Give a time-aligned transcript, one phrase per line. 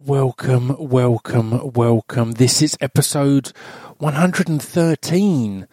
[0.00, 2.32] Welcome, welcome, welcome.
[2.32, 3.48] This is episode
[3.96, 5.66] 113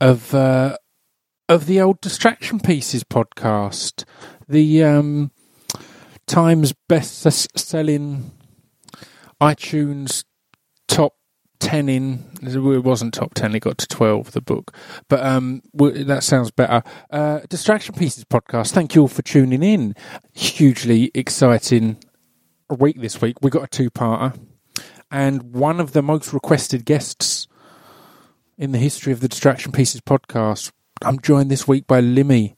[0.00, 0.76] of uh,
[1.48, 4.04] of the old Distraction Pieces podcast,
[4.48, 5.30] the um,
[6.26, 7.22] Times best
[7.56, 8.32] selling
[9.40, 10.24] iTunes
[10.88, 11.14] top
[11.60, 12.24] 10 in.
[12.42, 14.74] It wasn't top 10, it got to 12, the book.
[15.08, 16.82] But um, that sounds better.
[17.12, 19.94] Uh, Distraction Pieces podcast, thank you all for tuning in.
[20.34, 21.98] Hugely exciting
[22.74, 23.36] week this week.
[23.42, 24.38] We got a two parter,
[25.10, 27.46] and one of the most requested guests
[28.56, 30.72] in the history of the Distraction Pieces podcast.
[31.02, 32.56] I'm joined this week by Limmy,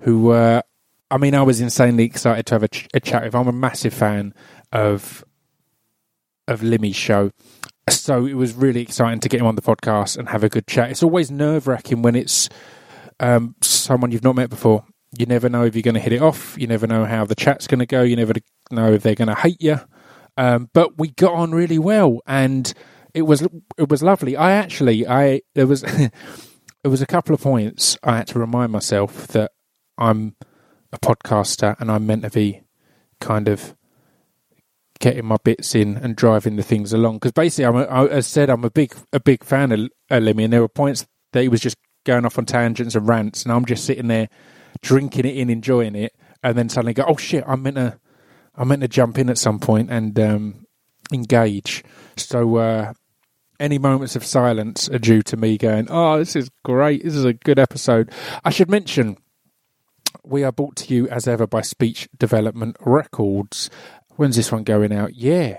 [0.00, 0.62] who, uh,
[1.10, 3.34] I mean, I was insanely excited to have a, ch- a chat with.
[3.34, 4.34] I'm a massive fan
[4.72, 5.24] of
[6.48, 7.30] of Limmy's show.
[7.88, 10.66] So it was really exciting to get him on the podcast and have a good
[10.66, 10.90] chat.
[10.90, 12.48] It's always nerve wracking when it's
[13.20, 14.84] um, someone you've not met before.
[15.18, 16.56] You never know if you're going to hit it off.
[16.58, 18.02] You never know how the chat's going to go.
[18.02, 18.32] You never
[18.70, 19.78] know if they're going to hate you.
[20.36, 22.72] Um, but we got on really well, and
[23.12, 24.36] it was it was lovely.
[24.36, 26.10] I actually I there was there
[26.84, 29.52] was a couple of points I had to remind myself that
[29.98, 30.36] I'm
[30.92, 32.62] a podcaster and I'm meant to be
[33.20, 33.76] kind of
[35.00, 37.16] getting my bits in and driving the things along.
[37.16, 40.22] Because basically, I'm a, I, as said, I'm a big a big fan of, of
[40.22, 43.42] Limmy, and there were points that he was just going off on tangents and rants,
[43.42, 44.28] and I'm just sitting there
[44.82, 47.98] drinking it in, enjoying it, and then suddenly go, "Oh shit, I'm meant to,
[48.54, 50.66] I'm meant to jump in at some point and um,
[51.12, 51.84] engage."
[52.16, 52.92] So uh,
[53.58, 57.04] any moments of silence are due to me going, "Oh, this is great.
[57.04, 58.10] This is a good episode."
[58.44, 59.16] I should mention.
[60.24, 63.70] We are brought to you as ever by Speech Development Records.
[64.16, 65.14] When's this one going out?
[65.14, 65.58] Yeah,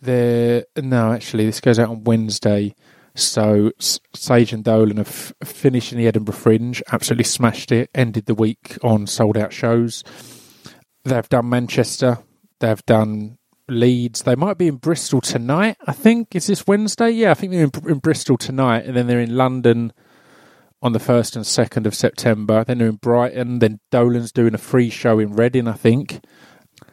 [0.00, 2.74] the no, actually, this goes out on Wednesday.
[3.14, 7.90] So Sage and Dolan have finished in the Edinburgh Fringe, absolutely smashed it.
[7.94, 10.02] Ended the week on sold out shows.
[11.04, 12.18] They've done Manchester.
[12.60, 14.22] They've done Leeds.
[14.22, 15.76] They might be in Bristol tonight.
[15.86, 17.10] I think is this Wednesday.
[17.10, 19.92] Yeah, I think they're in, in Bristol tonight, and then they're in London
[20.80, 22.64] on the first and second of September.
[22.64, 23.58] Then they're in Brighton.
[23.58, 26.24] Then Dolan's doing a free show in Reading, I think.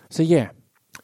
[0.09, 0.49] So yeah,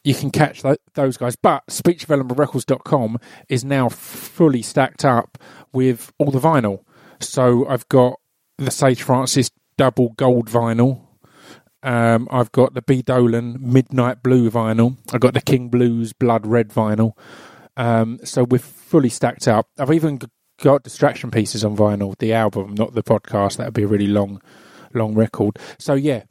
[0.06, 1.34] you can catch th- those guys.
[1.34, 3.18] But speechdevelopmentrecords.com
[3.48, 5.36] is now fully stacked up
[5.72, 6.84] with all the vinyl.
[7.18, 8.20] So I've got
[8.56, 11.02] the Sage Francis double gold vinyl.
[11.82, 14.96] Um, I've got the B Dolan Midnight Blue vinyl.
[15.12, 17.12] I've got the King Blues Blood Red vinyl.
[17.76, 19.66] Um, so we're fully stacked up.
[19.76, 20.20] I've even
[20.62, 23.56] got distraction pieces on vinyl, the album, not the podcast.
[23.56, 24.40] That would be a really long,
[24.94, 25.58] long record.
[25.80, 26.22] So yeah,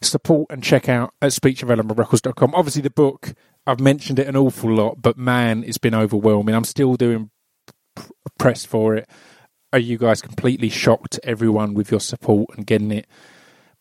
[0.00, 2.54] support and check out at speechdevelopmentrecords.com.
[2.54, 3.34] Obviously, the book,
[3.66, 6.54] I've mentioned it an awful lot, but man, it's been overwhelming.
[6.54, 7.30] I'm still doing
[8.38, 9.08] press for it.
[9.72, 13.06] Are you guys completely shocked, everyone, with your support and getting it,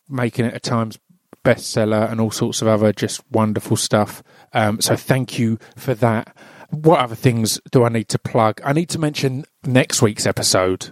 [0.08, 0.98] making it a Times
[1.44, 4.24] bestseller and all sorts of other just wonderful stuff?
[4.54, 6.36] Um, so thank you for that.
[6.70, 8.62] What other things do I need to plug?
[8.64, 10.92] I need to mention next week's episode.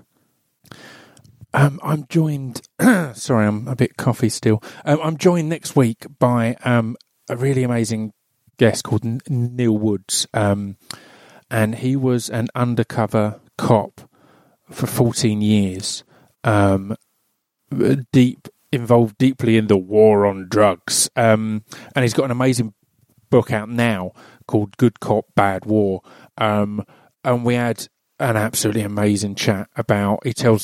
[1.53, 2.61] Um, I'm joined.
[3.13, 4.61] sorry, I'm a bit coffee still.
[4.85, 6.95] Um, I'm joined next week by um,
[7.27, 8.13] a really amazing
[8.57, 10.77] guest called N- Neil Woods, um,
[11.49, 14.01] and he was an undercover cop
[14.69, 16.03] for 14 years,
[16.43, 16.95] um,
[18.11, 21.63] deep involved deeply in the war on drugs, um,
[21.95, 22.73] and he's got an amazing
[23.31, 24.11] book out now
[24.47, 26.01] called Good Cop Bad War,
[26.37, 26.85] and
[27.25, 27.87] we had
[28.19, 30.25] an absolutely amazing chat about.
[30.25, 30.63] He tells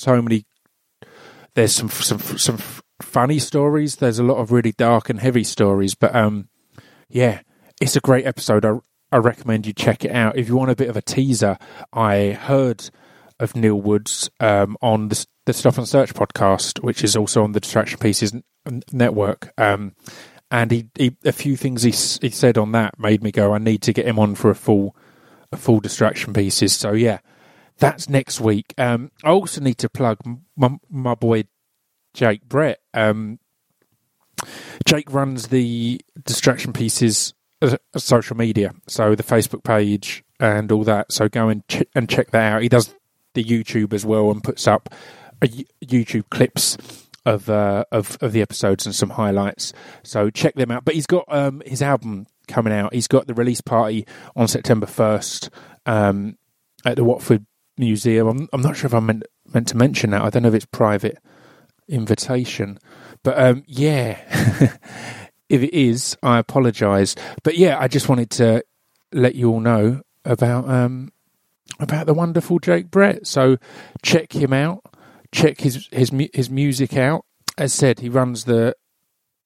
[0.00, 0.44] so many.
[1.54, 2.58] There's some some some
[3.02, 3.96] funny stories.
[3.96, 6.48] There's a lot of really dark and heavy stories, but um,
[7.08, 7.40] yeah,
[7.80, 8.64] it's a great episode.
[8.64, 8.78] I
[9.12, 11.58] I recommend you check it out if you want a bit of a teaser.
[11.92, 12.90] I heard
[13.38, 17.52] of Neil Woods um, on the the Stop and Search podcast, which is also on
[17.52, 18.32] the Distraction Pieces
[18.92, 19.52] network.
[19.58, 19.94] Um,
[20.50, 23.58] and he, he, a few things he he said on that made me go, I
[23.58, 24.96] need to get him on for a full
[25.52, 26.72] a full Distraction Pieces.
[26.72, 27.18] So yeah,
[27.80, 28.72] that's next week.
[28.78, 30.18] Um, I also need to plug
[30.56, 31.44] my, my boy
[32.14, 32.78] Jake Brett.
[32.94, 33.38] Um,
[34.86, 41.12] Jake runs the distraction pieces uh, social media, so the Facebook page and all that.
[41.12, 42.62] So go and ch- and check that out.
[42.62, 42.94] He does
[43.34, 44.88] the YouTube as well and puts up
[45.42, 45.48] a,
[45.84, 46.76] YouTube clips
[47.26, 49.72] of uh, of of the episodes and some highlights.
[50.02, 50.84] So check them out.
[50.84, 52.94] But he's got um, his album coming out.
[52.94, 55.50] He's got the release party on September first
[55.86, 56.36] um,
[56.84, 57.46] at the Watford
[57.80, 58.28] museum.
[58.28, 60.22] I'm, I'm not sure if I'm meant, meant to mention that.
[60.22, 61.18] I don't know if it's private
[61.88, 62.78] invitation,
[63.24, 64.18] but um, yeah,
[65.48, 67.16] if it is, I apologise.
[67.42, 68.62] But yeah, I just wanted to
[69.12, 71.12] let you all know about um,
[71.80, 73.26] about the wonderful Jake Brett.
[73.26, 73.56] So
[74.02, 74.82] check him out.
[75.32, 77.24] Check his his his music out.
[77.58, 78.76] As said, he runs the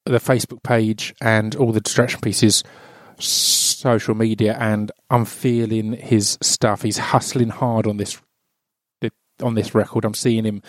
[0.04, 2.62] the Facebook page and all the distraction pieces
[3.18, 6.82] social media, and I'm feeling his stuff.
[6.82, 8.20] He's hustling hard on this
[9.42, 10.04] on this record.
[10.04, 10.62] I'm seeing him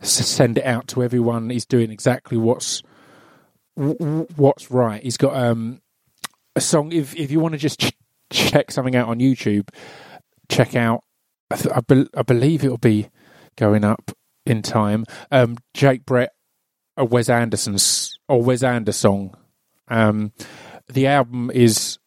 [0.00, 1.50] send it out to everyone.
[1.50, 2.82] He's doing exactly what's
[3.74, 5.02] what's right.
[5.02, 5.80] He's got um,
[6.54, 6.92] a song.
[6.92, 7.96] If if you want to just ch-
[8.30, 9.68] check something out on YouTube,
[10.48, 11.04] check out.
[11.50, 13.10] I, th- I, be- I believe it'll be
[13.56, 14.12] going up
[14.46, 15.04] in time.
[15.30, 16.32] Um, Jake Brett,
[16.96, 19.36] a Wes Anderson's or Wes Anderson song.
[19.88, 20.32] Um,
[20.90, 21.98] the album is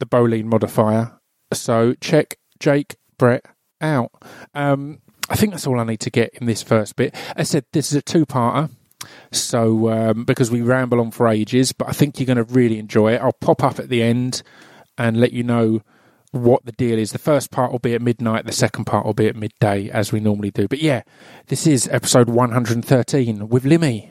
[0.00, 1.18] the Boolean modifier.
[1.52, 3.44] So check Jake Brett
[3.80, 4.10] out.
[4.54, 7.14] Um, I think that's all I need to get in this first bit.
[7.36, 8.70] I said this is a two-parter.
[9.32, 12.78] So, um, because we ramble on for ages, but I think you're going to really
[12.78, 13.20] enjoy it.
[13.20, 14.42] I'll pop up at the end
[14.96, 15.82] and let you know
[16.30, 17.12] what the deal is.
[17.12, 20.10] The first part will be at midnight, the second part will be at midday, as
[20.10, 20.68] we normally do.
[20.68, 21.02] But yeah,
[21.46, 24.10] this is episode 113 with Limmy.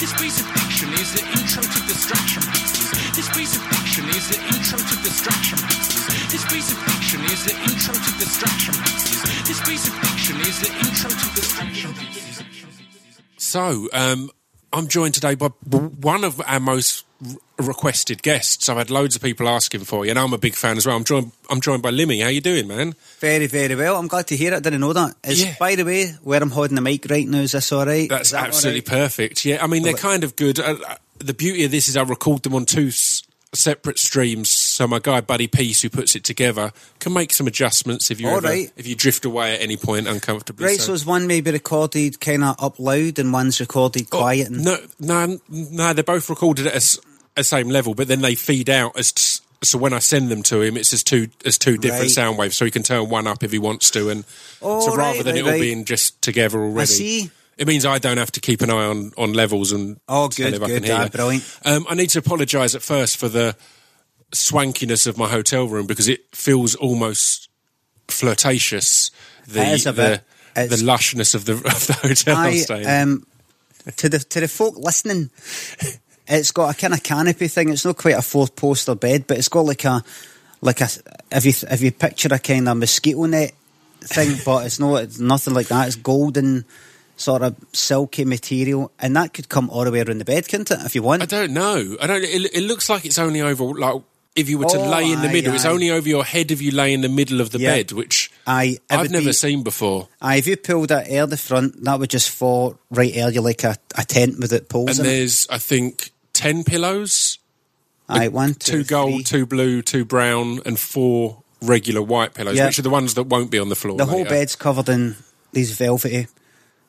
[0.00, 2.42] This piece of fiction is the intro to distraction.
[3.14, 4.96] This piece of fiction is the intro to.
[6.30, 8.10] This piece of fiction is the intro to.
[9.44, 11.30] This piece of fiction is the intro to.
[13.36, 14.30] So, um,
[14.72, 17.04] I'm joined today by one of our most
[17.58, 18.68] requested guests.
[18.68, 20.96] I've had loads of people asking for you, and I'm a big fan as well.
[20.96, 21.32] I'm joined.
[21.50, 22.22] I'm joined by Limmy.
[22.22, 22.94] How you doing, man?
[23.18, 23.96] Very, very well.
[23.96, 24.56] I'm glad to hear it.
[24.56, 25.14] I didn't know that.
[25.24, 25.54] Is, Yeah.
[25.58, 28.08] By the way, where I'm holding the mic right now, is this all right?
[28.08, 28.86] That's that absolutely right?
[29.02, 29.44] perfect.
[29.44, 30.58] Yeah, I mean they're kind of good.
[30.60, 33.22] Uh, uh, the beauty of this is I record them on two s-
[33.52, 38.10] separate streams, so my guy Buddy Peace, who puts it together, can make some adjustments
[38.10, 38.70] if you ever, right.
[38.76, 40.66] if you drift away at any point uncomfortably.
[40.66, 44.48] Right, so is one maybe recorded kind of up loud and one's recorded Oh, quiet?
[44.48, 45.92] And, No, no, no.
[45.92, 46.98] They're both recorded at
[47.36, 49.12] a same level, but then they feed out as.
[49.12, 52.10] T- so when I send them to him, it's as two as two different Right.
[52.10, 54.24] sound waves, so he can turn one up if he wants to, and
[54.62, 56.80] Oh, so rather right, than right, it all being just together already.
[56.80, 57.30] I see.
[57.58, 60.54] It means I don't have to keep an eye on, on levels and Oh, good,
[60.54, 61.44] I good, can hear ah, brilliant.
[61.62, 63.54] Um, I need to apologise at first for the
[64.32, 67.48] swankiness of my hotel room because it feels almost
[68.08, 69.10] flirtatious.
[69.46, 70.22] The
[70.54, 72.86] the, the lushness of the of the hotel staying.
[72.86, 73.26] um,
[73.96, 75.30] to the to the folk listening,
[76.28, 77.70] it's got a kind of canopy thing.
[77.70, 80.02] It's not quite a four poster bed, but it's got like a
[80.60, 80.88] like a
[81.32, 83.52] if you if you picture a kind of mosquito net
[84.00, 85.86] thing, but it's not it's nothing like that.
[85.88, 86.64] It's golden
[87.16, 90.70] sort of silky material, and that could come all the way around the bed, couldn't
[90.70, 90.80] it?
[90.84, 91.22] If you want.
[91.22, 91.96] I don't know.
[92.00, 92.24] I don't.
[92.24, 94.02] It, it looks like it's only over like.
[94.36, 96.52] If you were to Oh, lay in the aye, middle, it's only over your head
[96.52, 97.74] if you lay in the middle of the Yeah.
[97.74, 100.08] bed, which Aye, I've never be- seen before.
[100.22, 103.40] Aye, if you pulled it air the front, that would just fall right air you
[103.40, 105.16] like a, a tent with it poles And in it.
[105.18, 107.38] there's, I think, ten pillows.
[108.08, 109.40] Aye, one, two two, gold, three.
[109.40, 112.66] two blue, two brown, and four regular white pillows, Yeah.
[112.66, 113.96] which are the ones that won't be on the floor.
[113.98, 115.16] The whole bed's covered in
[115.52, 116.28] these velvety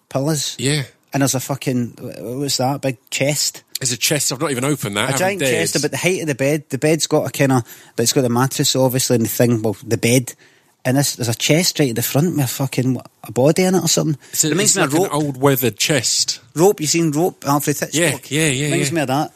[0.10, 0.56] pillows.
[0.60, 0.84] Yeah.
[1.12, 1.98] And there's a fucking,
[2.40, 3.64] what's that, big chest?
[3.82, 4.32] There's a chest.
[4.32, 5.16] I've not even opened that.
[5.16, 5.54] A giant dared.
[5.56, 6.70] chest about the height of the bed.
[6.70, 9.64] The bed's got a kind of, but it's got the mattress obviously and the thing,
[9.64, 10.36] well, the bed.
[10.86, 13.74] And this, there's a chest right at the front with a fucking, a body in
[13.74, 14.20] it or something.
[14.32, 15.06] It's, a, it reminds it's me like of rope.
[15.22, 16.42] an old weathered chest.
[16.56, 18.30] rope, you seen rope, Alfred Hitchcock?
[18.30, 18.96] Yeah, yeah, yeah, Reminds yeah.
[18.96, 19.34] me of that.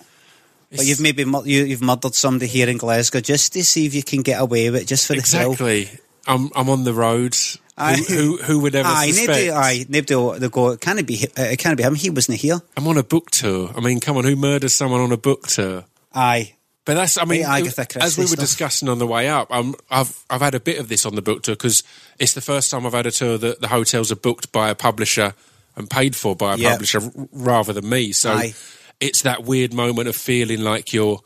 [0.71, 4.03] But you've maybe you, you've murdered somebody here in Glasgow just to see if you
[4.03, 5.53] can get away with it, just for the thrill.
[5.53, 5.89] Exactly.
[6.27, 7.35] I'm I'm on the road.
[7.77, 7.95] Aye.
[8.07, 9.27] Who, who who would ever Aye, suspect?
[9.27, 12.37] nobody, aye, nobody will go, it can't be, uh, it can't be him, he wasn't
[12.37, 12.59] here.
[12.77, 13.71] I'm on a book tour.
[13.75, 15.83] I mean, come on, who murders someone on a book tour?
[16.13, 16.53] Aye.
[16.85, 18.39] But that's, I mean, as we were stuff.
[18.39, 21.21] discussing on the way up, um, I've I've had a bit of this on the
[21.23, 21.83] book tour because
[22.19, 24.75] it's the first time I've had a tour that the hotels are booked by a
[24.75, 25.33] publisher
[25.75, 26.71] and paid for by a Yeah.
[26.73, 27.01] publisher
[27.33, 28.11] rather than me.
[28.11, 28.53] So Aye.
[28.99, 31.19] it's that weird moment of feeling like you're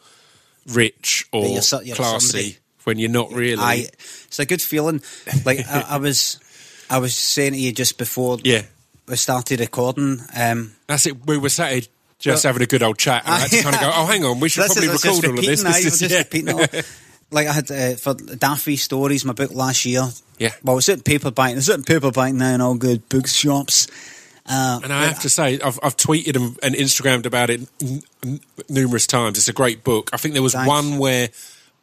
[0.68, 2.58] rich or you're you're classy somebody.
[2.86, 3.62] when you're not really.
[3.62, 3.88] Aye,
[4.28, 5.02] it's a good feeling.
[5.46, 6.39] Like I, I was,
[6.90, 8.64] I was saying to you just before Yeah,
[9.08, 10.20] we started recording.
[10.36, 11.26] Um, that's it.
[11.26, 11.82] We were sat here
[12.20, 14.06] just Well- having a good old chat, and I had to kind of go, "Oh,
[14.06, 16.18] hang on, we should probably is- record all of this." This is- just yeah.
[16.20, 16.66] repeating all.
[17.32, 20.02] Like I had uh, for Daft Wee Stories, my book last year.
[20.40, 20.50] Yeah.
[20.64, 21.56] Well, it's at paperback.
[21.56, 23.86] It's at paperback now in all good bookshops.
[24.48, 28.02] Uh, And I have to say, I've, I've tweeted and, and Instagrammed about it n-
[28.26, 29.38] n- numerous times.
[29.38, 30.10] It's a great book.
[30.12, 30.68] I think there was Thanks.
[30.68, 31.30] one where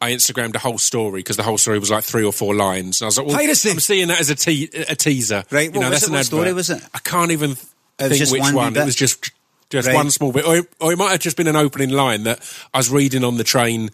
[0.01, 3.01] I Instagrammed a whole story because the whole story was like three or four lines.
[3.01, 3.71] And I was like, well, Piracy.
[3.71, 5.43] I'm seeing that as a, te- a teaser.
[5.49, 6.07] Right, You what know, was that's it?
[6.07, 6.25] an What advert.
[6.25, 6.83] story was it?
[6.93, 8.73] I can't even think just which one one.
[8.73, 8.83] bit?
[8.83, 9.31] It was just
[9.69, 9.95] just Right.
[9.95, 10.45] one small bit.
[10.45, 12.39] Or, it- or it might have just been an opening line that
[12.73, 13.89] I was reading on the train.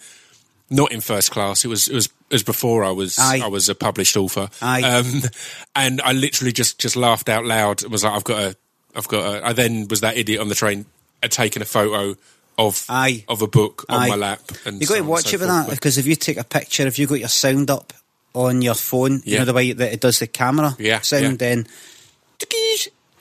[0.70, 1.64] Not in first class.
[1.66, 3.42] It was it was it was before I was Aye.
[3.44, 4.50] I was a published author.
[4.62, 4.82] Aye.
[4.82, 5.22] Um,
[5.76, 8.56] and I literally just just laughed out loud and was like, I've got a
[8.96, 9.46] I've got a.
[9.46, 10.86] I then was that idiot on the train
[11.22, 12.16] had taken a photo
[12.58, 13.26] of Aye.
[13.28, 14.42] of a book on my lap.
[14.66, 16.38] And you so got to and watch so it with that because if you take
[16.38, 17.94] a picture, if you got your sound up
[18.34, 21.36] on your phone, you know the way that it does the camera Yeah, sound, yeah.
[21.38, 21.68] then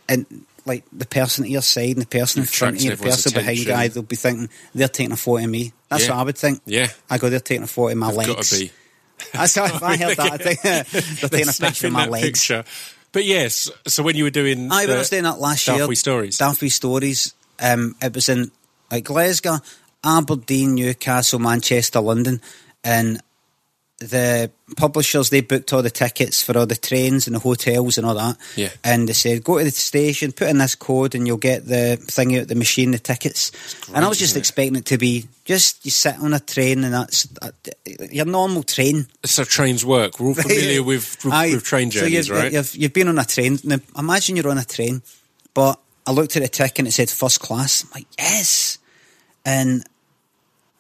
[0.09, 0.27] and
[0.65, 3.33] like the person at your side and the person in front of you, the person
[3.37, 5.73] everyone's behind you, they'll be thinking they're taking a photo of me.
[5.89, 6.11] That's Yeah.
[6.11, 6.61] what I would think.
[6.67, 6.89] Yeah.
[7.11, 8.29] I go, they're taking a photo of my legs.
[8.29, 8.71] Got to be.
[9.33, 10.33] That's how I heard that.
[10.33, 10.63] I think
[11.21, 12.27] they're taking a picture of my legs.
[12.41, 12.65] picture.
[13.13, 15.95] But yes, so when you were doing, I was doing that last Daft year.
[15.95, 16.41] Stories.
[16.61, 17.35] Wee Stories.
[17.61, 18.51] Um, it was in
[18.93, 19.59] like Glasgow,
[20.05, 22.41] Aberdeen, Newcastle, Manchester, London,
[22.85, 23.21] and
[23.99, 28.07] the publishers they booked all the tickets for all the trains and the hotels and
[28.07, 28.37] all that.
[28.57, 28.71] Yeah.
[28.83, 31.97] And they said, go to the station, put in this code, and you'll get the
[31.97, 33.53] thing out the machine, the tickets.
[33.95, 36.93] and I was just expecting it to be just you sit on a train and
[36.95, 37.51] that's uh,
[38.11, 39.07] your normal train.
[39.25, 40.19] so trains work.
[40.19, 41.55] We're all familiar with with, Aye.
[41.55, 42.53] with train So journeys, you've, right?
[42.53, 43.59] You've, you've been on a train.
[43.63, 45.03] Now, imagine you're on a train,
[45.55, 47.85] but I looked at the ticket and it said first class.
[47.85, 48.79] I'm like, yes.
[49.45, 49.85] And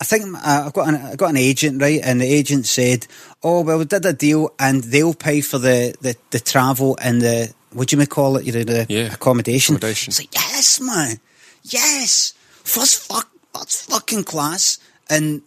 [0.00, 2.00] I think uh, I've got an, I've got an agent, right?
[2.02, 3.06] And the agent said,
[3.42, 7.20] oh, well, we did a deal and they'll pay for the, the, the travel and
[7.22, 8.44] the, what do you may call it?
[8.44, 9.12] You know, the Yeah.
[9.14, 9.76] accommodation.
[9.76, 10.10] Accommodation.
[10.10, 11.16] It's like, yes, man.
[11.64, 12.34] Yes.
[12.64, 14.78] First fuck, that's fucking class.
[15.10, 15.42] And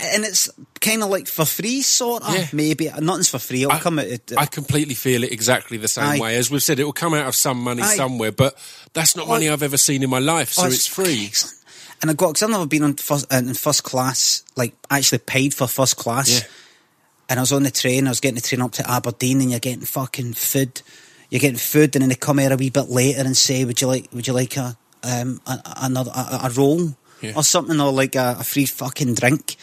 [0.00, 0.50] and it's
[0.82, 2.34] kind of like for free, sort of.
[2.34, 2.46] Yeah.
[2.52, 3.62] Maybe nothing's for free.
[3.62, 4.04] It'll I- come out.
[4.06, 6.18] at- I completely feel it exactly the same Aye.
[6.20, 6.36] way.
[6.36, 7.96] As we've said, it will come out of some money Aye.
[7.96, 8.56] somewhere, but
[8.92, 11.26] that's not Oh, money I've ever seen in my life, so Oh, it's free.
[11.26, 11.57] Excellent.
[12.00, 15.54] And I got because I've never been on first in first class, like actually paid
[15.54, 16.30] for first class.
[16.40, 16.46] Yeah.
[17.28, 18.06] And I was on the train.
[18.06, 20.80] I was getting the train up to Aberdeen, and you're getting fucking food.
[21.28, 23.80] You're getting food, and then they come here a wee bit later and say, "Would
[23.80, 24.08] you like?
[24.12, 27.32] Would you like a um a, another a, a roll Yeah.
[27.36, 29.56] or something, or like a, a free fucking drink?"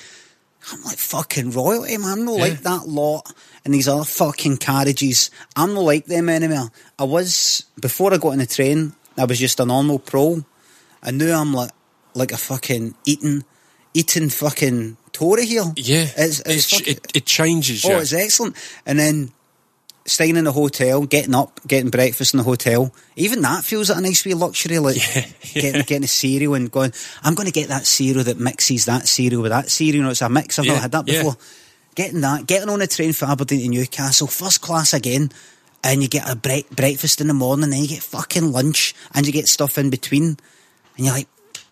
[0.73, 2.11] I'm like fucking royalty, man.
[2.19, 3.31] I'm not like that lot.
[3.63, 6.71] And these other fucking carriages, I'm not like them anymore.
[6.97, 8.93] I was before I got on the train.
[9.17, 10.43] I was just a normal pro,
[11.03, 11.69] and now I'm like
[12.15, 13.43] like a fucking eating
[13.93, 15.63] eating fucking Tory here.
[15.77, 17.85] Yeah, it's, it's It- fucking, it, it changes.
[17.85, 18.55] Oh, it's excellent.
[18.85, 19.31] And then
[20.07, 22.93] staying in the hotel, getting up, getting breakfast in the hotel.
[23.15, 24.79] Even that feels like a nice wee luxury.
[24.79, 24.97] Like
[25.53, 26.91] getting getting a cereal and going,
[27.23, 29.95] I'm going to get that cereal that mixes that cereal with that cereal.
[29.95, 30.59] You know, it's a mix.
[30.59, 31.19] I've Yeah, not had that yeah.
[31.23, 31.37] before.
[31.95, 35.31] Getting that, getting on a train for Aberdeen to Newcastle, first class again.
[35.81, 39.25] And you get a bre- breakfast in the morning, then you get fucking lunch, and
[39.25, 40.35] you get stuff in between.
[40.97, 41.27] And you're like,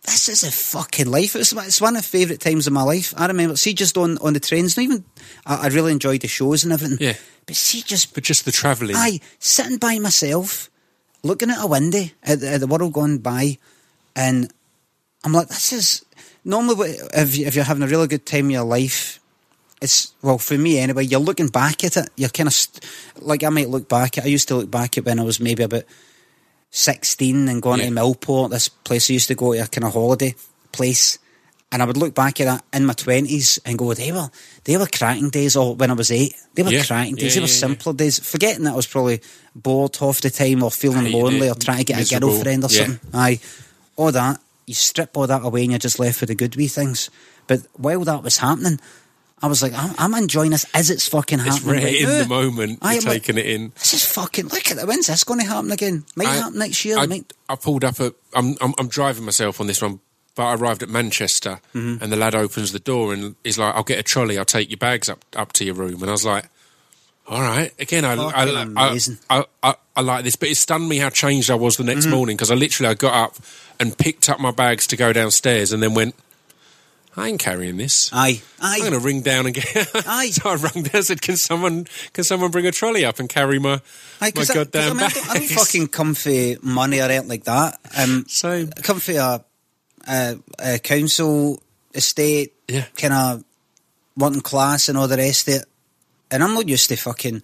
[0.05, 1.35] this is a fucking life.
[1.35, 3.13] It's, it's one of the favourite times of my life.
[3.15, 5.05] I remember, see, just on, on the trains, not even,
[5.45, 6.97] I, I really enjoyed the shows and everything.
[6.99, 7.15] Yeah.
[7.45, 8.95] But see, just, but just the travelling.
[8.95, 10.69] aye, sitting by myself,
[11.23, 13.57] looking at a window at the, at the world going by,
[14.15, 14.51] and
[15.23, 16.05] I'm like, this is,
[16.43, 19.21] normally if, if you're having a really good time in your life,
[19.81, 22.83] it's, well, for me anyway, you're looking back at it, you're kind of, st-
[23.19, 25.39] like I might look back at, I used to look back at when I was
[25.39, 25.83] maybe about
[26.73, 27.85] 16 and going Yeah.
[27.89, 30.35] to Millport, this place I used to go to, a kind of holiday
[30.71, 31.19] place.
[31.71, 34.29] And I would look back at that in my 20s and go, they were,
[34.63, 36.35] they were cracking days or when I was eight.
[36.55, 36.83] They were Yeah.
[36.83, 37.35] cracking days.
[37.35, 38.19] Yeah, they were simpler days.
[38.19, 39.21] Forgetting that I was probably
[39.55, 42.29] bored half the time or feeling Hated lonely or trying to get miserable.
[42.29, 42.99] a girlfriend or something.
[43.13, 43.39] Aye.
[43.95, 44.39] All that.
[44.65, 47.09] You strip all that away and you're just left with the good wee things.
[47.47, 48.79] But while that was happening,
[49.43, 51.75] I was like, I'm, I'm enjoying this as it's fucking it's happening.
[51.75, 52.17] right right in now.
[52.23, 52.79] the moment.
[52.81, 53.71] Aye, You're I'm like, taking it in.
[53.75, 54.47] This is fucking.
[54.47, 54.87] Look at it.
[54.87, 56.05] When's this going to happen again?
[56.15, 56.97] Might I- happen next year.
[56.97, 57.31] I, might.
[57.49, 58.13] I pulled up at.
[58.33, 59.99] I'm, I'm I'm driving myself on this one,
[60.35, 62.01] but I arrived at Manchester, Mm-hmm.
[62.01, 64.37] and the lad opens the door and is like, "I'll get a trolley.
[64.39, 66.45] I'll take your bags up up to your room." And I was like,
[67.27, 68.43] "All right." Again, I I,
[68.77, 68.99] I.
[69.29, 71.93] I, I, I like this, but it stunned me how changed I was the Mm-hmm.
[71.93, 73.35] next morning because I literally I got up
[73.79, 76.15] and picked up my bags to go downstairs, and then went.
[77.15, 78.09] I ain't carrying this.
[78.11, 78.41] Aye.
[78.59, 79.65] I'm going to ring down and get.
[80.07, 80.31] Aye.
[80.31, 83.29] so I rang down and said, "Can someone, can someone bring a trolley up and
[83.29, 83.79] carry my, Aye,
[84.21, 87.29] my 'cause I, goddamn mean, I, don't, I don't fucking come for money or anything
[87.29, 87.79] like that.
[87.95, 88.25] Um,
[88.81, 89.43] come for a,
[90.07, 91.61] a, a council
[91.93, 92.85] estate, Yeah.
[92.97, 93.43] kind of
[94.17, 95.65] wanting class and all the rest of it.
[96.31, 97.43] And I'm not used to fucking.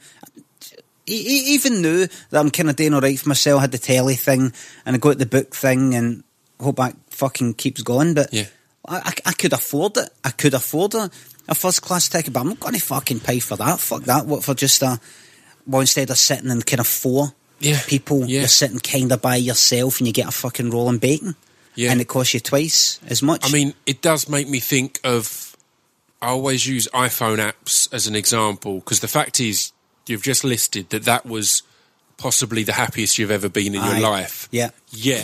[1.06, 4.16] Even now that I'm kind of doing all right for myself, I had the telly
[4.16, 4.54] thing
[4.86, 6.24] and I got the book thing and
[6.60, 8.14] hope that fucking keeps going.
[8.14, 8.46] But Yeah.
[8.90, 10.10] I, I, could afford it.
[10.24, 11.10] I could afford a,
[11.48, 13.80] a first class ticket, but I'm not going to fucking pay for that.
[13.80, 14.26] Fuck that.
[14.26, 15.00] What for just a.
[15.68, 17.80] Well, instead of sitting in kind of four Yeah.
[17.88, 18.40] people, Yeah.
[18.40, 21.36] you're sitting kind of by yourself and you get a fucking roll rolling bacon.
[21.76, 21.92] Yeah.
[21.92, 23.46] And it costs you twice as much.
[23.48, 25.56] I mean, it does make me think of.
[26.22, 29.72] I always use iPhone apps as an example because the fact is,
[30.08, 31.64] you've just listed that that was
[32.20, 34.48] possibly the happiest you've ever been in your life.
[34.52, 34.70] Yeah.
[34.92, 35.24] Yeah.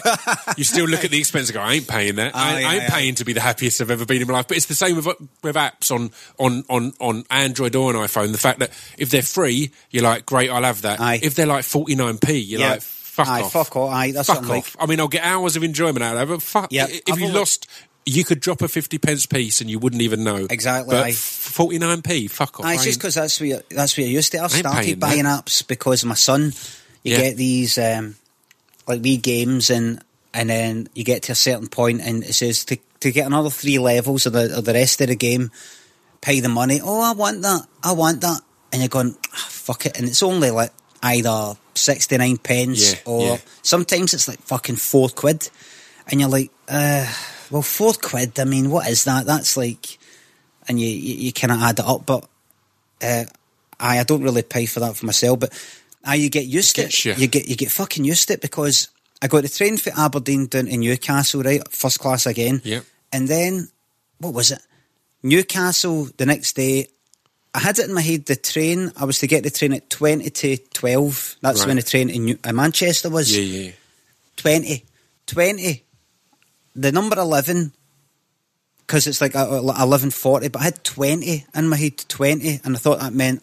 [0.57, 2.35] you still look at the expense and go, I ain't paying that.
[2.35, 4.27] I, oh, Aye, I ain't aye, paying to be the happiest I've ever been in
[4.27, 4.47] my life.
[4.47, 5.05] But it's the same with,
[5.43, 8.31] with apps on, on, on, on Android or an iPhone.
[8.31, 10.99] The fact that if they're free, you're like, great, I'll have that.
[10.99, 11.19] Aye.
[11.21, 12.69] If they're like 49p, you're Yeah.
[12.71, 13.51] like, fuck Aye, off.
[13.53, 13.91] fuck off.
[13.91, 14.65] Aye, that's fuck I'm like.
[14.79, 16.71] I mean, I'll get hours of enjoyment out of it, but fuck.
[16.71, 17.67] Yeah, If I've you always- lost,
[18.07, 20.45] you could drop a 50 pence piece and you wouldn't even know.
[20.49, 22.65] Exactly, But 49p, fuck off.
[22.67, 24.43] Aye, it's just because that's where that's where I used to.
[24.43, 25.45] I started buying that.
[25.45, 26.53] apps because my son.
[27.05, 27.21] You Yeah.
[27.21, 28.15] get these um,
[28.87, 30.01] like wee games, and
[30.33, 33.51] and then you get to a certain point, and it says to to get another
[33.51, 35.51] three levels of the of the rest of the game,
[36.21, 36.81] pay the money.
[36.83, 37.61] Oh, I want that.
[37.83, 38.41] I want that.
[38.73, 39.97] And you're going, "Ah, fuck it.
[39.97, 40.71] And it's only like
[41.03, 43.37] either 69 pence Yeah, or yeah.
[43.61, 45.47] sometimes it's like fucking four quid.
[46.07, 47.05] And you're like, uh,
[47.51, 49.25] well, four quid, I mean, what is that?
[49.27, 49.97] That's like,
[50.67, 52.05] and you, you, you kind of add it up.
[52.05, 52.27] But
[53.01, 53.25] uh,
[53.79, 55.39] I, I don't really pay for that for myself.
[55.39, 55.53] But
[56.05, 57.05] I, you get used to it.
[57.05, 57.13] You.
[57.13, 58.89] You get, you get fucking used to it because
[59.21, 61.61] I got the train for Aberdeen down to Newcastle, right?
[61.71, 62.61] First class again.
[62.63, 62.83] Yep.
[63.11, 63.69] And then,
[64.19, 64.59] what was it?
[65.23, 66.87] Newcastle the next day.
[67.53, 69.89] I had it in my head the train, I was to get the train at
[69.89, 71.37] 20 to 12.
[71.41, 71.67] That's Right.
[71.67, 73.35] when the train in, New- in Manchester was.
[73.35, 73.71] Yeah, yeah.
[74.35, 74.83] 20.
[75.27, 75.83] 20.
[76.75, 77.71] The number 11,
[78.79, 82.79] because it's like uh, 11.40, but I had 20 in my head, 20, and I
[82.79, 83.41] thought that meant,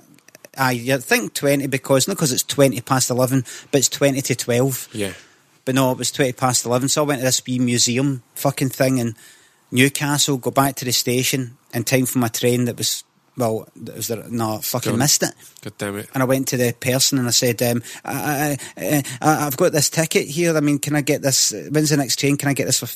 [0.56, 4.34] I you think 20 because, not because it's 20 past 11, but it's 20 to
[4.34, 4.88] 12.
[4.92, 5.12] Yeah.
[5.64, 6.88] But no, it was 20 past 11.
[6.88, 9.14] So I went to this wee museum fucking thing in
[9.70, 13.04] Newcastle, go back to the station in time for my train that was,
[13.36, 15.32] well, that was there, no, I fucking missed it.
[15.62, 16.10] God damn it.
[16.12, 19.72] And I went to the person and I said, um, I, I, I, I've got
[19.72, 20.54] this ticket here.
[20.54, 21.52] I mean, can I get this?
[21.70, 22.36] When's the next train?
[22.36, 22.88] Can I get this for,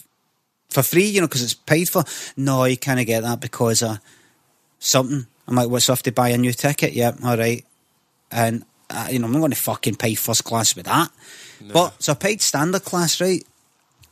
[0.68, 1.06] for free?
[1.06, 2.04] You know, because it's paid for.
[2.36, 3.98] No, you can't get that because of
[4.78, 5.26] something.
[5.48, 6.92] I'm like, what's have to buy a new ticket?
[6.92, 7.64] Yep, all right.
[8.30, 11.10] And, uh, you know, I'm not going to fucking pay first class with that.
[11.72, 13.44] But, so I paid standard class, right?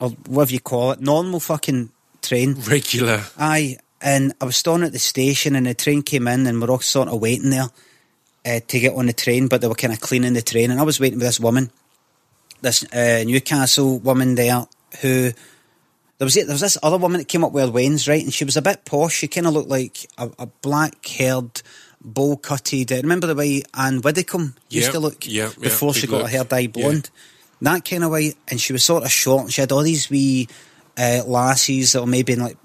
[0.00, 1.00] Or whatever you call it.
[1.00, 1.90] Normal fucking
[2.22, 2.54] train.
[2.54, 3.24] Regular.
[3.38, 6.70] Aye, and I was standing at the station, and the train came in, and we're
[6.70, 7.68] all sort of waiting there
[8.46, 10.80] uh, to get on the train, but they were kind of cleaning the train, and
[10.80, 11.70] I was waiting with this woman,
[12.60, 14.66] this uh, Newcastle woman there,
[15.00, 15.32] who
[16.18, 18.32] there was there was this other woman that came up with her wains, right, and
[18.32, 19.14] she was a bit posh.
[19.14, 21.62] She kind of looked like a, a black-haired,
[22.00, 22.92] bowl-cutted.
[22.92, 26.18] Uh, remember the way Ann Widdecombe used Yep, to look yep, yep, before she got
[26.18, 26.26] look.
[26.26, 26.82] her hair dyed Yeah.
[26.88, 27.10] blonde?
[27.62, 30.10] That kind of way, and she was sort of short, and she had all these
[30.10, 30.48] wee
[30.96, 32.56] uh, lassies that were maybe in like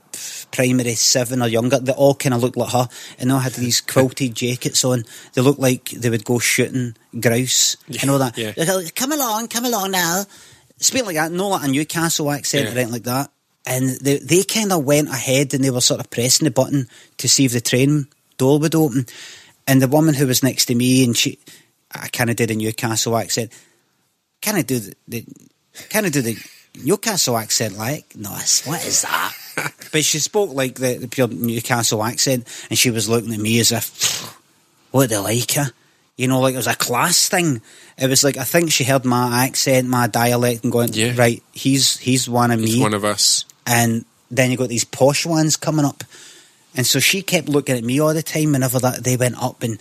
[0.51, 2.87] primary seven or younger that all kind of looked like her
[3.19, 6.95] and they all had these quilted jackets on they looked like they would go shooting
[7.19, 8.53] grouse and all that Yeah.
[8.57, 10.23] Like, come along come along now
[10.77, 12.69] speak like that no like a Newcastle accent Yeah.
[12.69, 13.31] or anything like that
[13.65, 16.87] and they, they kind of went ahead and they were sort of pressing the button
[17.17, 19.05] to see if the train door would open.
[19.67, 21.37] And the woman who was next to me and she
[21.91, 23.51] I kind of did a Newcastle accent.
[24.41, 25.25] Kind of do the, the
[25.89, 26.37] kind of do the
[26.83, 28.65] Newcastle accent like Nice.
[28.65, 29.33] what is that?
[29.91, 33.59] But she spoke like the, the pure Newcastle accent and she was looking at me
[33.59, 34.23] as if
[34.91, 35.71] what do they like her
[36.19, 37.61] you know like it was a class thing
[37.97, 41.13] it was like I think she heard my accent my dialect and going Yeah.
[41.17, 43.45] right he's he's one of He's me one of us.
[43.65, 46.03] and then you got these posh ones coming up.
[46.77, 49.63] And so she kept looking at me all the time whenever that they went up,
[49.65, 49.79] and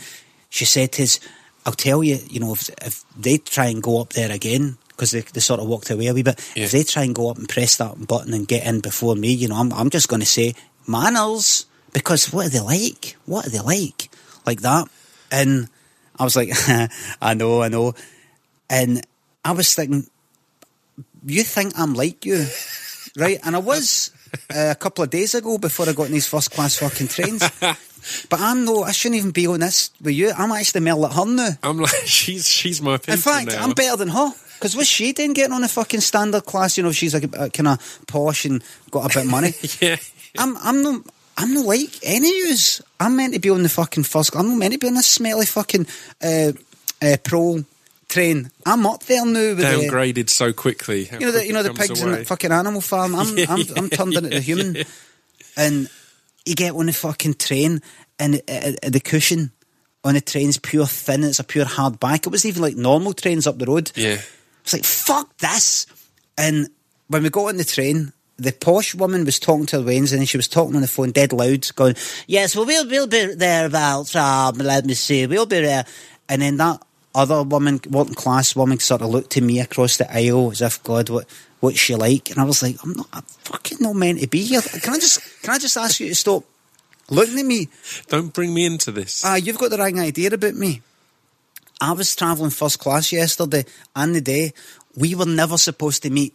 [0.49, 1.21] she said to us,
[1.67, 5.11] "I'll tell you, you know, if, if they try and go up there again." Because
[5.13, 6.41] they, they sort of walked away a wee bit.
[6.57, 6.65] Yeah.
[6.65, 9.31] If they try and go up and press that button and get in before me,
[9.37, 10.55] you know, I'm, I'm just going to say
[10.89, 11.67] manners.
[11.93, 13.17] Because what are they like?
[13.27, 14.09] What are they like?
[14.47, 14.89] Like that.
[15.31, 15.69] And
[16.19, 16.51] I was like,
[17.23, 17.95] I know, I know.
[18.69, 19.07] And
[19.45, 20.07] I was thinking,
[21.25, 22.47] you think I'm like you,
[23.17, 23.39] right?
[23.45, 24.11] And I was
[24.55, 27.49] uh, a couple of days ago before I got in these first class fucking trains.
[28.31, 30.31] But I'm no, I shouldn't even be on this with you.
[30.31, 31.51] I'm actually more like her now.
[31.63, 33.63] I'm like, she's she's my In fact, now.
[33.63, 34.33] I'm better than her.
[34.55, 36.77] Because was she doing getting on a fucking standard class?
[36.77, 39.53] You know, she's like a, kind of posh and got a bit of money.
[39.81, 39.97] Yeah.
[40.37, 41.03] I'm, I'm not.
[41.39, 42.83] I'm not like any of yous.
[42.99, 44.35] I'm meant to be on the fucking first.
[44.35, 45.87] I'm not meant to be on this smelly fucking
[46.21, 46.53] uh,
[47.01, 47.65] uh, pro
[48.09, 48.51] train.
[48.67, 51.09] I'm up there now with the, Downgraded so quickly.
[51.13, 53.15] you know the you know the pigs in the fucking animal farm.
[53.15, 54.79] I'm I'm, I'm turned into a human,
[55.57, 55.89] and
[56.45, 57.83] you get on the fucking train,
[58.19, 59.53] and uh, uh, the cushion
[60.03, 61.23] on the train's pure thin.
[61.23, 62.27] It's a pure hard back.
[62.27, 63.93] It wasn't even like normal trains up the road.
[63.95, 64.21] Yeah.
[64.63, 65.87] It's like fuck this.
[66.37, 66.69] And
[67.07, 70.29] when we got on the train, the posh woman was talking to her Wednesday, and
[70.29, 71.97] she was talking on the phone dead loud, going,
[72.27, 75.85] "Yes, well we'll we'll be there about um, let me see, we'll be there."
[76.29, 76.81] And then that
[77.15, 80.83] other woman, working class woman, sort of looked to me across the aisle as if
[80.85, 81.27] God, what
[81.61, 82.31] what's she like?
[82.31, 84.61] And I was like, I'm not, I'm fucking not meant to be here.
[84.61, 86.45] Can I just can I just ask you to stop
[87.11, 87.69] looking at me?
[88.07, 89.25] Don't bring me into this.
[89.25, 90.83] Ah, you've got the wrong idea about me.
[91.81, 94.53] I was travelling first class yesterday and the day.
[94.97, 96.35] We were never supposed to meet.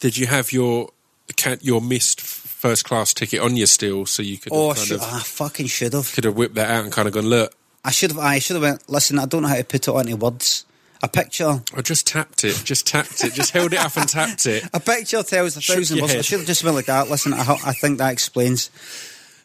[0.00, 0.90] Did you have your
[1.34, 5.20] can, your missed first class ticket on you still, so you could Oh, of, I
[5.20, 6.12] fucking should have.
[6.12, 8.18] could have whipped that out and kind of gone, look, I should have.
[8.18, 8.88] I should have went.
[8.88, 10.64] Listen, I don't know how to put it onto words.
[11.02, 11.62] A picture.
[11.76, 14.64] I just tapped it, just tapped it, just held it up and tapped it.
[14.74, 16.16] A picture tells a Shook thousand your words.
[16.16, 17.10] I should have just went like that.
[17.10, 18.70] Listen, I, I think that explains.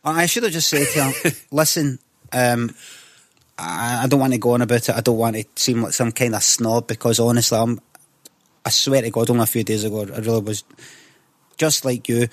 [0.03, 1.99] I I should have just said to her, listen,
[2.31, 2.73] um,
[3.59, 4.95] I, I don't want to go on about it.
[4.95, 7.79] I don't want to seem like some kind of snob because honestly, I'm
[8.65, 10.63] I swear to God, only a few days ago, I really was
[11.61, 12.27] just like you,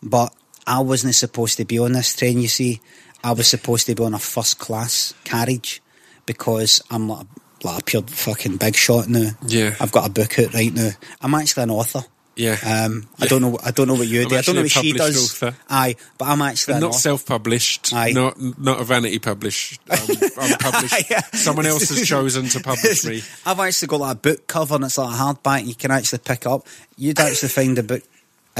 [0.00, 0.32] but
[0.64, 2.38] I wasn't supposed to be on this train.
[2.38, 2.80] You see,
[3.24, 5.82] I was supposed to be on a first class carriage
[6.24, 9.30] because I'm like a, like a pure fucking big shot now.
[9.44, 9.74] Yeah.
[9.80, 10.90] I've got a book out right now.
[11.20, 12.04] I'm actually an author.
[12.36, 12.56] Yeah.
[12.64, 13.58] Um, I don't know.
[13.62, 14.36] I don't know what you I'm do.
[14.36, 15.42] I don't know what she does.
[15.42, 15.54] author.
[15.68, 18.12] Aye, but I'm actually an not self-published, Aye.
[18.12, 19.80] not not a vanity published.
[19.90, 19.98] Um,
[20.38, 21.34] I'm published.
[21.34, 23.22] Someone else has chosen to publish me.
[23.44, 26.20] I've actually got like a book cover and it's like a hardback you can actually
[26.20, 26.66] pick up.
[26.96, 28.04] You'd actually find a book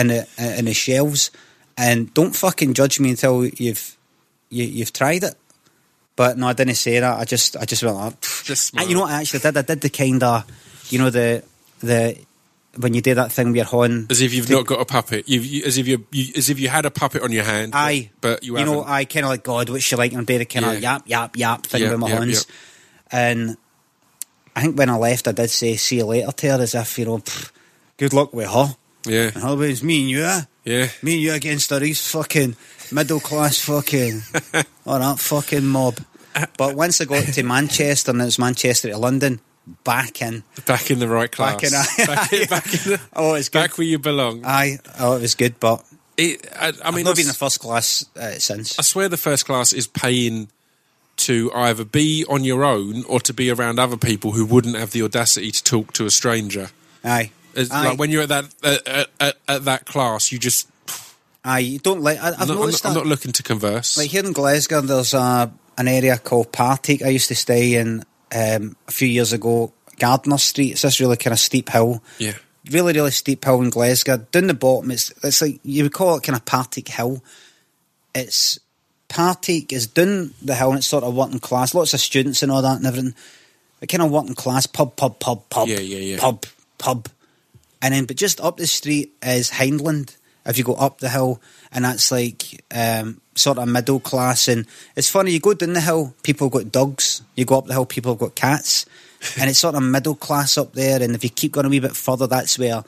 [0.01, 1.31] in the in the shelves,
[1.77, 3.97] and don't fucking judge me until you've
[4.49, 5.35] you, you've tried it.
[6.17, 7.19] But no, I didn't say that.
[7.19, 9.57] I just I just went oh, like, Just And you know what I actually did?
[9.57, 10.45] I did the kind of,
[10.91, 11.43] you know the
[11.81, 12.17] the
[12.77, 14.07] when you do that thing with you're on.
[14.11, 15.29] As if you've not got a puppet.
[15.29, 17.73] You've, you, as if you, you, as if you had a puppet on your hand.
[17.75, 18.85] Aye, but you, you know.
[18.85, 19.71] I kind of like God.
[19.71, 20.13] What's she like?
[20.13, 20.79] And do the kind of Yeah.
[20.79, 22.47] yap yap yap thing Yep, with my yep, hands.
[23.11, 23.57] And
[24.55, 26.99] I think when I left, I did say "see you later" to her, as if
[26.99, 27.51] you know, "Pfft,
[27.97, 28.77] good luck with her.
[29.07, 30.41] Yeah, And otherwise, me and you, eh?
[30.65, 30.89] yeah.
[31.03, 31.81] me and you against her.
[31.81, 32.57] He's fucking
[32.93, 34.21] middle class, fucking
[34.87, 35.99] all that fucking mob.
[36.57, 39.41] But once I got to Manchester, and it was Manchester to London,
[39.85, 40.43] back in.
[40.67, 41.55] Back in the right class.
[41.61, 43.59] Back in, back, in- back, in the, Oh, it's good.
[43.61, 44.43] back where you belong.
[44.45, 45.85] Aye, oh, it was good, but
[46.17, 48.79] It, I, I mean, have not been in I, first class uh, since.
[48.79, 50.49] I swear the first class is paying
[51.19, 54.93] to either be on your own or to be around other people who wouldn't have
[54.93, 56.71] the audacity to talk to a stranger.
[57.05, 60.39] Aye, It's aye, like when you're at that at, at, at, at that class, you
[60.39, 60.69] just
[61.45, 61.59] aye.
[61.61, 62.19] You don't like.
[62.19, 63.97] I, I've I'm not, I'm noticed not, I'm not looking to converse.
[63.97, 67.03] Like here in Glasgow, there's a, an area called Partick.
[67.03, 69.73] I used to stay in um, a few years ago.
[69.99, 70.73] Gardner Street.
[70.73, 72.03] It's this really kind of steep hill.
[72.19, 72.33] yeah,
[72.71, 74.17] Really, really steep hill in Glasgow.
[74.33, 77.23] Down the bottom, it's it's like you would call it kind of Partick Hill.
[78.15, 78.59] It's
[79.09, 81.75] Partick is down the hill and it's sort of working class.
[81.75, 83.15] Lots of students and all that and everything.
[83.81, 86.19] But kind of working class pub, pub, pub, pub, Yeah, yeah, yeah.
[86.21, 86.45] pub,
[86.79, 87.09] pub.
[87.83, 90.17] And then, but just up the street is Hyndland.
[90.47, 91.41] If you go up the hill,
[91.71, 94.49] and that's like um, sort of middle class.
[94.49, 94.67] And
[94.97, 97.23] it's funny, you go down the hill, people have got dogs.
[97.37, 98.87] You go up the hill, people have got cats.
[99.39, 101.03] and it's sort of middle class up there.
[101.03, 102.83] And if you keep going a wee bit further, that's where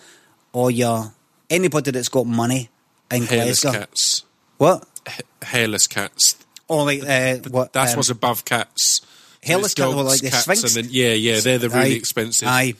[0.52, 1.12] all your
[1.50, 2.70] anybody that's got money
[3.10, 3.80] in hairless Glasgow.
[3.80, 4.24] cats,
[4.56, 4.86] What?
[5.06, 6.36] Ha- hairless cats.
[6.68, 7.72] Or like uh, what?
[7.74, 9.02] That's um, what's above cats.
[9.42, 10.62] hairless cats, dogs, like the cats, Sphynx.
[10.76, 11.96] and then yeah, yeah, they're the really Aye.
[11.96, 12.48] expensive.
[12.48, 12.74] Aye.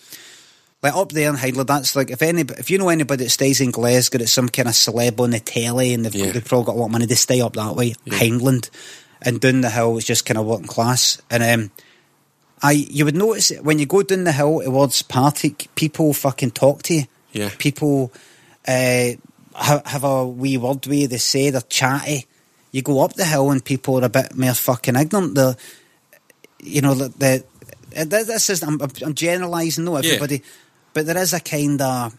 [0.82, 3.60] Like up there in Hyndland, that's like if any if you know anybody that stays
[3.60, 6.32] in Glasgow, it's some kind of celeb on the telly, and they've, Yeah.
[6.32, 7.06] they've probably got a lot of money.
[7.06, 8.68] They stay up that way, Hyndland,
[9.20, 11.22] and down the hill is just kind of working class.
[11.30, 11.70] And um,
[12.62, 16.50] I you would notice it when you go down the hill towards Partick, people fucking
[16.50, 17.04] talk to you.
[17.32, 17.50] Yeah.
[17.58, 18.12] people
[18.68, 19.12] uh,
[19.56, 21.06] have, have a wee word with you.
[21.08, 22.26] They say they're chatty.
[22.72, 25.34] You go up the hill and people are a bit more fucking ignorant.
[25.36, 25.56] They're,
[26.58, 27.44] you know, the, the
[28.04, 30.18] this is I'm, I'm generalising, no Yeah.
[30.94, 32.18] But there is a kind of.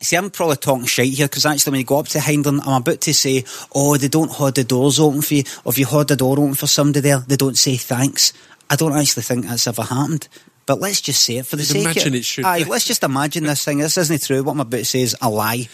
[0.00, 2.82] See, I'm probably talking shite here because actually, when you go up to Hyndland, I'm
[2.82, 5.44] about to say, "Oh, they don't hold the doors open for you.
[5.64, 8.32] Or if you hold the door open for somebody there, they don't say thanks."
[8.68, 10.28] I don't actually think that's ever happened.
[10.66, 12.44] But let's just say it for the You'd sake imagine of it should.
[12.44, 13.78] Aye, let's just imagine this thing.
[13.78, 14.42] This isn't true.
[14.42, 15.68] What I'm about to say is a lie.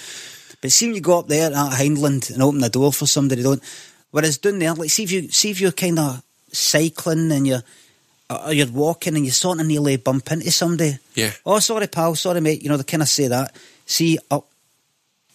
[0.61, 3.43] But see when you go up there at Hyndland and open the door for somebody,
[3.43, 3.63] they don't.
[4.11, 7.63] Whereas down there, like see if you see if you're kind of cycling and you're
[8.31, 10.99] or you're walking and you sort of nearly bump into somebody.
[11.15, 11.33] Yeah.
[11.45, 12.15] Oh, sorry, pal.
[12.15, 12.63] Sorry, mate.
[12.63, 13.55] You know they kind of say that.
[13.87, 14.47] See up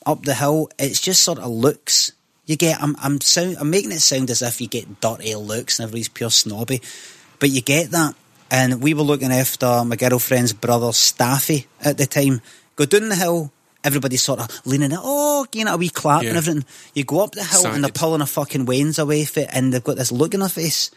[0.06, 2.12] up the hill, it's just sort of looks.
[2.46, 2.82] You get.
[2.82, 2.96] I'm.
[3.02, 3.58] I'm sound.
[3.60, 6.82] I'm making it sound as if you get dirty looks and everybody's pure snobby,
[7.40, 8.16] but you get that.
[8.52, 12.42] And we were looking after my girlfriend's brother Staffy at the time.
[12.76, 13.52] Go down the hill.
[13.84, 16.30] Everybody's sort of leaning out, oh, you know, a wee clap Yeah.
[16.30, 16.66] and everything.
[16.96, 19.72] You go up the hill and they're pulling a fucking wains away from it and
[19.72, 20.90] they've got this look in their face.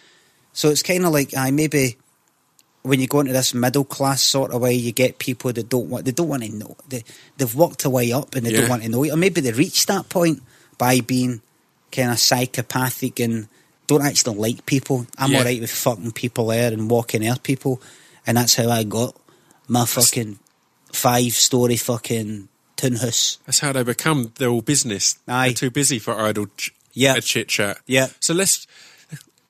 [0.53, 1.97] So it's kind of like, I maybe
[2.83, 5.89] when you go into this middle class sort of way, you get people that don't
[5.89, 7.05] want they don't want to know they
[7.37, 8.61] they've worked their way up and they Yeah.
[8.63, 10.43] don't want to know it, or maybe they reached that point
[10.79, 11.43] by being
[11.93, 13.49] kind of psychopathic and
[13.87, 15.07] don't actually like people.
[15.19, 15.39] I'm Yeah.
[15.39, 17.81] all right with fucking people there and walking air people,
[18.27, 19.17] and that's how I got
[19.67, 20.39] my fucking
[20.93, 23.39] five story fucking tin house.
[23.47, 24.33] That's how they become.
[24.37, 25.17] They're all business.
[25.27, 25.49] Aye.
[25.49, 27.19] They're too busy for idle ch- Yeah.
[27.21, 27.79] chit chat.
[27.87, 28.09] Yeah.
[28.21, 28.67] So let's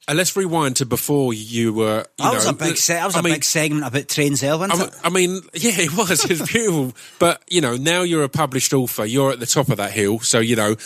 [0.08, 2.04] uh, let's rewind to before you were.
[2.18, 4.08] You That was know, a big se- that was I a mean, big segment about
[4.08, 6.24] trains wasn't I, mean- I mean, yeah, it was.
[6.24, 6.94] It was beautiful.
[7.18, 9.04] But you know, now you're a published author.
[9.04, 10.18] You're at the top of that hill.
[10.20, 10.76] So you know,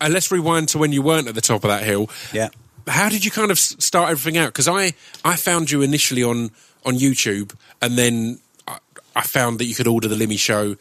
[0.00, 2.08] uh, let's rewind to when you weren't at the top of that hill.
[2.32, 2.48] Yeah.
[2.86, 4.48] How did you kind of start everything out?
[4.48, 4.92] Because I
[5.24, 6.50] I found you initially on
[6.84, 8.78] on YouTube, and then I,
[9.14, 10.76] I found that you could order the Limmy Show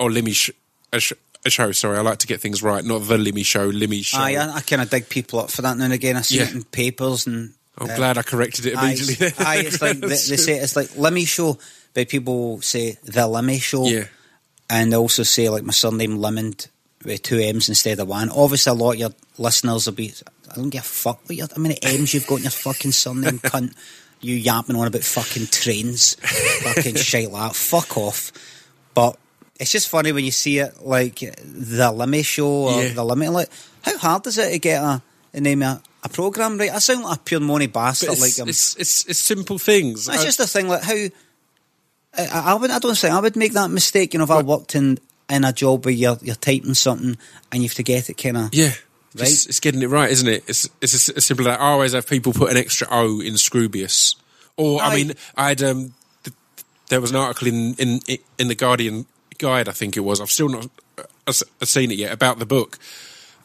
[0.00, 0.50] or Limmy sh-
[0.92, 1.12] a, sh-
[1.44, 1.72] a show.
[1.72, 2.84] Sorry, I like to get things right.
[2.84, 4.18] Not the Limmy Show, Limmy Show.
[4.18, 6.16] Aye, I, I kind of dig people up for that now and again.
[6.16, 6.44] I see Yeah.
[6.44, 7.54] it in papers and.
[7.78, 9.28] I'm uh, glad I corrected it immediately.
[9.38, 11.58] aye, it's like they, they say it's like Lemmy show,
[11.94, 14.04] but people say the Limmy Show, Yeah.
[14.68, 16.68] and they also say like my surname Limond
[17.04, 18.28] with two M's instead of one.
[18.28, 20.12] Obviously, a lot of your listeners will be.
[20.50, 22.92] I don't give a fuck what your, how many M's you've got in your fucking
[22.92, 23.74] surname, cunt.
[24.20, 27.56] You yapping on about fucking trains, fucking shit like that.
[27.56, 28.32] Fuck off.
[28.94, 29.16] But
[29.60, 32.94] it's just funny when you see it like the Limmy Show or Yeah.
[32.94, 33.30] the Limmy.
[33.32, 33.48] Like,
[33.82, 35.02] how hard is it to get a,
[35.34, 36.70] a name of a program right?
[36.72, 38.10] I sound like a pure money bastard.
[38.10, 40.08] It's, like um, it's, it's, it's simple things.
[40.08, 40.94] it's I- just a thing like how
[42.14, 44.14] I, I would I don't say I would make that mistake.
[44.14, 47.16] You know, if I worked in in a job where you're you're typing something
[47.52, 48.72] and you have to get it kind of Yeah.
[49.14, 49.28] Right?
[49.28, 50.44] It's, it's getting it right, isn't it?
[50.48, 51.60] It's it's as, as simple as that.
[51.60, 54.16] I always have people put an extra O in Scroobius.
[54.56, 54.96] Or, I Aye.
[54.96, 55.94] mean, I had, um,
[56.24, 56.34] th-
[56.88, 58.00] there was an article in, in,
[58.38, 59.06] in the Guardian
[59.40, 60.20] Guide, I think it was.
[60.20, 62.78] I've still not uh, s- seen it yet about the book.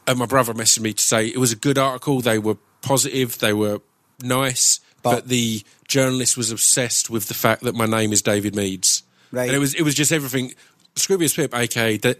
[0.07, 2.21] And my brother messaged me to say it was a good article.
[2.21, 3.81] They were positive, they were
[4.21, 8.55] nice, but, But- the journalist was obsessed with the fact that my name is David
[8.55, 9.01] Meads.
[9.31, 9.47] Right.
[9.47, 10.53] And it was, it was just everything.
[10.95, 12.13] Scroobius Pip, aka Da-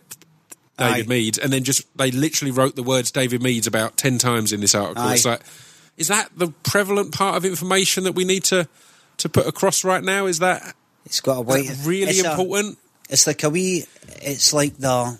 [0.78, 1.08] David Aye.
[1.08, 4.60] Meads, and then just they literally wrote the words David Meads about ten times in
[4.60, 5.04] this article.
[5.04, 5.14] Aye.
[5.14, 5.42] It's like,
[5.96, 8.68] is that the prevalent part of information that we need to
[9.18, 10.26] to put across right now?
[10.26, 11.72] Is that it's got a weight.
[11.86, 12.78] really it's important?
[13.10, 13.86] It's like a wee.
[14.22, 15.18] It's like the.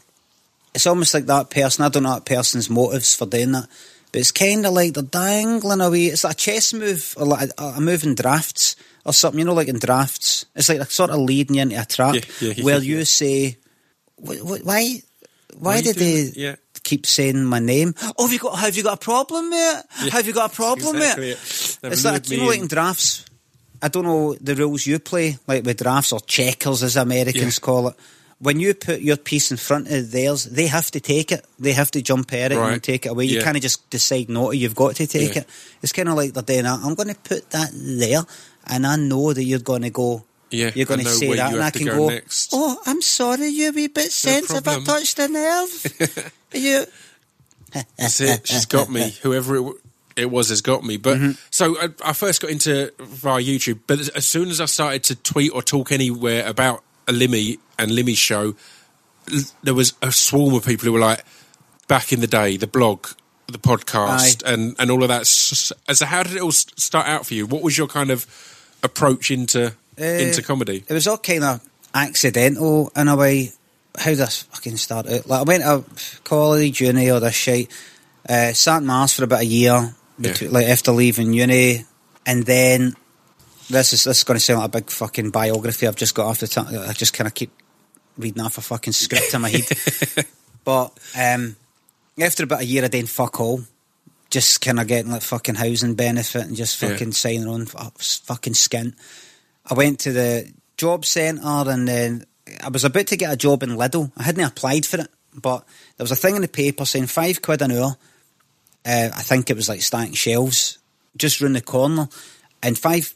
[0.74, 1.86] It's almost like that person.
[1.86, 3.67] I don't know that person's motives for doing that,
[4.12, 6.06] but it's kind of like they're dangling away.
[6.08, 9.39] It's like a chess move, or like a, a move in drafts or something.
[9.39, 12.15] You know, like in drafts, it's like a sort of leading you into a trap
[12.15, 12.98] Yeah, yeah, yeah, where yeah.
[12.98, 13.58] you say,
[14.21, 15.02] "Wh- wh- "Why?
[15.58, 16.32] Why did they?
[16.36, 16.56] Yeah.
[16.84, 17.95] keep saying my name?
[18.17, 18.60] Oh, have you got?
[18.60, 19.82] Have you got a problem, mate?
[20.12, 21.32] Have you got a problem, exactly mate?
[21.32, 21.80] it.
[21.93, 23.26] It's like you know, like in drafts.
[23.81, 27.65] I don't know the rules you play, like with drafts or checkers, as Americans Yeah.
[27.65, 27.95] call it.
[28.39, 31.45] When you put your piece in front of theirs, they have to take it.
[31.57, 32.73] They have to jump at it Right.
[32.73, 33.25] and take it away.
[33.25, 33.43] You Yeah.
[33.43, 34.57] can't just decide not to.
[34.57, 35.41] You've got to take Yeah.
[35.41, 35.49] it.
[35.81, 36.79] It's kind of like they're doing that.
[36.83, 38.25] I'm going to put that there,
[38.67, 40.25] and I know that you're going to go.
[40.51, 42.09] Yeah, you're going to say that, and I can go go.
[42.09, 42.49] next.
[42.53, 44.67] Oh, I'm sorry, you wee bit sensitive.
[44.67, 46.31] I touched a nerve.
[46.53, 46.85] you.
[47.97, 48.47] That's it.
[48.47, 49.15] She's got me.
[49.23, 49.75] Whoever it,
[50.15, 50.97] it was has got me.
[50.97, 51.28] Mm-hmm.
[51.32, 53.80] But so I, I first got into via YouTube.
[53.88, 57.91] But as- soon as I started to tweet or talk anywhere about a Limmy and
[57.91, 58.56] Limmy's show,
[59.32, 61.23] l- there was a swarm of people who were like,
[61.88, 63.08] back in the day, the blog,
[63.47, 65.21] the podcast, and and all of that.
[65.21, 67.45] S- s- So how did it all start out for you?
[67.45, 68.25] What was your kind of
[68.84, 70.84] approach into into comedy?
[70.88, 71.62] it was all kind of
[71.93, 73.51] accidental in a way.
[73.97, 75.25] How did this fucking start out?
[75.28, 77.69] Like I went to college, uni, all this shit.
[78.28, 80.34] Uh, sat in Mars for about a year, Yeah.
[80.49, 81.86] like after leaving uni,
[82.25, 82.95] and then
[83.69, 86.28] this is this is going to sound like a big fucking biography I've just got
[86.28, 86.67] off the top.
[86.67, 87.51] I just kind of keep
[88.17, 89.65] reading off a fucking script in my head.
[90.63, 91.56] But um,
[92.19, 93.62] after about a year of doing fuck all,
[94.32, 96.89] just kind of getting like fucking housing benefit and just Yeah.
[96.89, 98.95] fucking signing on fucking skint.
[99.69, 102.25] I went to the job centre and then
[102.63, 104.12] I was about to get a job in Lidl.
[104.17, 107.43] I hadn't applied for it, but there was a thing in the paper saying five
[107.43, 107.95] quid an hour.
[108.86, 110.78] Uh, I think it was like stacking shelves
[111.17, 112.08] just round the corner,
[112.62, 113.13] and five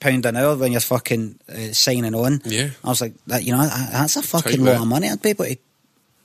[0.00, 2.40] pound an hour when you're fucking uh, signing on.
[2.44, 2.70] Yeah.
[2.84, 5.08] I was like, that you know, that- that's a fucking lot of money.
[5.08, 5.56] I'd be able to,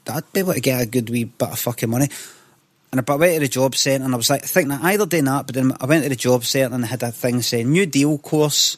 [0.10, 2.10] I'd be able to get a good wee bit of fucking money.
[2.92, 5.26] And I went to the job centre and I was like thinking that either doing
[5.26, 7.72] that, but then I went to the job centre and they had a thing saying
[7.72, 8.78] new deal course,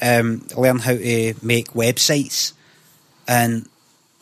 [0.00, 2.54] um, learn how to make websites.
[3.28, 3.68] And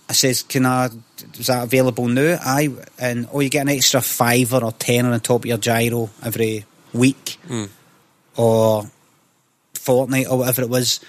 [0.09, 0.89] I says, can I,
[1.35, 2.39] is that available now?
[2.41, 6.09] I and oh, you get an extra fiver or tenner on top of your giro
[6.25, 7.65] every week hmm.
[8.37, 8.91] or
[9.75, 11.01] fortnight or whatever it was.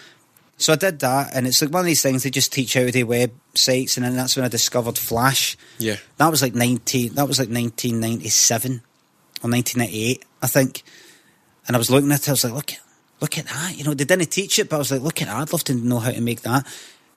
[0.58, 2.88] So I did that, and it's like one of these things they just teach out
[2.88, 5.56] of do websites, and then that's when I discovered Flash.
[5.78, 5.96] Yeah.
[6.18, 7.14] That was like nineteen.
[7.14, 8.82] That was like nineteen ninety seven
[9.42, 10.84] or nineteen ninety eight, I think.
[11.66, 12.28] And I was looking at it.
[12.28, 12.72] I was like, look,
[13.22, 13.78] look at that.
[13.78, 15.38] You know, they didn't teach it, but I was like, look at that.
[15.38, 16.68] I'd love to know how to make that.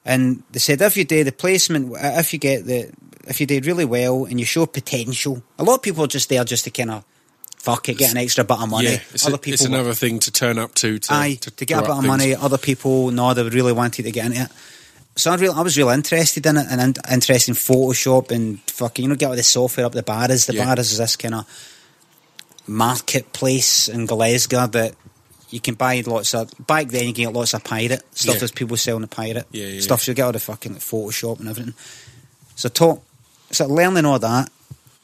[0.04, 2.92] And they said if you do the placement, if you get the,
[3.28, 6.28] if you did really well and you show potential, a lot of people are just
[6.28, 7.04] there just to kind of
[7.56, 8.88] fuck it, get an extra bit of money.
[8.88, 10.98] Yeah, it's, Other a, people it's another thing to turn up to.
[10.98, 12.06] to Aye, to, to, get a bit of things.
[12.08, 12.34] money.
[12.34, 14.48] Other people, no, they really wanted to get into it.
[15.14, 18.60] So I really, I was really interested in it and in, interested in Photoshop and
[18.62, 20.46] fucking, you know, get all the software up the Barras.
[20.46, 20.64] The Yeah.
[20.64, 21.46] Barras is this kind of
[22.66, 24.94] marketplace in Glasgow that
[25.52, 26.50] you can buy lots of.
[26.66, 28.34] Back then, you can get lots of pirate stuff.
[28.34, 28.38] Yeah.
[28.40, 30.02] There's people selling the pirate Yeah, yeah, stuff.
[30.02, 31.74] So you get all the fucking like, Photoshop and everything.
[32.56, 33.02] So talk,
[33.50, 34.50] so learning all that,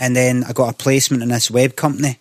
[0.01, 2.19] and then I got a placement in this web company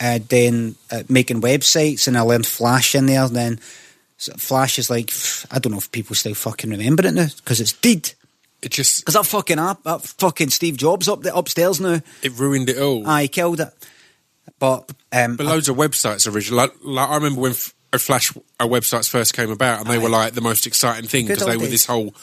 [0.00, 3.28] uh, then uh, making websites, and I learned Flash in there.
[3.28, 3.60] Then
[4.18, 5.10] so Flash is like
[5.50, 8.12] I don't know if people still fucking remember it now because it's dead.
[8.62, 12.00] It just Because that fucking app, that fucking Steve Jobs up there upstairs now.
[12.22, 13.06] it ruined it all.
[13.06, 13.68] I killed it.
[14.58, 16.62] But um, But loads of websites originally.
[16.62, 19.98] Like, like I remember when F- uh, Flash uh, websites first came about, and they
[19.98, 21.70] were like the most exciting thing because they were days.
[21.70, 22.14] this whole.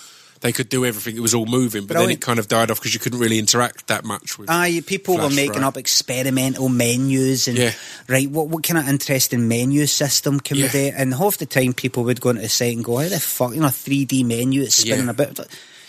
[0.42, 2.22] They could do everything; it was all moving, but then Brilliant.
[2.22, 4.50] it kind of died off because you couldn't really interact that much with.
[4.50, 5.64] Aye, people were making right.
[5.64, 7.72] up experimental menus and Yeah.
[8.10, 10.66] right, what what kind of interesting menu system can Yeah.
[10.66, 10.92] we do?
[10.98, 13.54] And half the time, people would go into the site and go, "How the fuck,
[13.56, 15.12] you know, three D menu, it's spinning Yeah.
[15.12, 15.40] a bit."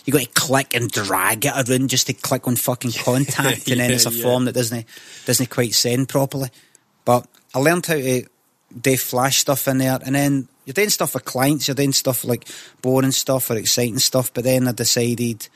[0.05, 3.81] You got to click and drag it around just to click on fucking contact, and
[3.81, 4.23] then Yeah, it's a yeah.
[4.23, 4.85] form that doesn't
[5.27, 6.51] doesn't quite send properly.
[7.05, 8.27] But I learned how to
[8.81, 12.25] do flash stuff in there, and then you're doing stuff for clients, you're doing stuff
[12.25, 12.47] like
[12.83, 14.33] boring stuff or exciting stuff.
[14.33, 15.49] But then I decided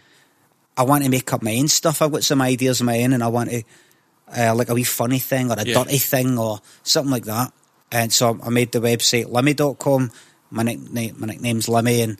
[0.76, 2.00] I want to make up my own stuff.
[2.00, 3.62] I've got some ideas of my own, and I want to
[4.36, 5.82] uh, like a wee funny thing or a Yeah.
[5.84, 7.52] dirty thing or something like that.
[7.90, 10.10] And so I made the website limmy.com.
[10.50, 12.18] My nickname, my nickname's Limmy, and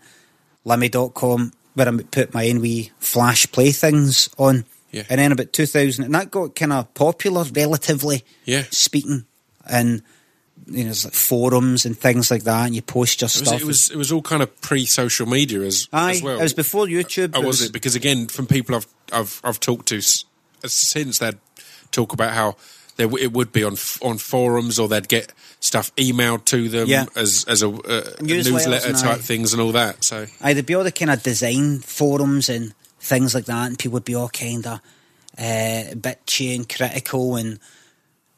[0.66, 4.64] limmy.com where I put my own wee flash playthings on.
[4.90, 5.04] Yeah.
[5.08, 8.64] And then about 2000, and that got kind of popular, relatively Yeah.
[8.70, 9.26] speaking.
[9.66, 10.02] And,
[10.66, 13.48] you know, there's like forums and things like that, and you post your It was,
[13.48, 13.60] stuff.
[13.60, 16.38] it was it was all kind of pre-social media as, Aye, as well.
[16.38, 17.32] it was before YouTube.
[17.34, 17.72] Oh, was it?
[17.72, 20.00] Because again, from people I've I've I've talked to
[20.66, 21.38] since they'd
[21.92, 22.56] talk about how
[22.98, 26.68] there w- it would be on f- on forums or they'd get stuff emailed to
[26.68, 27.06] them Yeah.
[27.16, 30.04] as as a, uh, newsletter type things and all that.
[30.04, 33.78] So Aye, there'd be all the kind of design forums and things like that, and
[33.78, 34.80] people would be all kind of
[35.38, 37.60] uh, bitchy and critical, and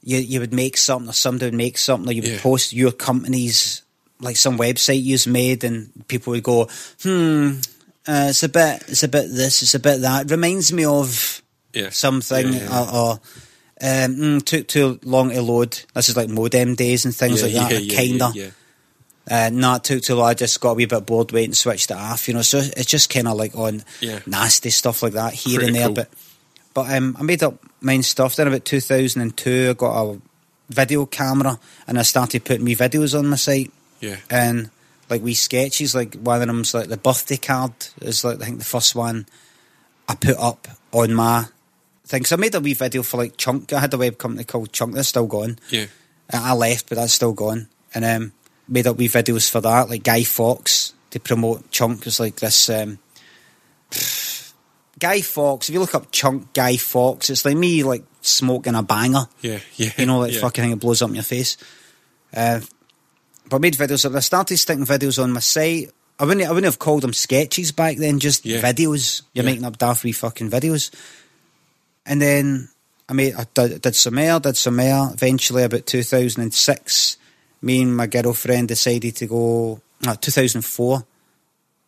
[0.05, 2.41] you you would make something, or somebody would make something, or you would Yeah.
[2.41, 3.83] post your company's
[4.21, 6.69] like some website you've made, and people would go,
[7.03, 7.53] "Hmm,
[8.07, 10.85] uh, it's a bit, it's a bit this, it's a bit that." It reminds me
[10.85, 11.41] of
[11.73, 12.95] yeah, something, or.
[12.95, 13.21] or
[13.83, 15.81] um, mm, took too long to load.
[15.95, 17.83] This is like modem days and things yeah, like that.
[17.83, 18.33] yeah, kinda.
[18.35, 18.51] yeah,
[19.31, 20.29] Uh, no, it took too long.
[20.29, 22.29] I just got a wee bit bored, wait and switched it off.
[22.29, 23.83] You know, so it's just kind of like on
[24.27, 25.91] nasty stuff like that here and there.
[25.91, 26.11] But
[26.75, 28.37] but um, I made up mine stuff.
[28.37, 30.21] Then about 2002, I got a
[30.69, 34.17] video camera and I started putting me videos on my site yeah.
[34.31, 34.71] and
[35.09, 35.95] like wee sketches.
[35.95, 39.27] Like one of them's like the birthday card is like I think the first one
[40.09, 41.47] I put up on my
[42.11, 42.25] thing.
[42.25, 43.73] So I made a wee video for like Chunk.
[43.73, 45.59] I had a web company called Chunk that's still gone.
[45.71, 45.87] yeah.
[46.33, 47.69] I left, but that's still gone.
[47.95, 48.33] And um,
[48.69, 52.07] made up wee videos for that, like Guy Fawkes to promote Chunk.
[52.07, 52.99] It's like this um,
[54.99, 55.69] Guy Fawkes.
[55.69, 59.27] If you look up Chunk Guy Fawkes, it's like me like smoking a banger.
[59.41, 60.41] Yeah, yeah, You know, like yeah.
[60.41, 61.57] fucking thing that blows up in your face.
[62.35, 62.61] Uh,
[63.49, 64.05] but I made videos.
[64.05, 64.15] of.
[64.15, 65.91] I started sticking videos on my site.
[66.19, 66.47] I wouldn't.
[66.47, 68.21] I wouldn't have called them sketches back then.
[68.21, 68.61] Just Yeah.
[68.61, 69.23] videos.
[69.33, 69.51] You're Yeah.
[69.51, 70.91] making up daft wee fucking videos.
[72.11, 72.69] And then
[73.09, 73.35] I made.
[73.35, 74.41] I did, did some more.
[74.41, 75.11] Did some more.
[75.15, 77.17] Eventually, about 2006,
[77.63, 79.81] me and my girlfriend decided to go.
[80.05, 81.05] No, 2004,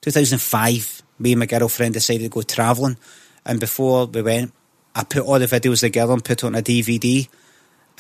[0.00, 1.02] 2005.
[1.18, 2.96] Me and my girlfriend decided to go travelling.
[3.44, 4.52] And before we went,
[4.94, 7.28] I put all the videos together and put it on a DVD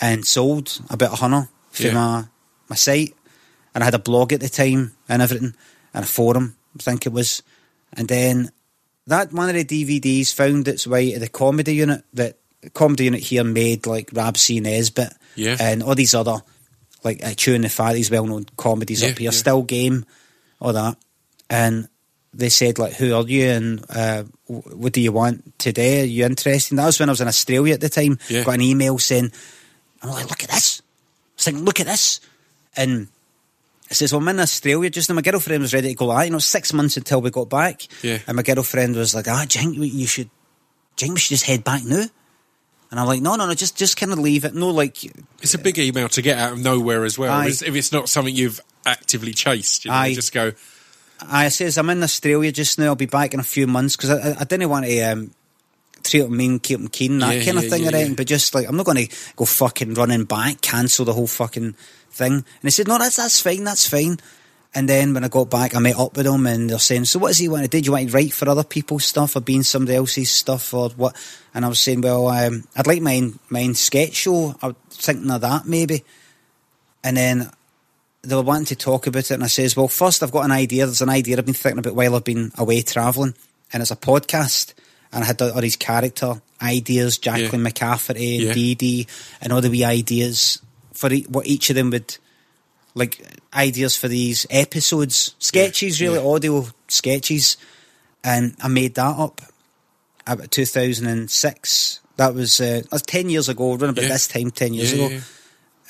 [0.00, 1.94] and sold about a hundred for Yeah.
[1.94, 2.24] my
[2.68, 3.14] my site.
[3.74, 5.54] And I had a blog at the time and everything,
[5.94, 7.42] and a forum, I think it was.
[7.94, 8.50] And then
[9.06, 12.38] that one of the DVDs found its way to the comedy unit that
[12.74, 15.56] comedy unit here made like Rab C Nesbitt Yeah.
[15.58, 16.38] and all these other
[17.04, 19.36] like uh, Chewing the Fat, these well known comedies Yeah, up here, yeah.
[19.36, 20.06] still game,
[20.60, 20.96] all that.
[21.50, 21.88] And
[22.32, 26.02] they said like, "Who are you?" and uh, "What do you want today?
[26.02, 28.18] Are you interested?" That was when I was in Australia at the time.
[28.28, 28.44] Yeah.
[28.44, 29.32] Got an email saying,
[30.02, 30.84] "I'm like, look at this." I
[31.36, 32.20] was thinking, "Look at this,"
[32.76, 33.08] and
[33.94, 36.10] says, "Well, I'm in Australia just now." My girlfriend was ready to go.
[36.10, 37.82] Ah, you know, six months until we got back.
[38.02, 38.18] Yeah.
[38.26, 40.30] And my girlfriend was like, "Ah, do you think you should?
[40.96, 42.04] Do you think we should just head back now?"
[42.90, 44.54] And I'm like, "No, no, no, just just kind of leave it.
[44.54, 45.02] No, like,
[45.40, 47.32] It's a big email to get out of nowhere as well.
[47.32, 47.44] Aye.
[47.46, 50.06] If it's, if it's not something you've actively chased, you know, Aye.
[50.08, 50.52] you just go,
[51.20, 52.86] I says I'm in Australia just now.
[52.86, 55.30] I'll be back in a few months because I, I, I didn't want to um,
[56.02, 57.82] treat them mean, keep them keen, that Yeah, kind of yeah, thing.
[57.84, 58.16] yeah, or anything, yeah.
[58.16, 61.74] But just like I'm not going to go fucking running back, cancel the whole fucking
[62.12, 62.32] thing.
[62.32, 64.18] And he said, no, that's that's fine, that's fine.
[64.74, 67.18] And then when I got back, I met up with them, and they're saying, "So
[67.18, 67.78] what does he want to do?
[67.78, 70.88] Do you want to write for other people's stuff, or being somebody else's stuff, or
[70.90, 71.14] what?"
[71.54, 74.54] And I was saying, "Well, um, I'd like my own sketch show.
[74.62, 76.04] I was thinking of that maybe."
[77.04, 77.50] And then
[78.22, 80.52] they were wanting to talk about it, and I says, "Well, first I've got an
[80.52, 80.86] idea.
[80.86, 83.34] There's an idea I've been thinking about while I've been away travelling,
[83.74, 84.72] and it's a podcast.
[85.12, 88.52] And I had all these character ideas, Jacqueline McCafferty and Yeah.
[88.54, 89.06] Dee Dee,
[89.42, 90.62] and all the wee ideas
[91.02, 92.16] for e- what each of them would
[92.94, 93.20] like
[93.54, 96.30] ideas for these episodes, sketches, really yeah.
[96.32, 97.56] audio sketches,
[98.22, 99.40] and I made that up.
[100.24, 102.00] About 2006.
[102.16, 104.08] That was uh, that was ten years ago, around about Yeah.
[104.10, 105.14] this time, ten years Yeah, ago.
[105.14, 105.20] yeah,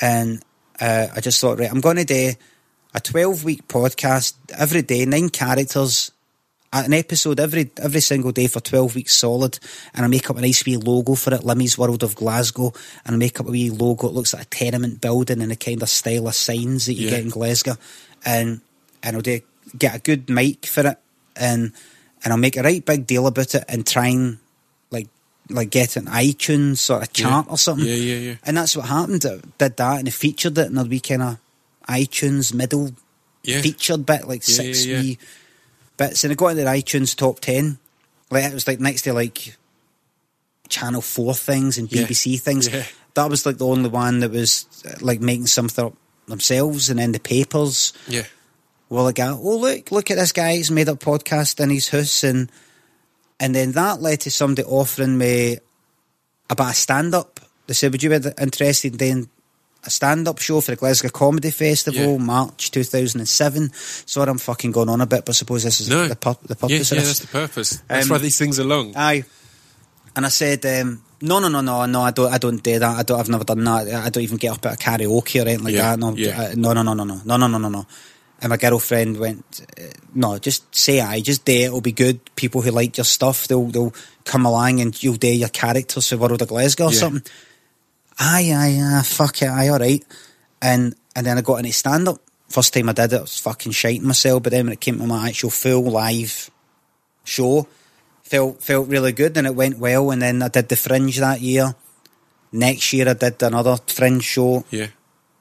[0.01, 0.43] and
[0.81, 2.33] uh, I just thought, right, I'm going to do
[2.95, 4.35] a 12 week podcast.
[4.57, 6.12] Every day, nine characters,
[6.73, 9.59] an episode every every single day for twelve weeks solid,
[9.95, 12.73] and I make up a nice wee logo for it, Limmy's World of Glasgow,
[13.05, 14.09] and I make up a wee logo.
[14.09, 17.05] It looks like a tenement building and the kind of style of signs that you
[17.07, 17.11] Yeah.
[17.11, 17.77] get in Glasgow,
[18.25, 18.61] and
[19.03, 19.41] and I'll do
[19.77, 20.99] get a good mic for it,
[21.37, 21.73] and
[22.25, 24.39] and I'll make a right big deal about it and try and
[24.91, 25.09] like
[25.51, 27.25] like get an iTunes sort of Yeah.
[27.29, 27.87] chart or something.
[27.87, 28.35] Yeah, yeah, yeah.
[28.45, 29.27] And that's what happened.
[29.27, 31.39] I did that and I featured it in a wee kind of
[31.89, 32.93] iTunes middle
[33.43, 33.61] Yeah.
[33.61, 35.03] featured bit, like Yeah, six yeah, yeah.
[35.03, 35.19] wee
[35.97, 36.25] bits.
[36.25, 37.79] And it got into the iTunes top 10.
[38.31, 39.57] Like It was like next to like
[40.69, 42.03] Channel 4 things and Yeah.
[42.07, 42.69] BBC things.
[42.69, 42.85] Yeah.
[43.15, 44.67] That was like the only one that was
[45.01, 45.95] like making something up
[46.27, 46.89] themselves.
[46.89, 48.25] And then the papers Yeah.
[48.89, 50.57] well, like, oh look, look at this guy.
[50.57, 52.51] He's made a podcast in his house, and
[53.41, 55.59] and then that led to somebody offering me
[56.49, 57.41] about a stand up.
[57.67, 59.29] They said, "Would you be interested in
[59.85, 62.19] a stand up show for the Glasgow Comedy Festival, Yeah.
[62.19, 63.71] March two thousand and seven?
[63.75, 66.07] Sorry, I'm fucking going on a bit, but I suppose this is No.
[66.09, 67.19] the, pur- the Yeah, purpose yeah, of that's this.
[67.21, 67.83] the purpose.
[67.89, 68.93] That's Um, why these things are long.
[68.97, 69.25] Aye.
[70.15, 72.97] And I said, um, no, no, no, no, no, I don't, I don't do that.
[72.99, 73.89] I don't, I've never done that.
[74.05, 75.99] I don't even get up at a karaoke or anything like Yeah, that.
[75.99, 76.41] No, yeah.
[76.43, 77.87] uh, no, no, no, no, no, no, no, no, no, no.
[78.41, 81.61] And my girlfriend went, uh, no, just say I, just do it.
[81.67, 82.21] It'll be good.
[82.37, 86.17] People who like your stuff, they'll, they'll come along and you'll do your characters for
[86.19, 86.99] World of Glasgow or Yeah.
[86.99, 87.33] something.
[88.19, 90.05] Aye, aye, aye, fuck it, aye, all right.
[90.61, 92.19] And and then I got into stand up.
[92.49, 94.43] First time I did it, I was fucking shiting myself.
[94.43, 96.51] But then when it came to my actual full live
[97.25, 97.67] show,
[98.23, 100.11] felt felt really good and it went well.
[100.11, 101.75] And then I did the Fringe that year.
[102.53, 104.89] Next year I did another Fringe show, Yeah.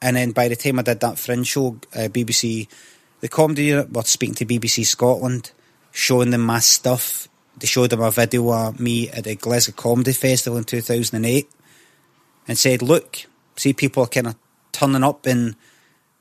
[0.02, 2.70] and then by the time I did that Fringe show, uh, BBC,
[3.20, 5.52] the comedy unit were speaking to BBC Scotland,
[5.92, 7.28] showing them my stuff.
[7.58, 11.22] They showed them a video of me at the Glasgow Comedy Festival in two thousand
[12.52, 13.24] and said, "Look,
[13.56, 14.36] see people are kind of
[14.74, 15.56] turning up and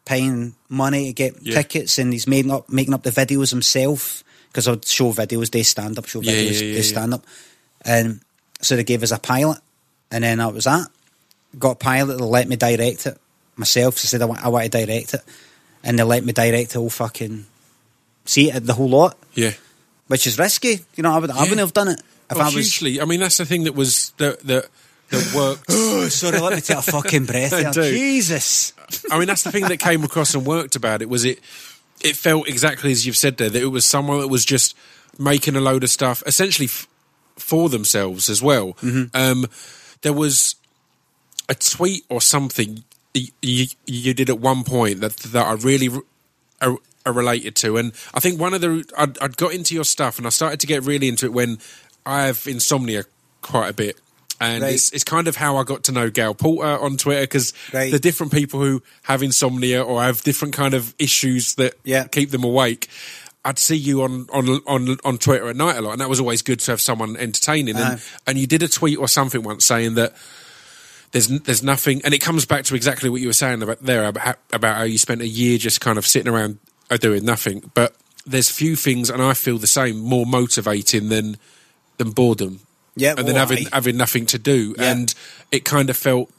[0.04, 1.54] paying money to get Yeah.
[1.56, 5.64] tickets, and he's making up making up the videos himself because I'd show videos, they
[5.64, 7.26] stand up, show videos, yeah, yeah, they stand up,
[7.82, 8.20] and
[8.60, 9.58] so they gave us a pilot,
[10.10, 10.86] and then that was that.
[11.58, 13.18] Got a pilot, they let me direct it
[13.56, 13.98] myself.
[13.98, 15.22] So I said I want, I want to direct it,
[15.82, 17.46] and they let me direct the whole fucking
[18.24, 19.54] see it the whole lot, Yeah.
[20.06, 20.84] which is risky.
[20.96, 22.00] You know, I would I wouldn't have done it
[22.30, 22.54] if Oh, I was.
[22.54, 23.00] hugely.
[23.00, 24.66] I mean, that's the thing that was that that
[25.11, 25.64] that worked.
[25.92, 27.52] Oh, sorry, let me take a fucking breath.
[27.52, 27.82] I do.
[27.82, 28.72] Jesus.
[29.11, 31.40] I mean, that's the thing that came across and worked about it was it.
[32.02, 34.74] It felt exactly as you've said there that it was someone that was just
[35.18, 36.88] making a load of stuff essentially f-
[37.36, 38.76] for themselves as well.
[39.12, 39.46] Um,
[40.00, 40.54] there was
[41.48, 42.84] a tweet or something
[43.14, 46.00] you, you did at one point that that I really re-
[46.62, 49.84] are, are related to, and I think one of the I'd, I'd got into your
[49.84, 51.58] stuff and I started to get really into it when
[52.06, 53.04] I have insomnia
[53.42, 53.98] quite a bit.
[54.41, 54.72] And Right.
[54.74, 57.93] it's, it's kind of how I got to know Gail Porter on Twitter because Right.
[57.93, 62.05] the different people who have insomnia or have different kind of issues that Yeah.
[62.05, 62.88] keep them awake.
[63.45, 66.20] I'd see you on, on on on Twitter at night a lot, and that was
[66.20, 67.76] always good to have someone entertaining.
[67.76, 67.99] And Aye.
[68.26, 70.14] and you did a tweet or something once saying that
[71.12, 74.05] there's there's nothing, and it comes back to exactly what you were saying about there
[74.07, 76.59] about how, about how you spent a year just kind of sitting around
[76.91, 77.70] uh, doing nothing.
[77.74, 77.95] But
[78.26, 81.38] there's few things, and I feel the same, more motivating than
[81.97, 82.61] than boredom.
[82.97, 84.91] Yeah, and then having having nothing to do, Yeah.
[84.93, 85.14] and
[85.53, 86.30] it kind of felt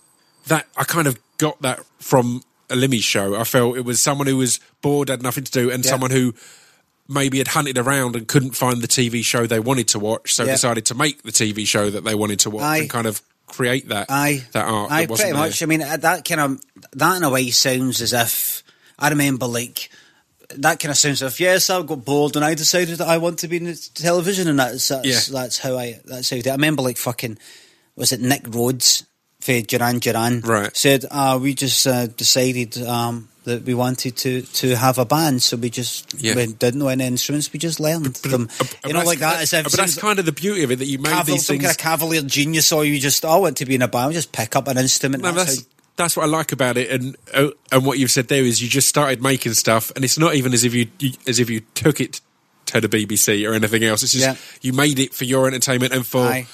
[0.47, 3.36] that I kind of got that from a Limmy show.
[3.39, 5.91] I felt it was someone who was bored, had nothing to do, and Yeah.
[5.91, 6.34] someone who
[7.08, 10.43] maybe had hunted around and couldn't find the TV show they wanted to watch, so
[10.45, 10.54] Yeah.
[10.54, 12.78] decided to make the TV show that they wanted to watch Aye.
[12.78, 14.91] and kind of create that Aye, that art.
[14.91, 15.34] Aye, that pretty there.
[15.34, 15.62] much.
[15.62, 16.62] I mean, that kind of
[16.93, 18.64] that in a way sounds as if
[18.97, 19.89] I remember like
[20.58, 23.39] that kind of sounds if yes, I got bored and I decided that I want
[23.39, 25.39] to be in the television, and that's that's, Yeah.
[25.41, 26.41] that's how I that's how I.
[26.47, 27.38] I remember like fucking
[27.95, 29.06] was it Nick Rhodes
[29.39, 30.76] for Duran Duran Right.
[30.76, 35.41] said uh, we just uh, decided um, that we wanted to to have a band,
[35.41, 36.36] so we just Yeah.
[36.36, 38.49] we didn't know any instruments, we just learned them.
[38.60, 39.41] Uh, you know, like that.
[39.41, 41.45] As if but that's kind of the beauty of it that you made caval- these
[41.47, 41.64] some things.
[41.64, 44.14] kind of cavalier genius, or you just oh, I want to be in a band,
[44.14, 45.24] just pick up an instrument.
[45.24, 45.66] No, that's that's how-
[46.02, 48.68] that's what I like about it, and uh, and what you've said there is you
[48.70, 51.62] just started making stuff, and it's not even as if you, you as if you
[51.76, 52.22] took it
[52.68, 54.04] to the BBC or anything else.
[54.04, 54.36] It's just Yeah.
[54.62, 56.47] you made it for your entertainment and for Aye.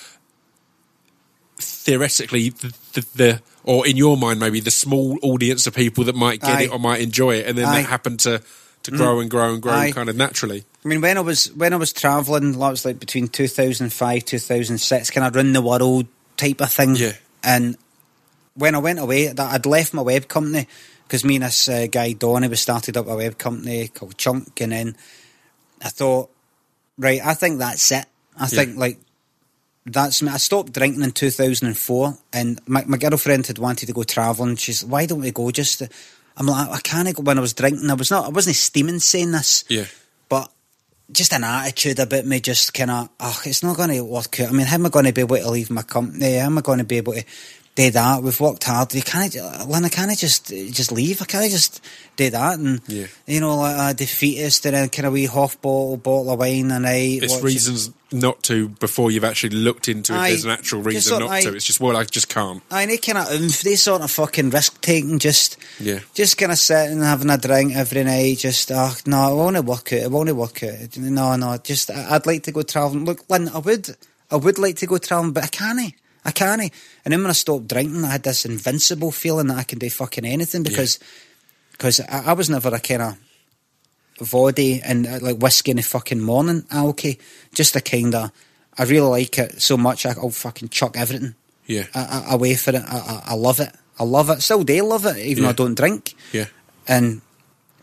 [1.59, 6.15] theoretically the, the, the or in your mind maybe the small audience of people that
[6.15, 6.61] might get Aye.
[6.63, 7.79] it or might enjoy it, and then Aye.
[7.79, 7.83] Mm.
[7.83, 8.41] that happened to
[8.83, 10.63] to grow and grow and grow kind of naturally.
[10.85, 13.91] I mean, when I was when I was travelling, that was like between two thousand
[13.91, 16.95] five, two thousand six, kind of run the world type of thing.
[16.95, 17.13] Yeah.
[17.43, 17.77] And
[18.57, 20.67] when I went away, that I'd left my web company
[21.07, 24.59] because me and this uh, guy Donny we started up a web company called Chunk,
[24.61, 24.97] and then
[25.81, 26.29] I thought,
[26.97, 28.05] right, I think that's it.
[28.37, 28.99] I think like
[29.85, 30.29] that's me.
[30.29, 34.57] I stopped drinking in 2004, and my, my girlfriend had wanted to go travelling.
[34.57, 35.49] She's, why don't we go?
[35.51, 35.89] Just, to-"
[36.35, 37.23] I'm like, I can't go.
[37.23, 39.85] When I was drinking, I was not, I wasn't steaming saying this, Yeah,
[40.27, 40.51] but
[41.11, 44.49] just an attitude about me, just kind of, oh, it's not going to work out.
[44.49, 46.35] I mean, how am I going to be able to leave my company?
[46.35, 47.23] How am I going to be able to
[47.77, 48.23] do that?
[48.23, 48.93] We've worked hard.
[48.95, 51.21] You can't, Lynn, I can't just just leave.
[51.21, 51.79] I can't just
[52.15, 52.57] do that.
[52.57, 53.05] And, Yeah.
[53.27, 56.71] you know, like a defeatist and then kind of wee half bottle, bottle of wine
[56.71, 57.21] and night.
[57.23, 60.29] It's reasons not to before you've actually looked into if Aye.
[60.29, 61.55] there's an actual reason sort not of, to.
[61.55, 62.63] It's just, well, I just can't.
[62.71, 65.99] Aye, they kind of oomph, they sort of fucking risk taking, just Yeah.
[66.15, 68.39] just kind of sitting and having a drink every night.
[68.39, 70.03] Just, oh, no, I won't work it.
[70.03, 70.97] I won't work it.
[70.97, 73.05] No, no, just, I- I'd like to go travelling.
[73.05, 73.95] Look, Lynn, I would,
[74.31, 75.93] I would like to go travelling, but I can't.
[76.27, 76.61] I can't.
[76.61, 76.71] And
[77.13, 80.25] then when I stopped drinking, I had this invincible feeling that I can do fucking
[80.25, 80.99] anything because,
[81.71, 83.17] because I, I was never a kind of
[84.19, 87.17] voddy and uh, like whiskey in the fucking morning alky.
[87.53, 88.31] Just a kind of,
[88.77, 90.05] I really like it so much.
[90.05, 91.85] I'll fucking chuck everything Yeah.
[91.95, 92.83] I, I, away for it.
[92.83, 93.73] I, I, I love it.
[93.97, 94.41] I love it.
[94.41, 96.13] Still do love it, even though I don't drink.
[96.33, 96.45] Yeah.
[96.87, 97.21] And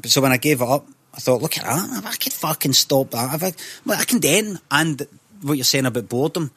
[0.01, 2.05] but so when I gave it up, I thought, look at that.
[2.05, 3.53] I could fucking stop that, I,
[3.87, 4.59] well, I can then.
[4.71, 5.07] And
[5.43, 6.51] what you're saying about boredom,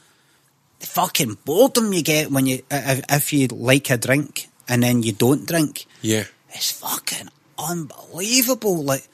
[0.79, 5.03] the fucking boredom you get when you if, if you like a drink and then
[5.03, 6.25] you don't drink, Yeah.
[6.49, 8.83] it's fucking unbelievable.
[8.83, 9.07] Like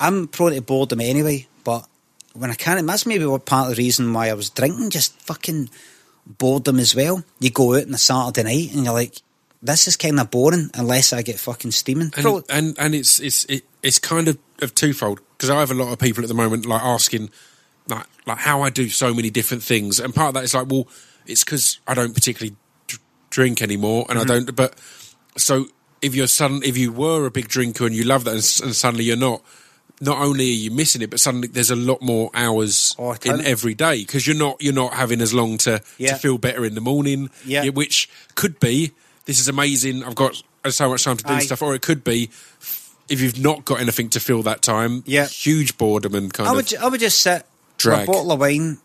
[0.00, 1.86] I'm prone to boredom anyway, but
[2.34, 4.90] when I can't, that's maybe what part of the reason why I was drinking.
[4.90, 5.70] Just fucking
[6.26, 7.22] boredom as well.
[7.40, 9.14] You go out on a Saturday night and you're like,
[9.62, 12.12] this is kind of boring unless I get fucking steaming.
[12.16, 15.74] and and, and it's it's it, it's kind of, of twofold because I have a
[15.74, 17.30] lot of people at the moment like asking
[17.88, 20.66] like like how I do so many different things, and part of that is like,
[20.68, 20.88] well,
[21.26, 22.56] it's because I don't particularly
[22.86, 24.30] dr- drink anymore, and Mm-hmm.
[24.30, 24.56] I don't.
[24.56, 24.74] But
[25.36, 25.66] so
[26.02, 28.60] if you're sudden if you were a big drinker and you love that, and, s-
[28.60, 29.42] and suddenly you're not.
[30.00, 33.40] Not only are you missing it, but suddenly there's a lot more hours Oh, in
[33.46, 36.14] every day because you're not you're not having as long to, Yeah.
[36.14, 37.30] to feel better in the morning.
[37.46, 37.68] Yeah.
[37.68, 38.90] which could be
[39.26, 40.02] this is amazing.
[40.02, 41.38] I've got so much time to do Aye.
[41.40, 42.24] stuff, or it could be
[43.08, 45.04] if you've not got anything to fill that time.
[45.06, 45.26] Yeah.
[45.28, 47.46] huge boredom and kind I of would, ju- I would just sit
[47.84, 48.08] Drag.
[48.08, 48.78] a bottle of wine.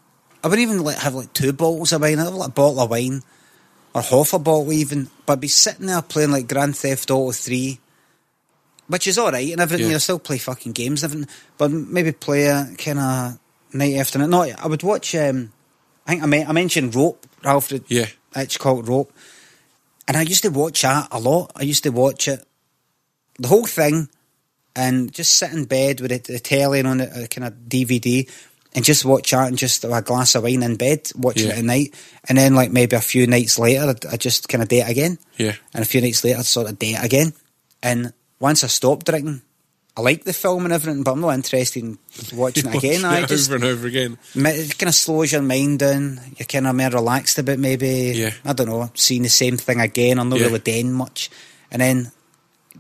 [0.44, 2.20] I wouldn't even like have like two bottles of wine.
[2.20, 3.24] I'd have like a bottle of wine
[3.94, 5.10] or half a bottle even.
[5.26, 7.80] But I'd be sitting there playing like Grand Theft Auto 3,
[8.88, 9.86] which is alright and everything.
[9.86, 9.92] Yeah.
[9.92, 11.36] You'll still play fucking games and everything.
[11.58, 13.40] But maybe play a kind of
[13.74, 14.30] night after night.
[14.30, 15.52] No, I would watch, um,
[16.06, 19.12] I think I, me- I mentioned Rope, Ralph yeah, Hitchcock Rope.
[20.08, 21.52] And I used to watch that a lot.
[21.56, 22.44] I used to watch it,
[23.38, 24.10] the whole thing,
[24.76, 28.28] and just sit in bed with the, the telly on a, kind of DVD
[28.76, 31.54] and just watch that and just a glass of wine in bed, watching Yeah.
[31.56, 31.94] it at night.
[32.28, 35.18] And then, like, maybe a few nights later, I'd just kind of date again.
[35.38, 37.34] yeah, And a few nights later, I'd sort of date again.
[37.82, 39.42] And once I stopped drinking,
[39.98, 41.98] I like the film and everything, but I'm not interested in
[42.34, 43.04] watching it again.
[43.06, 44.18] I it just over and over again.
[44.36, 46.22] it kind of slows your mind down.
[46.38, 48.14] You're kind of more relaxed a bit, maybe.
[48.16, 48.34] Yeah.
[48.46, 50.20] I don't know, seeing the same thing again.
[50.20, 50.46] I'm not Yeah.
[50.46, 51.30] really doing much.
[51.72, 52.12] And then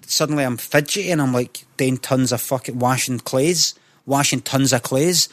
[0.05, 3.73] suddenly I'm fidgety and I'm like doing tons of fucking washing clays,
[4.05, 5.27] washing tons of clays.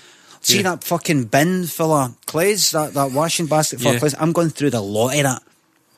[0.47, 0.63] See Yeah.
[0.77, 3.95] that fucking bin full of clays, that, that washing basket full Yeah.
[3.97, 4.15] of clays?
[4.17, 5.43] I'm going through the lot of that.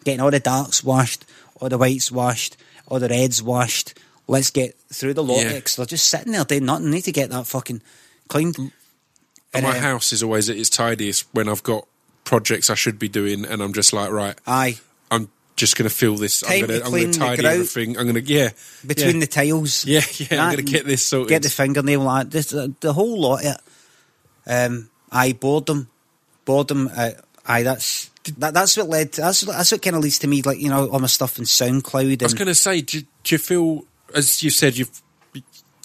[0.05, 1.26] Getting all the darks washed,
[1.61, 3.92] all the whites washed, all the reds washed.
[4.26, 5.46] Let's get through the lot Yeah.
[5.49, 6.90] of it because they're just sitting there doing nothing.
[6.90, 7.82] Need to get that fucking
[8.28, 8.57] cleaned.
[9.53, 11.86] And my uh, house is always at its tidiest when I've got
[12.24, 14.78] projects I should be doing, and I'm just like, right, Aye.
[15.11, 16.40] I'm just going to fill this.
[16.40, 17.99] Time I'm going to I'm going to the tidy everything.
[17.99, 18.51] I'm going to yeah,
[18.86, 19.20] between yeah.
[19.20, 19.84] the tiles.
[19.84, 21.28] Yeah, yeah, I'm gonna get this sorted.
[21.28, 22.24] Get the fingernail.
[22.24, 23.61] Just the, the whole lot of it.
[24.49, 25.88] Um, aye, boredom,
[26.44, 26.90] boredom.
[26.96, 27.11] Uh,
[27.46, 29.12] aye, that's that, that's what led.
[29.12, 31.38] To, that's that's what kind of leads to me, like you know, all my stuff
[31.38, 32.22] in SoundCloud.
[32.22, 33.84] I was And, going to say, do, do you feel,
[34.14, 35.03] as you said, you've,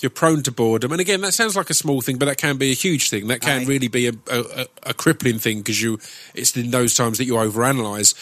[0.01, 0.91] you're prone to boredom?
[0.91, 3.27] And again, that sounds like a small thing, but that can be a huge thing.
[3.27, 3.65] That can Aye.
[3.65, 5.99] really be a, a, a- crippling thing because you,
[6.33, 8.13] it's in those times that you overanalyze.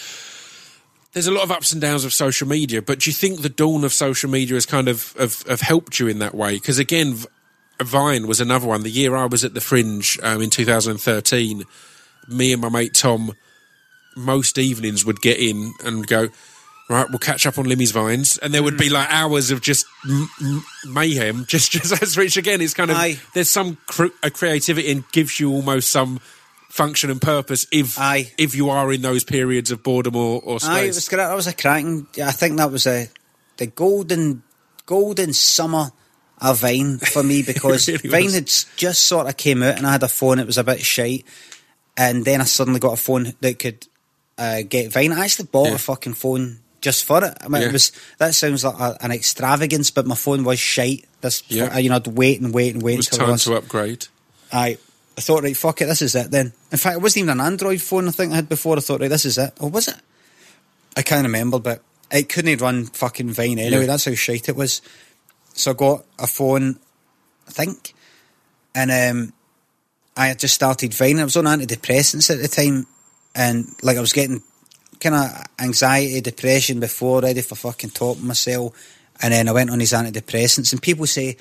[1.14, 3.50] There's a lot of ups and downs of social media, but do you think the
[3.50, 6.54] dawn of social media has kind of, of, of helped you in that way?
[6.54, 7.18] Because again,
[7.88, 8.84] Vine was another one.
[8.84, 11.64] The year I was at the Fringe um, in 2013,
[12.28, 13.34] me and my mate Tom
[14.16, 16.28] most evenings would get in and go,
[16.90, 19.86] right, we'll catch up on Limmy's vines, and there would be like hours of just
[20.10, 21.46] m- m- mayhem.
[21.48, 23.20] Just, just as Rich again is kind of Aye.
[23.34, 26.20] there's some cr- creativity and gives you almost some
[26.70, 28.32] function and purpose if Aye.
[28.38, 30.70] if you are in those periods of boredom or, or space.
[30.70, 31.18] aye, it was great.
[31.18, 32.08] That was a cracking.
[32.22, 33.08] I think that was a
[33.58, 34.44] the golden
[34.86, 35.92] golden summer
[36.42, 38.34] of Vine for me because really Vine was.
[38.34, 40.40] had just sort of came out and I had a phone.
[40.40, 41.26] It was a bit shite,
[41.96, 43.88] and then I suddenly got a phone that could
[44.38, 45.14] uh, get Vine.
[45.14, 45.76] I actually bought Yeah.
[45.76, 47.38] a fucking phone just for it.
[47.42, 47.68] I mean, Yeah.
[47.70, 51.06] it was that sounds like a, an extravagance, but my phone was shite.
[51.22, 51.78] This, Yeah.
[51.78, 53.56] you know, I'd wait and wait and wait it was until it time was- to
[53.56, 54.08] upgrade.
[54.52, 54.78] I
[55.18, 56.54] I thought, right, fuck it, this is it then.
[56.72, 58.78] In fact, it wasn't even an Android phone I think I had before.
[58.78, 59.54] I thought, right, this is it.
[59.60, 59.96] Or was it?
[60.98, 63.82] I can't remember, but it couldn't run fucking Vine anyway.
[63.82, 63.88] Yeah.
[63.88, 64.82] That's how shite it was.
[65.54, 66.80] So I got a phone,
[67.48, 67.94] I think,
[68.74, 69.34] and um,
[70.16, 71.20] I had just started Vine.
[71.20, 72.88] I was on antidepressants at the time,
[73.36, 74.42] and like I was getting
[75.00, 78.74] kind of anxiety, depression before, ready for fucking topping myself.
[79.22, 81.38] And then I went on these antidepressants, and people say,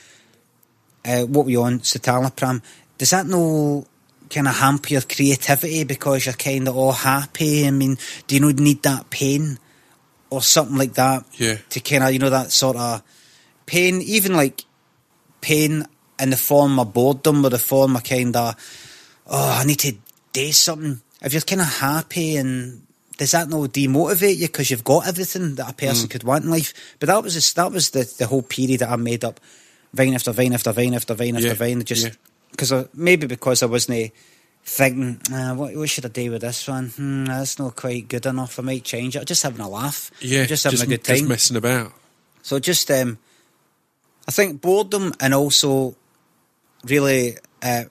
[1.05, 2.63] uh, "What were you on, citalopram?
[2.99, 3.87] Does that no
[4.29, 7.67] kind of hamper your creativity because you're kind of all happy?
[7.67, 7.97] I mean,
[8.27, 9.59] do you not need that pain
[10.31, 11.57] or something like that Yeah.
[11.71, 13.03] to kind of you know that sort of
[13.71, 14.65] pain, even like
[15.41, 15.85] pain
[16.19, 18.55] in the form of boredom or the form of kind of
[19.27, 19.95] oh, I need to
[20.33, 21.01] do something.
[21.23, 22.83] If you're kind of happy and
[23.17, 26.11] does that not demotivate you because you've got everything that a person Mm.
[26.11, 26.73] could want in life?
[26.99, 29.39] But that was just, that was the, the whole period that I made up,
[29.93, 31.85] vine after vine after vine after vine after Yeah, vine.
[31.85, 32.13] Just yeah.
[32.51, 34.13] because maybe because I wasn't
[34.65, 36.89] thinking, uh, what, what should I do with this one?
[36.89, 38.59] Hmm, that's not quite good enough.
[38.59, 39.27] I might change it.
[39.27, 40.11] Just having a laugh.
[40.21, 41.29] Yeah, just having a good just time.
[41.29, 41.93] messing about.
[42.43, 43.19] So just, um,
[44.29, 45.97] I think boredom and also
[46.85, 47.85] really uh,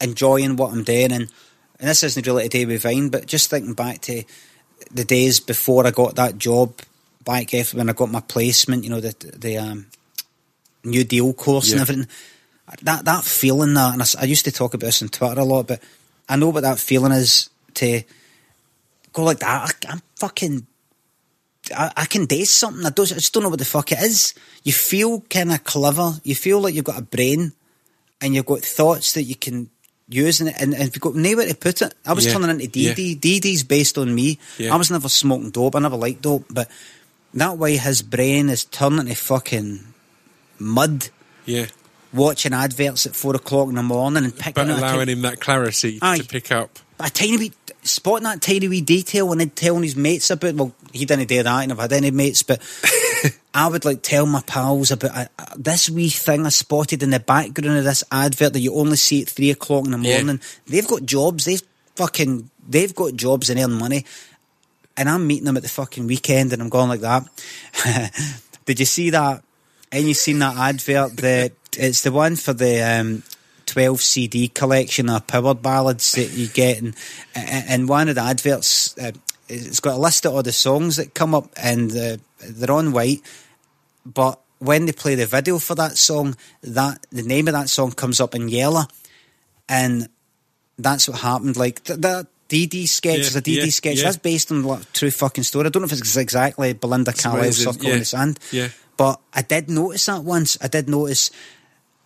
[0.00, 1.30] enjoying what I'm doing, and
[1.78, 4.22] and this isn't really do with Vine, but just thinking back to
[4.90, 6.80] the days before I got that job
[7.24, 9.86] back after when I got my placement, you know, the the um,
[10.84, 12.08] new deal course and everything.
[12.82, 15.44] That that feeling that, and I, I used to talk about this on Twitter a
[15.44, 15.82] lot, but
[16.28, 18.02] I know what that feeling is to
[19.12, 19.74] go like that.
[19.86, 20.66] I, I'm fucking
[21.76, 22.84] I, I can do something.
[22.84, 24.34] I, don't, I just don't know what the fuck it is.
[24.62, 26.14] You feel kind of clever.
[26.22, 27.52] You feel like you've got a brain
[28.20, 29.70] and you've got thoughts that you can
[30.08, 31.94] use and, and, and you've got nowhere to put it.
[32.06, 32.32] I was Yeah.
[32.34, 33.18] turning into DD.
[33.18, 34.38] DD's based on me.
[34.58, 34.74] Yeah.
[34.74, 35.76] I was never smoking dope.
[35.76, 36.44] I never liked dope.
[36.50, 36.70] But
[37.32, 39.80] that way his brain is turning to fucking
[40.58, 41.08] mud
[41.46, 41.66] Yeah,
[42.12, 45.40] watching adverts at four o'clock in the morning and picking but allowing ti- him that
[45.40, 46.18] clarity Aye.
[46.18, 46.78] to pick up.
[47.00, 47.52] a tiny wee
[47.84, 50.54] spotting that tiny wee detail and then telling his mates about.
[50.54, 51.60] Well, he didn't do that.
[51.60, 52.60] He never had any mates, but
[53.54, 57.10] I would like tell my pals about uh, uh, this wee thing I spotted in
[57.10, 60.16] the background of this advert that you only see at three o'clock in the Yeah.
[60.18, 60.40] morning.
[60.66, 61.44] They've got jobs.
[61.44, 61.62] They've
[61.96, 64.04] fucking they've got jobs and earn money.
[64.96, 67.26] And I'm meeting them at the fucking weekend, and I'm going like that.
[68.64, 69.42] Did you see that?
[69.90, 71.16] And you seen that advert?
[71.18, 73.22] That it's the one for the um,
[73.74, 76.94] 12 CD collection of power ballads that you get, and,
[77.34, 79.10] and one of the adverts, uh,
[79.48, 82.92] it's got a list of all the songs that come up, and uh, they're on
[82.92, 83.20] white.
[84.06, 87.90] But when they play the video for that song, that the name of that song
[87.90, 88.84] comes up in yellow,
[89.68, 90.08] and
[90.78, 91.56] that's what happened.
[91.56, 93.96] Like th- that DD sketch Yeah, is a DD yeah, sketch.
[93.96, 94.04] yeah.
[94.04, 95.66] That's based on like, true fucking story.
[95.66, 98.38] I don't know if it's exactly Belinda Carlisle Circle yeah, in the Sand.
[98.52, 98.68] yeah.
[98.96, 100.56] But I did notice that once.
[100.62, 101.32] I did notice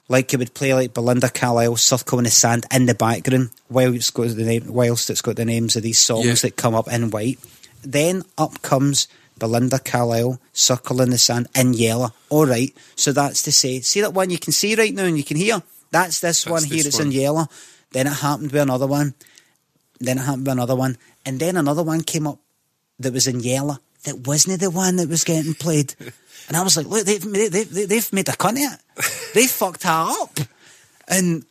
[0.09, 3.95] like it would play like Belinda Carlisle Circle in the Sand in the background while
[3.95, 6.35] it's got the name whilst it's got the names of these songs Yeah.
[6.35, 7.39] that come up in white.
[7.83, 9.07] Then up comes
[9.39, 12.13] Belinda Carlisle Circle in the Sand in yellow.
[12.31, 12.75] All right.
[12.97, 15.37] So that's to say, see that one you can see right now and you can
[15.37, 15.63] hear?
[15.91, 17.09] That's this one here, this it's one.
[17.09, 17.47] in yellow.
[17.93, 19.15] Then it happened with another one.
[20.01, 20.97] Then it happened with another one.
[21.25, 22.39] And then another one came up
[22.99, 23.79] that was in yellow
[24.09, 25.95] that wasn't the one that was getting played.
[26.49, 29.35] And I was like, look, they've made, they, they, they've made a cunt of it.
[29.35, 30.39] They fucked her up.
[31.07, 31.45] And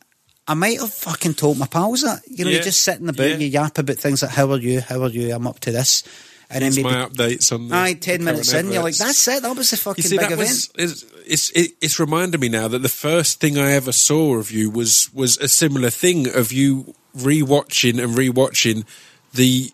[0.48, 2.22] I might have fucking told my pals that.
[2.28, 3.36] You know, Yeah, you're just sitting about, yeah.
[3.38, 6.04] you yap about things like, how are you, how are you, I'm up to this.
[6.50, 9.28] And then maybe, my updates on the aye, 10 current minutes in, you're like, that's
[9.28, 10.40] it, that was the fucking You see, big event.
[10.40, 14.36] was it's, it's it, it's reminded me now that the first thing I ever saw
[14.38, 18.86] of you was was a similar thing of you rewatching and rewatching
[19.34, 19.72] the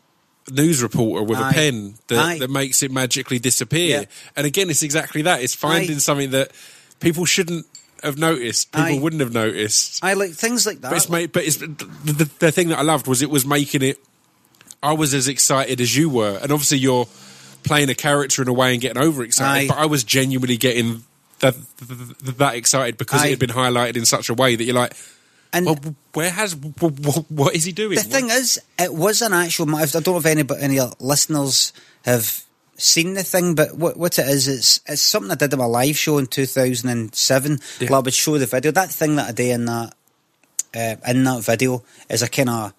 [0.51, 1.49] news reporter with Aye.
[1.49, 4.01] a pen that, that makes it magically disappear.
[4.01, 4.05] Yeah.
[4.35, 5.41] And again, it's exactly that.
[5.41, 5.99] It's finding Aye.
[5.99, 6.51] something that
[6.99, 7.65] people shouldn't
[8.03, 8.71] have noticed.
[8.71, 8.99] People Aye.
[8.99, 10.03] wouldn't have noticed.
[10.03, 10.89] I like things like that.
[10.89, 13.45] But it's made, but it's the, the, the thing that I loved was it was
[13.45, 13.97] making it.
[14.81, 17.07] I was as excited as you were, and obviously you're
[17.63, 19.69] playing a character in a way and getting overexcited.
[19.69, 21.05] But I was genuinely getting
[21.39, 24.75] that that, that excited because it had been highlighted in such a way that you're
[24.75, 24.93] like,
[25.53, 25.77] and well,
[26.13, 27.95] where has what, what is he doing?
[27.95, 29.73] The thing is, it was an actual.
[29.75, 31.71] I don't know if any, but any listeners
[32.05, 32.43] have
[32.75, 35.65] seen the thing, but what, what it is, it's it's something I did in my
[35.65, 37.59] live show in two thousand and seven.
[37.79, 37.89] Yeah.
[37.91, 38.71] Well, I would show the video.
[38.71, 39.93] That thing that I did in that
[40.75, 42.73] uh, in that video is a kind of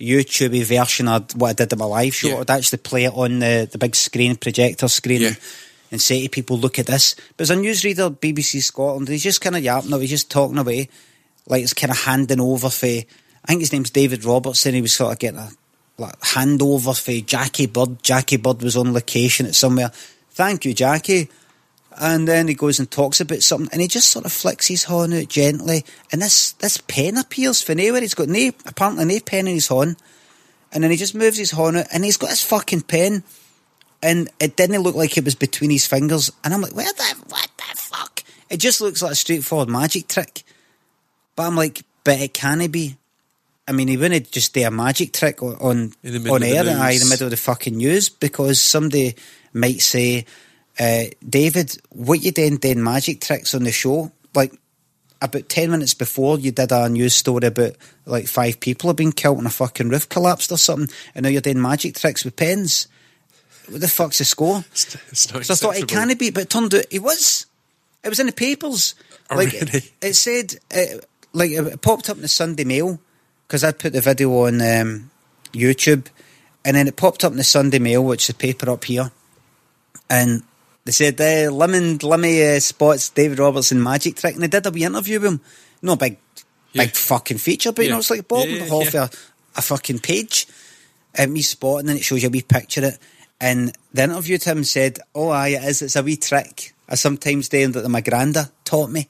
[0.00, 2.28] YouTube version of what I did in my live show.
[2.28, 2.38] Yeah.
[2.40, 5.28] I'd actually play it on the, the big screen, projector screen, Yeah.
[5.28, 5.38] and,
[5.92, 9.40] and say to people, "Look at this." But as a newsreader, BBC Scotland, he's just
[9.40, 9.92] kind of yapping.
[9.92, 10.88] away, He's just talking away,
[11.48, 12.86] like it's kind of handing over for.
[12.86, 13.04] I
[13.46, 14.74] think his name's David Robertson.
[14.74, 15.50] He was sort of getting a
[15.96, 18.02] like handover for Jackie Bird.
[18.02, 19.90] Jackie Bird was on location at somewhere.
[20.30, 21.28] Thank you, Jackie.
[22.00, 24.84] And then he goes and talks about something, and he just sort of flicks his
[24.84, 28.00] horn out gently, and this this pen appears for nowhere.
[28.00, 29.96] He's got no apparently no pen in his horn,
[30.72, 33.24] and then he just moves his horn out, and he's got his fucking pen,
[34.00, 37.16] and it didn't look like it was between his fingers, and I'm like, where the
[37.30, 38.22] what the fuck?
[38.48, 40.44] It just looks like a straightforward magic trick,
[41.38, 42.96] but I'm like, but it can't be.
[43.68, 46.42] I mean, he wouldn't just do a magic trick on on, In the middle on
[46.42, 49.14] of the air, aye, in the middle of the fucking news, because somebody
[49.52, 50.26] might say,
[50.80, 54.52] uh, "David, what you doing doing magic tricks on the show?" Like
[55.22, 59.12] about ten minutes before, you did a news story about like five people have been
[59.12, 62.34] killed and a fucking roof collapsed or something, and now you're doing magic tricks with
[62.34, 62.88] pens.
[63.68, 64.64] What the fuck's the score?
[64.72, 67.46] It's, it's not So I thought it can't be, but it turned out it was.
[68.02, 68.96] It was in the papers.
[69.30, 69.82] Oh, like really?
[70.00, 71.00] it said, uh,
[71.32, 73.00] like it popped up in the Sunday Mail
[73.46, 75.10] because I'd put the video on um,
[75.52, 76.06] YouTube,
[76.64, 79.10] and then it popped up in the Sunday Mail, which is the paper up here,
[80.10, 80.42] and
[80.84, 84.70] they said, uh, "Lemon Lemmy uh, spots David Robertson magic trick," and they did a
[84.70, 85.40] wee interview with him.
[85.82, 86.16] No big,
[86.72, 86.84] Yeah.
[86.84, 87.94] big fucking feature, but you Yeah.
[87.94, 89.10] know, it's like bottom Yeah, half a,
[89.56, 90.46] a fucking page.
[91.18, 92.98] Um, me spotting, and it shows you a wee picture of it.
[93.40, 95.82] And the interviewed him said, "Oh, aye, it is.
[95.82, 96.74] It's a wee trick.
[96.88, 99.08] I sometimes do that my granda taught me."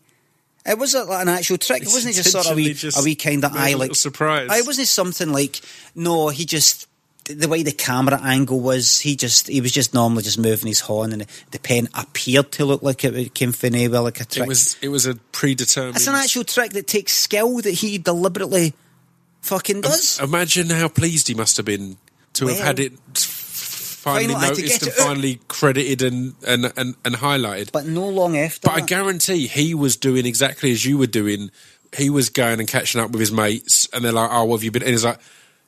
[0.69, 1.83] It was a, like an actual trick.
[1.83, 4.51] It wasn't just sort of a wee, a wee kind of eye like surprise.
[4.53, 5.61] It wasn't something like
[5.95, 6.29] no.
[6.29, 6.89] He just
[7.25, 9.01] the way the camera angle was.
[9.01, 12.64] He just he was just normally just moving his horn, and the, pen appeared to
[12.64, 14.45] look like it came from anywhere, like a trick.
[14.45, 15.97] It was it was a predetermined.
[15.97, 18.75] It's an actual trick that takes skill that he deliberately
[19.41, 20.21] fucking does.
[20.21, 21.97] Imagine how pleased he must have been
[22.35, 22.93] to have had it
[23.99, 27.73] finally to noticed and finally credited and, and, and, and highlighted.
[27.73, 28.69] but no long after.
[28.69, 31.51] But I guarantee he was doing exactly as you were doing.
[31.97, 34.65] He was going and catching up with his mates, and they're like, "Oh, what have
[34.65, 35.19] you been?" And he's like,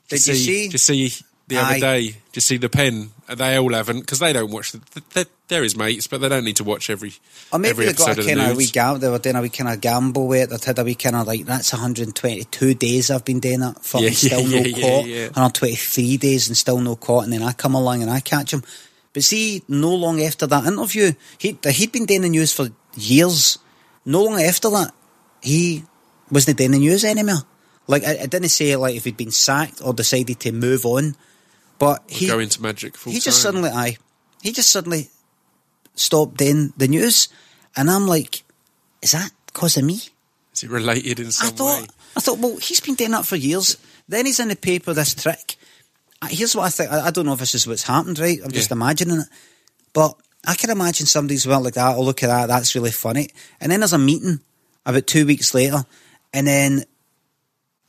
[0.08, 0.62] Did you see?
[0.64, 1.12] Did you see
[1.50, 2.02] the other day?
[2.06, 4.72] Did you see the pen?" Uh, they all haven't because they don't watch.
[4.72, 4.80] The,
[5.14, 7.12] they're, they're his mates, but they don't need to watch every
[7.52, 8.72] Or maybe every they got a of kind of wee news.
[8.72, 8.98] gamble.
[9.00, 10.60] They were doing a wee kind of gamble with it.
[10.60, 13.84] They had a wee kind of like that's 122 days I've been doing that.
[13.84, 15.06] Fucking Yeah, yeah, still no yeah, yeah, caught.
[15.06, 15.24] yeah.
[15.26, 17.24] 123 days and still no caught.
[17.24, 18.62] And then I come along and I catch him.
[19.12, 23.58] But see, no long after that interview, he he'd been doing the news for years.
[24.04, 24.92] No long after that,
[25.42, 25.84] he
[26.30, 27.42] wasn't doing the news anymore.
[27.88, 31.16] Like I, I didn't say like if he'd been sacked or decided to move on,
[31.80, 33.96] but he go into magic he just suddenly I
[34.42, 35.08] he just suddenly
[35.94, 37.28] stopped doing the news,
[37.76, 38.44] and I'm like,
[39.02, 40.00] is that because of me?
[40.54, 41.88] Is it related in some I thought way?
[42.16, 43.76] I thought well he's been doing that for years.
[44.08, 45.56] Then he's in the paper this trick.
[46.22, 46.92] Uh, Here's what I think.
[46.92, 48.38] I, I don't know if this is what's happened, right?
[48.44, 48.76] I'm just Yeah.
[48.76, 49.26] imagining it,
[49.92, 50.14] but
[50.46, 51.96] I can imagine somebody's well like that.
[51.96, 53.28] Oh look at that, that's really funny.
[53.60, 54.40] And then there's a meeting
[54.86, 55.84] about two weeks later,
[56.32, 56.84] and then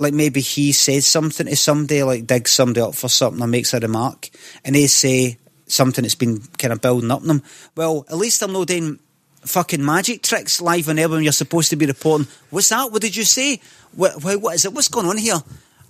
[0.01, 3.73] like maybe he says something to somebody, like digs somebody up for something or makes
[3.73, 4.29] a remark,
[4.65, 5.37] and they say
[5.67, 7.43] something that's been kind of building up in them.
[7.75, 8.99] Well, at least I'm not doing
[9.45, 12.27] fucking magic tricks live on air when you're supposed to be reporting.
[12.49, 12.91] What's that?
[12.91, 13.61] What did you say?
[13.95, 14.73] What, what, is it?
[14.73, 15.37] What's going on here?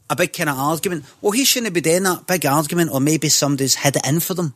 [0.09, 1.05] A big kind of argument.
[1.22, 4.34] Well, he shouldn't be doing that big argument, or maybe somebody's had it in for
[4.34, 4.53] them,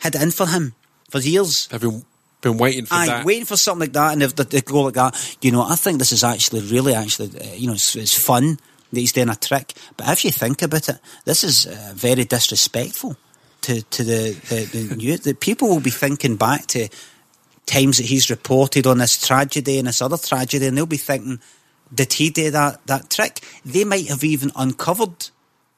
[0.00, 0.74] had it in for him
[1.10, 1.68] for years.
[1.68, 2.04] They've been
[2.40, 3.24] been waiting for Aye, that.
[3.24, 5.76] waiting for something like that, and if they, they go like that, you know, I
[5.76, 8.58] think this is actually really, actually, uh, you know, it's, it's fun
[8.92, 9.74] that he's doing a trick.
[9.96, 13.16] But if you think about it, this is uh, very disrespectful
[13.62, 15.16] to to the the, the.
[15.22, 16.88] The people will be thinking back to
[17.66, 21.40] times that he's reported on this tragedy and this other tragedy, and they'll be thinking,
[21.92, 23.40] did he do that that trick?
[23.64, 25.30] They might have even uncovered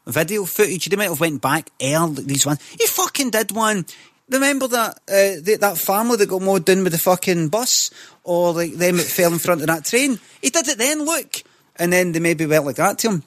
[0.07, 0.87] video footage.
[0.87, 2.25] They might have went back early.
[2.25, 3.87] These ones, he fucking did one.
[4.31, 7.91] Remember that uh, the, that family that got mowed down with the fucking bus,
[8.25, 10.21] or like them that fell in front of that train?
[10.43, 11.05] He did it then.
[11.05, 11.43] Look,
[11.79, 13.23] and then they maybe went like that to him.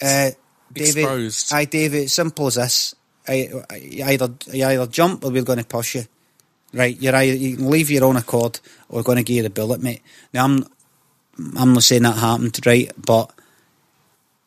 [0.00, 0.30] Uh,
[0.72, 1.52] David, Exposed.
[1.52, 2.10] aye, David.
[2.10, 2.94] Simple as this.
[3.28, 6.04] I, I, you either you either jump or we're going to push you.
[6.74, 9.42] Right, you're either you can leave your own accord or we're going to give you
[9.42, 10.02] the bullet, mate.
[10.32, 10.66] Now I'm
[11.56, 12.90] I'm not saying that happened, right?
[12.96, 13.30] But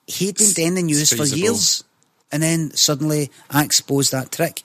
[0.08, 1.84] he'd been doing the news for years,
[2.32, 4.64] and then suddenly I exposed that trick.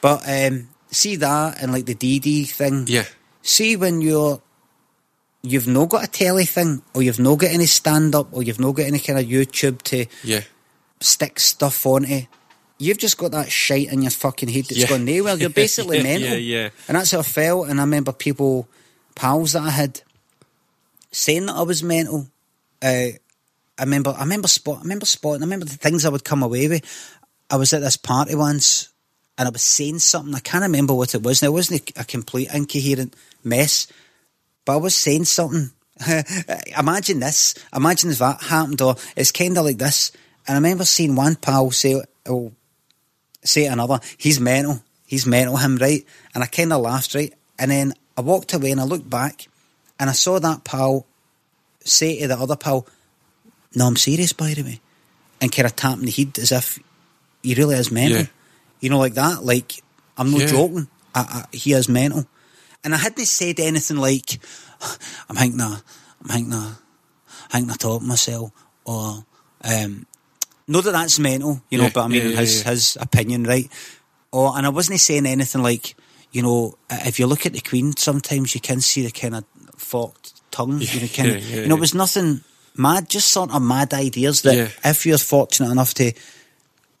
[0.00, 2.84] But um, see that and like the DD thing.
[2.86, 3.04] Yeah.
[3.42, 4.42] See when you're
[5.50, 8.60] you've not got a telly thing, or you've not got any stand up, or you've
[8.60, 10.42] not got any kind of YouTube to Yeah.
[11.00, 12.22] stick stuff onto.
[12.78, 14.86] You've just got that shite in your fucking head that's Yeah.
[14.88, 15.36] gone nowhere.
[15.36, 16.28] You're basically Yeah, mental.
[16.30, 16.68] yeah, yeah.
[16.86, 17.68] And that's how I felt.
[17.68, 18.68] And I remember people,
[19.16, 20.00] pals that I had,
[21.10, 22.28] saying that I was mental.
[22.82, 23.10] Uh,
[23.80, 25.42] I remember, I remember spot, I remember spotting.
[25.42, 26.82] I remember the things I would come away with.
[27.50, 28.88] I was at this party once,
[29.38, 30.34] and I was saying something.
[30.34, 31.42] I can't remember what it was.
[31.42, 33.86] Now it wasn't a, a complete incoherent mess,
[34.68, 35.70] but I was saying something.
[36.78, 37.54] Imagine this.
[37.74, 40.12] Imagine if that happened, or it's kind of like this.
[40.46, 42.52] And I remember seeing one pal say, "Oh,
[43.42, 44.82] say to another, he's mental.
[45.06, 46.04] He's mental, him, right?
[46.34, 47.32] And I kind of laughed, right?
[47.58, 49.48] And then I walked away and I looked back
[49.98, 51.06] and I saw that pal
[51.82, 52.86] say to the other pal,
[53.74, 54.80] No, I'm serious, by the way.
[55.40, 56.78] And kind of tapping the head as if
[57.42, 58.18] he really is mental.
[58.20, 58.26] Yeah.
[58.80, 59.42] You know, like that.
[59.44, 59.82] Like,
[60.18, 60.46] I'm not Yeah.
[60.48, 60.88] joking.
[61.14, 62.26] I, I, he is mental.
[62.84, 64.38] And I hadn't said anything like,
[65.28, 65.82] I'm thinking, of-
[66.22, 66.80] I'm thinking, of-
[67.44, 68.50] I'm thinking of talking myself.
[68.84, 69.24] or
[69.64, 70.06] um,
[70.66, 71.84] know that that's mental, you know.
[71.84, 73.68] Yeah, but I mean, yeah, yeah, his opinion, right?
[74.32, 75.94] Or and I wasn't saying anything like,
[76.32, 79.44] you know, if you look at the Queen, sometimes you can see the kind of
[79.76, 80.80] forked tongue.
[80.80, 82.42] you know, kind of, you know, it was nothing
[82.76, 84.54] mad, just sort of mad ideas that
[84.84, 86.12] if you're fortunate enough to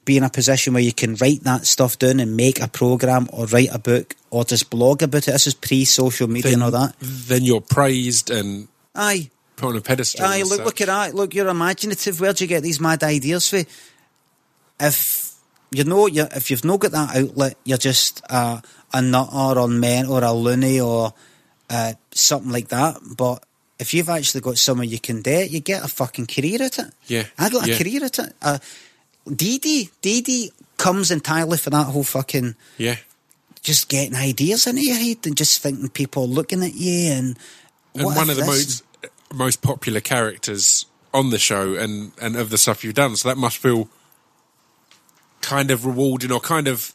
[0.08, 3.28] be in a position where you can write that stuff down and make a program
[3.30, 5.32] or write a book or just blog about it.
[5.32, 6.94] This is pre-social media and all that.
[6.98, 10.24] then you're praised and Aye, put on a pedestal.
[10.24, 10.38] aye.
[10.38, 10.64] Look, such.
[10.64, 11.14] look at that.
[11.14, 12.20] Look, you're imaginative.
[12.20, 13.62] Where'd you get these mad ideas for?
[14.80, 15.34] If
[15.70, 18.62] you know, you if you've not got that outlet, you're just uh,
[18.94, 21.12] a nutter or men or a loony or
[21.68, 22.96] uh, something like that.
[23.14, 23.44] But
[23.78, 26.78] if you've actually got somewhere you can do it, you get a fucking career at
[26.78, 26.86] it.
[27.06, 28.32] Yeah, I got a career at it.
[28.40, 28.58] Uh,
[29.34, 32.96] Dee Dee, Dee Dee comes entirely for that whole fucking Yeah.
[33.62, 37.38] just getting ideas into your head and just thinking people are looking at you and.
[37.94, 38.84] And one of the this- most
[39.34, 43.16] most popular characters on the show and, and of the stuff you've done.
[43.16, 43.88] So that must feel
[45.40, 46.94] kind of rewarding or kind of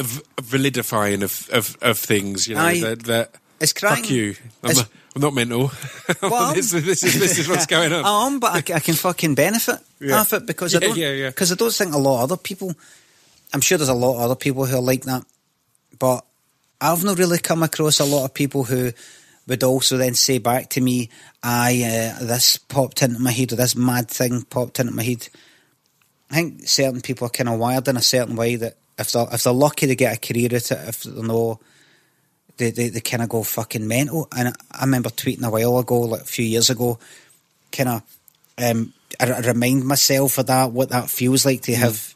[0.00, 2.80] v- validifying of, of, of things, you know, Aye.
[2.80, 4.02] that, that It's crying.
[4.02, 4.36] fuck you.
[4.62, 5.70] I'm, It's- I'm not mental.
[6.22, 8.04] Well, this, is- this, is, this is what's going on.
[8.04, 10.20] I am, but I can fucking benefit Yeah.
[10.20, 10.96] off it because I don't.
[10.96, 11.28] yeah, yeah.
[11.30, 12.74] Because I don't think a lot of other people.
[13.52, 15.24] I'm sure there's a lot of other people who are like that,
[15.98, 16.24] but
[16.80, 18.92] I've not really come across a lot of people who
[19.46, 21.08] would also then say back to me,
[21.42, 25.28] "I uh, this popped into my head or this mad thing popped into my head."
[26.30, 29.26] I think certain people are kind of wired in a certain way that if they're
[29.32, 31.58] if they're lucky to get a career at it, if they're no
[32.58, 34.28] they, they, they kind of go fucking mental.
[34.36, 36.98] And I, remember tweeting a while ago, like a few years ago,
[37.72, 38.02] kind of
[38.58, 42.14] um, I, I remind myself of that, what that feels like to have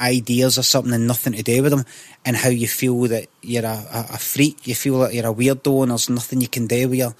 [0.00, 1.84] ideas or something and nothing to do with them,
[2.24, 5.34] and how you feel that you're a, a, a freak, you feel like you're a
[5.34, 7.14] weirdo and there's nothing you can do with you.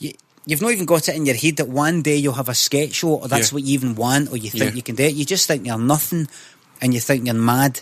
[0.00, 0.12] you
[0.44, 2.94] You've not even got it in your head that one day you'll have a sketch
[2.94, 3.54] show, or that's Yeah.
[3.54, 4.76] what you even want, or you think Yeah.
[4.76, 5.14] you can do it.
[5.14, 6.26] You just think you're nothing,
[6.80, 7.80] and you think you're mad,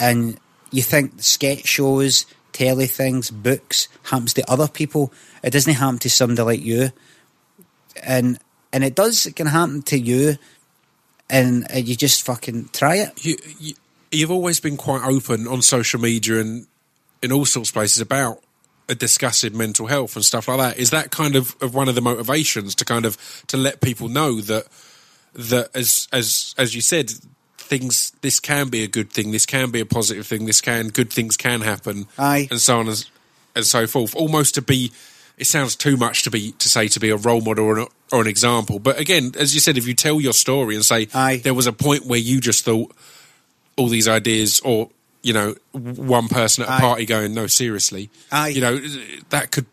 [0.00, 0.38] and
[0.72, 5.12] you think the sketch shows, telly things, books happens to other people.
[5.42, 6.90] It doesn't happen to somebody like you,
[8.02, 8.38] and
[8.72, 9.26] and it does.
[9.26, 10.36] It can happen to you,
[11.28, 13.24] and you just fucking try it.
[13.24, 13.74] you, you
[14.12, 16.66] you've always been quite open on social media and
[17.22, 18.42] in all sorts of places about
[18.98, 20.78] discussing mental health and stuff like that.
[20.78, 24.08] Is that kind of, of one of the motivations to kind of to let people
[24.08, 24.66] know that
[25.34, 27.12] that as as as you said,
[27.72, 30.88] things this can be a good thing, this can be a positive thing, this can
[30.88, 32.48] good things can happen, Aye.
[32.50, 33.06] and so on and,
[33.56, 34.14] and so forth.
[34.14, 34.92] Almost to be.
[35.38, 37.86] It sounds too much to be to say to be a role model or an,
[38.12, 41.08] or an example, but again, as you said, if you tell your story and say
[41.14, 41.40] Aye.
[41.42, 42.92] there was a point where you just thought
[43.76, 44.90] all these ideas, or
[45.22, 46.80] you know, one person at a Aye.
[46.80, 48.48] party going, "No, seriously," Aye.
[48.48, 48.78] you know,
[49.30, 49.66] that could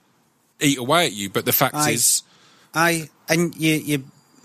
[0.62, 1.30] eat away at you.
[1.30, 1.92] But the fact Aye.
[1.92, 2.24] is,
[2.74, 4.04] Aye, and you you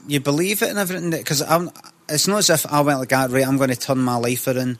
[0.09, 1.71] you believe it and everything because I'm.
[2.09, 3.31] It's not as if I went like that.
[3.31, 4.79] Right, I'm going to turn my life around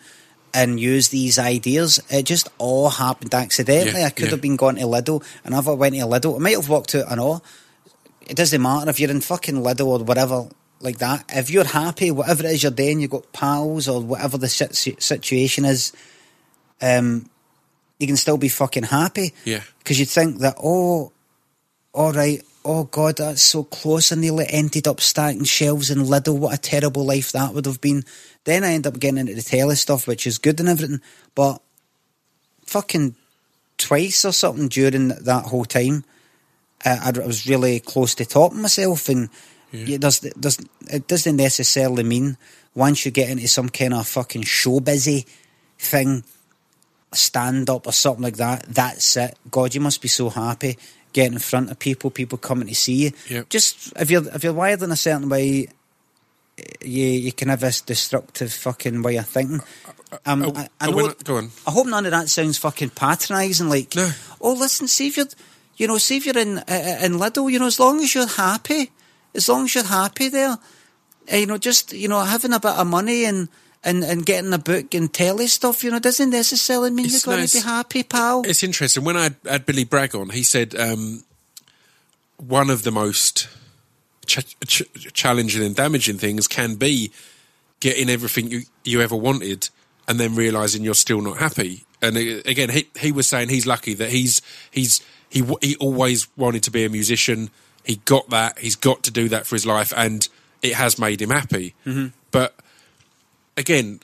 [0.53, 2.01] and use these ideas.
[2.11, 4.01] It just all happened accidentally.
[4.01, 4.31] Yeah, I could yeah.
[4.33, 6.95] have been going to Lidl, and if I went to Lidl, I might have walked
[6.95, 7.45] out and all.
[8.27, 10.49] It doesn't matter if you're in fucking Lidl or whatever
[10.81, 11.25] like that.
[11.29, 15.65] If you're happy, whatever it is you're doing, you've got pals or whatever the situation
[15.65, 15.93] is,
[16.81, 17.29] um,
[17.99, 19.35] you can still be fucking happy.
[19.45, 19.63] Yeah.
[19.79, 21.13] Because you'd think that, oh,
[21.93, 24.11] all right, oh God, that's so close.
[24.11, 26.39] I nearly ended up stacking shelves in Lidl.
[26.39, 28.05] What a terrible life that would have been.
[28.45, 31.01] Then I end up getting into the telly stuff, which is good and everything.
[31.35, 31.61] But
[32.67, 33.17] fucking
[33.77, 36.05] twice or something during that whole time,
[36.85, 39.09] uh, I I was really close to topping myself.
[39.09, 39.29] And
[39.73, 40.59] it, does, does,
[40.91, 42.37] it doesn't necessarily mean
[42.75, 45.27] once you get into some kind of fucking show busy
[45.79, 46.25] thing,
[47.13, 49.39] stand up or something like that, that's it.
[49.51, 50.77] God, you must be so happy
[51.15, 53.13] getting in front of people, people coming to see you.
[53.31, 53.49] Yep.
[53.49, 55.69] Just if you're if you're wired in a certain way,
[56.83, 59.61] you you can have this destructive fucking way of thinking.
[60.27, 61.51] Um, uh, I, I uh, know go on.
[61.67, 63.71] I hope none of that sounds fucking patronising.
[63.71, 64.11] Like, No.
[64.41, 65.27] oh, listen, see if you're,
[65.77, 68.27] you know, see if you're in uh, in Lidl, you know, as long as you're
[68.27, 68.91] happy,
[69.35, 70.59] as long as you're happy there,
[71.33, 73.49] uh, you know, just you know, having a bit of money and.
[73.87, 77.33] And, and getting a book and telly stuff, you know, doesn't necessarily mean It's you're
[77.35, 77.53] going nice.
[77.53, 78.43] to be happy, pal.
[78.47, 79.05] It's interesting.
[79.05, 81.23] When I had, had Billy Bragg on, he said um,
[82.39, 83.47] one of the most
[84.27, 84.83] ch- ch-
[85.13, 87.13] challenging and damaging things can be
[87.81, 89.69] getting everything you, you ever wanted
[90.09, 91.85] and then realizing you're still not happy.
[92.01, 96.27] And uh, again, he, he was saying he's lucky that he's he's he he always
[96.37, 97.51] wanted to be a musician.
[97.85, 98.59] He got that.
[98.59, 100.27] He's got to do that for his life, and
[100.63, 101.75] it has made him happy.
[102.31, 102.55] But
[103.57, 104.01] again,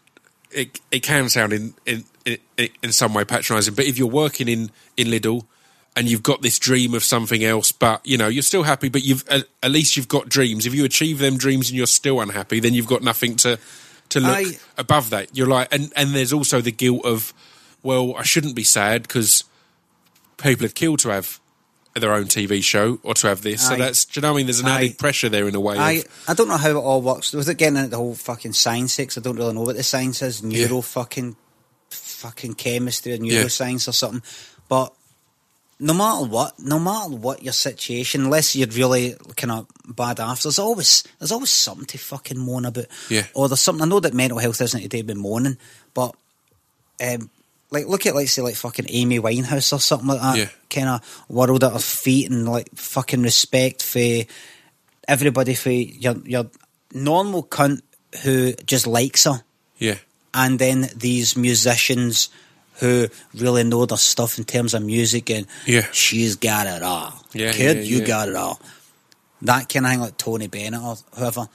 [0.51, 2.39] it it can sound in in in,
[2.83, 3.75] in some way patronising.
[3.75, 5.47] But if you're working in in Lidl
[5.97, 8.89] and you've got this dream of something else, but you know you're still happy.
[8.89, 10.67] But you've at, at least you've got dreams.
[10.67, 13.59] If you achieve them dreams and you're still unhappy, then you've got nothing to
[14.11, 15.37] to look I- above that.
[15.37, 17.33] You're like, and and there's also the guilt of,
[17.83, 19.45] well, I shouldn't be sad because
[20.37, 21.40] people have killed to have
[21.95, 23.67] their own TV show or to have this.
[23.67, 24.47] So that's, do you know what I mean?
[24.47, 24.77] There's an Aye.
[24.77, 25.77] added pressure there in a way.
[25.77, 27.33] I, of, I don't know how it all works.
[27.33, 29.83] Was it getting into the whole fucking science, because I don't really know what the
[29.83, 30.43] science is.
[30.43, 31.35] Neuro fucking,
[31.91, 33.43] fucking chemistry or Yeah.
[33.45, 34.23] neuroscience or something.
[34.69, 34.95] But
[35.81, 40.45] no matter what, no matter what your situation, unless you're really kind of bad after,
[40.45, 42.87] there's always there's always something to fucking moan about.
[43.09, 43.27] Yeah.
[43.35, 43.83] Or there's something.
[43.83, 45.57] I know that mental health isn't a today with moaning,
[45.95, 46.15] but
[47.03, 47.31] um,
[47.71, 50.37] like look at like say like fucking Amy Winehouse or something like that.
[50.39, 50.49] Yeah.
[50.69, 54.23] Kind of world at her feet and like fucking respect for
[55.09, 56.51] everybody for your your
[56.93, 57.81] normal cunt
[58.23, 59.43] who just likes her,
[59.79, 59.97] yeah,
[60.35, 62.29] and then these musicians
[62.81, 65.87] who really know their stuff in terms of music and Yeah.
[65.93, 67.13] she's got it all.
[67.35, 68.07] Yeah, Kid, yeah, you yeah.
[68.07, 68.59] got it all.
[69.43, 71.47] That kind of thing, like Tony Bennett or whoever,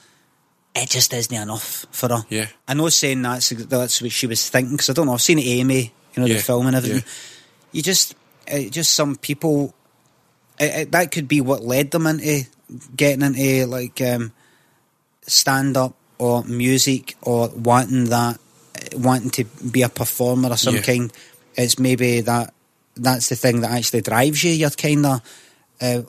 [0.74, 2.24] it just isn't enough for her.
[2.30, 2.46] Yeah.
[2.68, 5.14] I know saying that's that's what she was thinking because I don't know.
[5.14, 6.98] I've seen Amy, you know, Yeah, the film and everything.
[6.98, 7.04] yeah.
[7.72, 8.14] You just,
[8.70, 9.74] just some people.
[10.58, 12.46] It, it, that could be what led them into
[12.96, 14.32] getting into like um,
[15.22, 18.38] stand up or music or wanting that,
[18.94, 20.80] wanting to be a performer or some Yeah.
[20.82, 21.12] kind.
[21.54, 22.54] It's maybe that
[22.96, 24.52] that's the thing that actually drives you.
[24.52, 25.20] Your kind of
[25.82, 26.02] uh,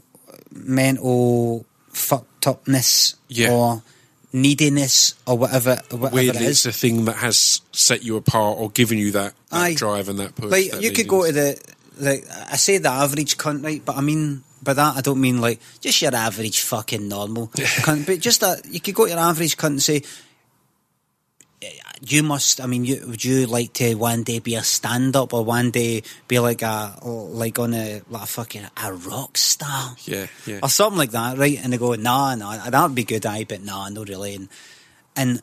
[0.52, 3.52] mental fucked upness Yeah.
[3.52, 3.84] or
[4.34, 6.50] neediness or whatever, whatever weirdly, is.
[6.50, 9.74] it's the thing that has set you apart or given you that, that Aye.
[9.74, 10.52] drive and that push.
[10.52, 13.98] like that you could go to the like I say the average cunt right, but
[13.98, 18.20] I mean by that I don't mean like just your average fucking normal cunt, but
[18.20, 20.02] just that you could go to your average cunt and say.
[22.02, 22.62] You must.
[22.62, 26.04] I mean, you, would you like to one day be a stand-up or one day
[26.28, 29.96] be like a like on a like a fucking a rock star?
[30.06, 30.60] Yeah, yeah.
[30.62, 31.58] or something like that, right?
[31.62, 34.36] And they go, nah, nah, that'd be good, aye, but nah, no really.
[34.36, 34.50] And,
[35.16, 35.42] and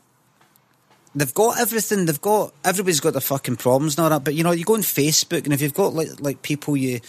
[1.17, 2.07] they've got everything.
[2.07, 4.23] They've got everybody's got their fucking problems and all that.
[4.23, 7.01] But you know, you go on Facebook, and if you've got like like people you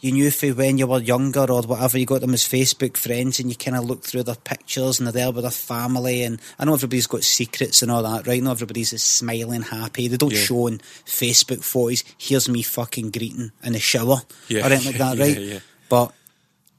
[0.00, 3.38] you knew for when you were younger or whatever, you got them as Facebook friends,
[3.38, 6.22] and you kind of look through their pictures, and they're there with their family.
[6.22, 8.42] And I know everybody's got secrets and all that, right?
[8.42, 10.08] Not everybody's is smiling, happy.
[10.08, 10.38] They don't Yeah.
[10.40, 12.02] show on Facebook photos.
[12.18, 14.62] Here's me fucking greeting in the shower Yeah.
[14.66, 15.38] or anything like that, right?
[15.40, 15.58] yeah.
[15.88, 16.12] But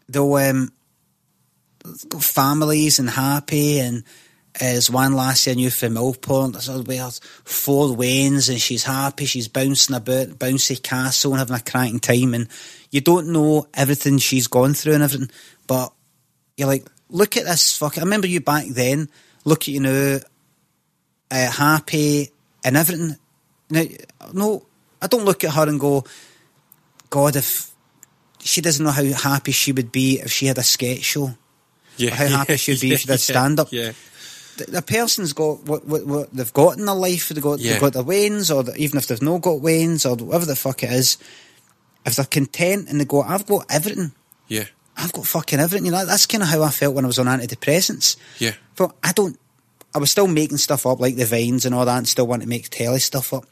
[0.10, 0.72] they'll um,
[2.10, 4.04] got families and happy and
[4.60, 7.14] as one last year I knew from Millport, there's weird
[7.46, 12.34] four wains and she's happy, she's bouncing about, bouncy castle and having a cracking time
[12.34, 12.50] and
[12.92, 15.32] you don't know everything she's gone through and everything,
[15.68, 15.92] but
[16.58, 19.10] you're like, look at this fuck I remember you back then,
[19.46, 20.20] look at you now,
[21.32, 22.30] uh, happy
[22.64, 23.16] and everything.
[23.70, 23.84] Now,
[24.34, 24.66] no,
[25.02, 26.04] I don't look at her and go,
[27.10, 27.72] God, if
[28.42, 31.34] she doesn't know how happy she would be if she had a sketch show.
[31.98, 33.70] yeah, how happy she'd be if she did stand-up.
[33.72, 33.92] Yeah,
[34.58, 37.30] The, the person's got what, what, what they've got in their life.
[37.30, 37.74] They've got, Yeah.
[37.74, 40.56] they've got their wains, or the, even if they've not got wains, or whatever the
[40.56, 41.18] fuck it is.
[42.06, 44.12] If they're content and they go, I've got everything.
[44.48, 44.66] yeah,
[44.98, 45.86] I've got fucking everything.
[45.86, 48.18] You know, that's kind of how I felt when I was on antidepressants.
[48.40, 49.38] yeah, But I don't.
[49.94, 52.42] I was still making stuff up like the vines and all that, and still want
[52.44, 53.46] to make telly stuff up.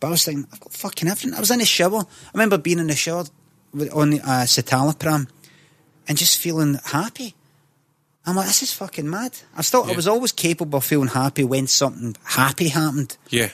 [0.00, 1.34] But I was thinking, I've got fucking everything.
[1.34, 2.00] I was in the shower.
[2.00, 3.24] I remember being in the shower
[3.72, 5.28] with- on the uh, citalopram
[6.08, 7.34] and just feeling happy.
[8.26, 9.38] I'm like, this is fucking mad.
[9.56, 13.50] I still, I was always capable of feeling happy when something happy happened, yeah,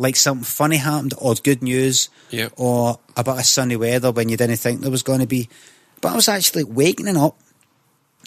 [0.00, 2.48] like something funny happened, or good news, Yeah.
[2.56, 5.48] or a bit of sunny weather when you didn't think there was going to be.
[6.00, 7.38] But I was actually waking up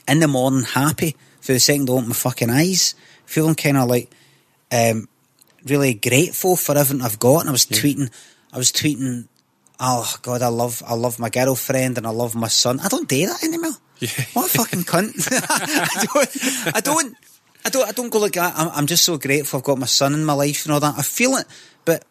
[0.07, 2.93] in the morning happy for the second to open my fucking eyes,
[3.25, 4.11] feeling kind of like
[4.71, 5.07] um,
[5.65, 7.39] really grateful for everything I've got.
[7.41, 8.11] And I was tweeting,
[8.53, 9.27] I was tweeting,
[9.79, 12.79] oh god, I love, I love my girlfriend and I love my son.
[12.81, 13.73] I don't do that anymore.
[13.99, 14.09] Yeah.
[14.33, 15.13] What a fucking cunt!
[15.49, 17.15] I don't, I don't,
[17.65, 18.53] I don't, I don't go like that.
[18.57, 20.95] I'm, I'm just so grateful I've got my son in my life and all that.
[20.97, 21.45] I feel it,
[21.85, 22.03] but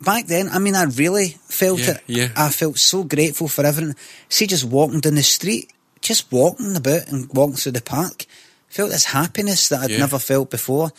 [0.00, 2.02] back then, I mean, I really felt Yeah, it.
[2.06, 2.28] yeah.
[2.36, 3.94] I felt so grateful for everything.
[4.28, 5.70] See, just walking down the street,
[6.00, 8.24] just walking about and walking through the park,
[8.68, 9.98] felt this happiness that I'd Yeah.
[9.98, 10.92] never felt before.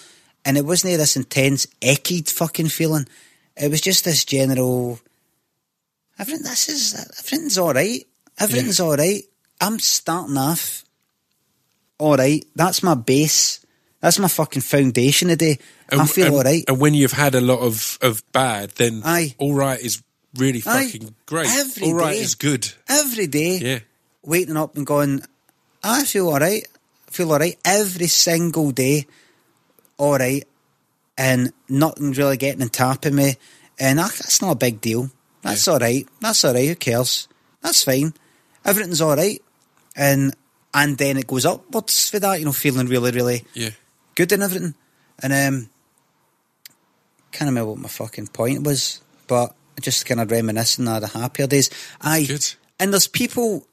[0.46, 3.08] And it wasn't this intense, echied fucking feeling.
[3.58, 5.00] It was just this general,
[6.20, 8.08] everything, this is, everything's alright.
[8.40, 9.24] Everything's alright.
[9.60, 10.84] I'm starting off
[12.00, 12.46] alright.
[12.56, 13.61] That's my base.
[14.02, 15.60] That's my fucking foundation today.
[15.92, 16.64] I feel and, alright.
[16.68, 19.36] And when you've had a lot of, of bad, then Aye.
[19.38, 20.02] all right is
[20.36, 20.88] really Aye.
[20.88, 21.48] fucking great.
[21.48, 22.20] Every all right day.
[22.20, 22.72] is good.
[22.90, 23.58] Every day.
[23.58, 23.80] Yeah,
[24.24, 25.22] waking up and going,
[25.84, 26.68] I feel all right.
[27.08, 29.06] I feel all right every single day.
[29.98, 30.44] All right.
[31.18, 33.36] And nothing really getting top of me.
[33.80, 35.12] And ah, that's not a big deal.
[35.44, 36.08] That's all right.
[36.20, 36.68] That's all right.
[36.68, 37.28] Who cares?
[37.62, 38.14] That's fine.
[38.66, 39.42] everything's all right,
[39.96, 40.36] and
[40.74, 42.40] and then it goes upwards for that.
[42.40, 43.72] You know, feeling really, really Yeah.
[44.16, 44.76] Good and everything.
[45.24, 45.70] And um,
[47.32, 51.48] can't remember what my fucking point was, but just kind of reminiscing of the happier
[51.48, 51.70] days.
[52.02, 52.54] I Good.
[52.80, 53.66] and there's people.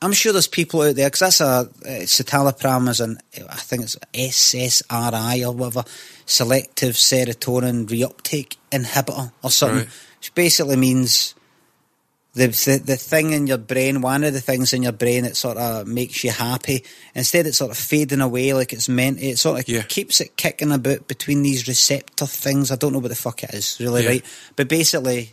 [0.00, 1.66] I'm sure there's people out there because that's a uh,
[2.06, 3.18] citalopram is an
[3.48, 5.84] I think it's SSRI or whatever,
[6.26, 9.88] selective serotonin reuptake inhibitor or something, Right.
[10.18, 11.34] which basically means
[12.34, 15.36] the, the the thing in your brain, one of the things in your brain that
[15.36, 16.82] sort of makes you happy,
[17.14, 19.20] instead it's sort of fading away like it's meant.
[19.20, 19.82] It sort of Yeah.
[19.82, 22.70] keeps it kicking about between these receptor things.
[22.70, 24.08] I don't know what the fuck it is really, Yeah.
[24.08, 24.24] right?
[24.56, 25.32] But basically,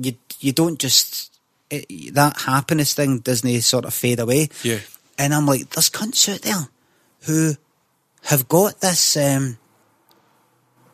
[0.00, 1.30] you you don't just
[1.70, 4.48] it, that happiness thing doesn't sort of fade away.
[4.64, 4.80] Yeah.
[5.16, 6.68] And I'm like, there's cunts out there
[7.26, 7.54] who
[8.24, 9.58] have got this um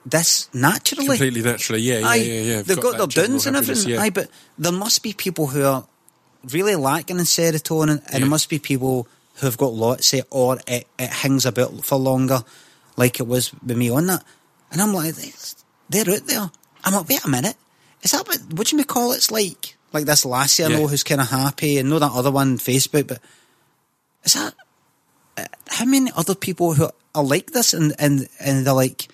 [0.06, 1.06] this naturally.
[1.06, 1.80] Completely naturally.
[1.80, 2.62] Yeah, yeah, yeah, yeah.
[2.62, 3.92] they've got, that their downs and everything.
[3.92, 4.02] Yeah.
[4.02, 5.84] Aye, but there must be people who are
[6.52, 8.18] really lacking in serotonin, and Yeah.
[8.20, 11.84] there must be people who have got lots of, it, or it, it hangs about
[11.84, 12.44] for longer,
[12.96, 14.24] like it was with me on that.
[14.70, 15.14] And I'm like,
[15.90, 16.50] they're out there.
[16.84, 17.56] I'm like, wait a minute,
[18.02, 18.38] is that what?
[18.52, 19.16] What do you call it?
[19.16, 22.30] It's like like this lassie I know who's kind of happy, and know that other
[22.30, 23.18] one on Facebook, but
[24.22, 24.54] is that
[25.36, 29.08] uh, how many other people who are like this, and and and they're like.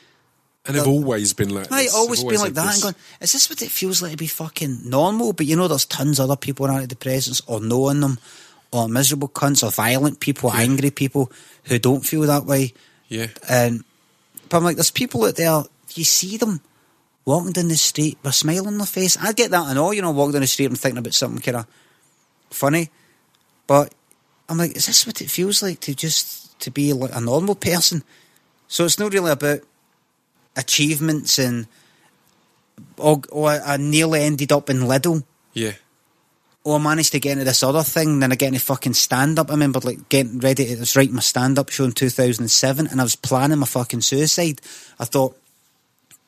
[0.64, 1.94] And they've always been like this.
[1.94, 4.16] always They've been like that this- and going, is this what it feels like to
[4.16, 5.32] be fucking normal?
[5.32, 8.18] But you know, there's tons of other people on antidepressants or knowing them,
[8.70, 11.30] or miserable cunts, or violent people, angry people
[11.64, 12.72] who don't feel that way.
[13.08, 13.28] Yeah.
[13.48, 13.84] And
[14.48, 15.64] but I'm like, there's people out there.
[15.94, 16.60] You see them
[17.24, 19.16] walking down the street with a smile on their face.
[19.20, 21.40] I get that and all, you know, walking down the street and thinking about something
[21.40, 21.66] kind of
[22.50, 22.90] funny.
[23.66, 23.94] But
[24.48, 27.54] I'm like, is this what it feels like to just to be like a normal
[27.54, 28.02] person?
[28.68, 29.60] So it's not really about
[30.56, 31.66] achievements and
[32.98, 35.72] or, or I nearly ended up in Lidl Yeah.
[36.64, 39.38] or I managed to get into this other thing, then I get into fucking stand
[39.38, 39.50] up.
[39.50, 43.00] I remember like getting ready to was writing my stand up show in 2007 and
[43.00, 44.60] I was planning my fucking suicide.
[44.98, 45.36] I thought,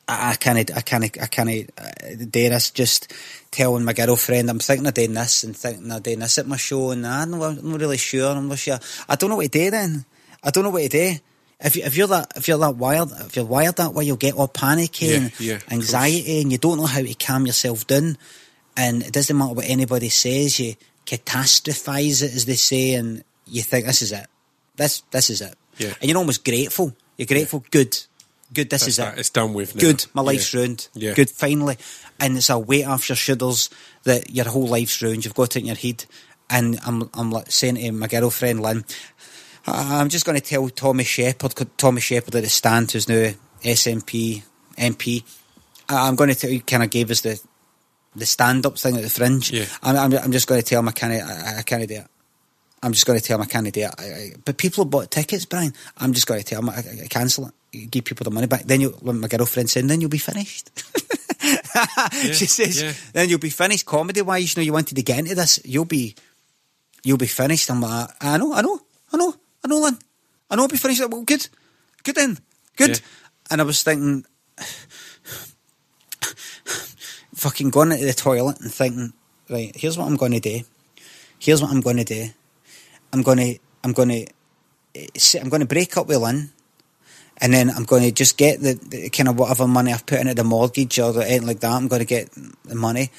[0.07, 2.71] I, I can't, I can't, I can't uh, do this.
[2.71, 3.11] Just
[3.51, 6.57] telling my girlfriend I'm thinking of doing this and thinking of doing this at my
[6.57, 8.31] show and I'm not, I'm not really sure.
[8.35, 8.79] I'm not sure.
[9.09, 10.05] I don't know what to do then.
[10.43, 11.15] I don't know what to do.
[11.65, 14.17] If, you, if you're that if you're that wired if you're wired that way you'll
[14.17, 17.87] get all panicky Yeah, and yeah, anxiety and you don't know how to calm yourself
[17.87, 18.17] down.
[18.77, 23.61] And it doesn't matter what anybody says you catastrophize it as they say and you
[23.61, 24.27] think this is it.
[24.75, 25.55] This this is it.
[25.77, 25.93] Yeah.
[25.99, 26.95] and you're almost grateful.
[27.17, 27.63] You're grateful.
[27.71, 27.97] Good.
[28.53, 29.15] Good this That's is that.
[29.17, 29.81] it It's done with now.
[29.81, 30.05] good.
[30.13, 30.59] My life's yeah.
[30.59, 30.87] ruined.
[30.93, 31.13] Yeah.
[31.13, 31.77] good finally.
[32.19, 33.69] And it's a weight off your shoulders
[34.03, 35.25] that your whole life's ruined.
[35.25, 36.05] You've got it in your head.
[36.49, 38.85] And I'm I'm like saying to my girlfriend Lynn
[39.67, 43.31] Uh, I'm just going to tell Tommy Sheppard, Tommy Sheppard at the stand, who's now
[43.63, 44.43] SNP
[44.77, 45.23] MP.
[45.89, 47.39] I- uh, I'm going to tell you, kind of gave us the
[48.15, 49.51] the stand up thing at the fringe.
[49.51, 49.65] Yeah.
[49.83, 52.07] I'm, I'm, I'm just going to tell him I can't, I, I can't do it.
[52.81, 53.93] I'm just going to tell him I can't do it.
[53.97, 55.73] I, I, but people have bought tickets, Brian.
[55.97, 57.91] I'm just going to tell him I, I, cancel it.
[57.91, 58.63] Give people the money back.
[58.63, 60.71] Then you, my girlfriend saying, then you'll be finished.
[62.33, 62.93] she says, yeah.
[63.11, 64.55] then you'll be finished comedy wise.
[64.55, 65.59] You know, you wanted to get into this.
[65.65, 66.15] You'll be,
[67.03, 67.69] you'll be finished.
[67.69, 68.79] I'm like, I know, I know,
[69.11, 69.33] I know,
[69.65, 69.97] I know, Lynn.
[70.51, 71.01] I know I'll be finished.
[71.09, 71.47] Well, good,
[72.03, 72.37] good then,
[72.77, 72.89] good.
[72.89, 72.97] Yeah.
[73.49, 74.23] And I was thinking,
[77.33, 79.13] fucking going into the toilet and thinking,
[79.49, 80.61] right, here's what I'm going to do.
[81.39, 82.27] Here's what I'm going to do.
[83.11, 86.51] I'm going to, I'm going eh, to, I'm going to break up with Lynn.
[87.37, 90.19] And then I'm going to just get the, the kind of whatever money I've put
[90.19, 91.71] into the mortgage or anything like that.
[91.71, 92.29] I'm going to get
[92.63, 93.09] the money.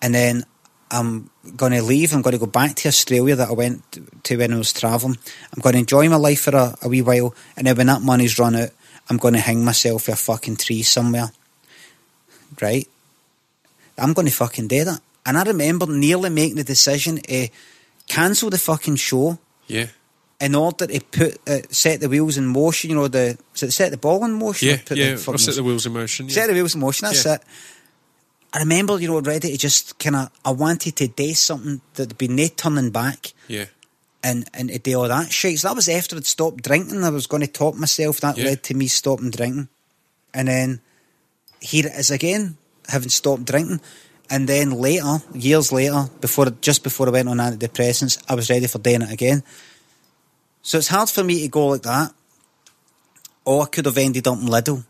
[0.00, 0.44] And then
[0.90, 2.12] I'm going to leave.
[2.14, 3.82] I'm going to go back to Australia that I went
[4.24, 5.18] to when I was travelling.
[5.52, 7.34] I'm going to enjoy my life for a, a wee while.
[7.56, 8.70] And then when that money's run out,
[9.10, 11.30] I'm going to hang myself with a fucking tree somewhere.
[12.60, 12.88] Right?
[13.98, 15.00] I'm going to fucking do that.
[15.24, 17.48] And I remember nearly making the decision to
[18.06, 19.88] cancel the fucking show Yeah.
[20.40, 22.90] in order to put uh, set the wheels in motion.
[22.90, 24.68] You know, the set the ball in motion.
[24.68, 24.76] Yeah.
[24.84, 25.14] put Yeah.
[25.16, 26.28] the set the wheels in motion.
[26.30, 26.46] set Yeah.
[26.48, 27.06] the wheels in motion.
[27.08, 27.34] That's Yeah.
[27.34, 27.42] it.
[28.52, 30.30] I remember, you know, ready to just kind of.
[30.44, 33.66] I wanted to do something that'd be no turning back yeah.
[34.22, 35.58] and and to do all that shit.
[35.58, 37.04] So that was after I'd stopped drinking.
[37.04, 38.20] I was going to top myself.
[38.20, 38.46] That Yeah.
[38.46, 39.68] led to me stopping drinking,
[40.32, 40.80] and then
[41.60, 42.56] here it is again,
[42.88, 43.80] having stopped drinking.
[44.28, 48.66] And then later, years later, before just before I went on antidepressants, I was ready
[48.66, 49.42] for doing it again.
[50.62, 52.12] So it's hard for me to go like that.
[53.44, 54.84] Or I could have ended up in Lidl.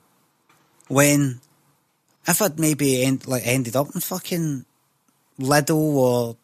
[0.88, 1.40] When,
[2.26, 4.64] if I'd maybe end, like ended up in fucking
[5.38, 6.36] Lidl or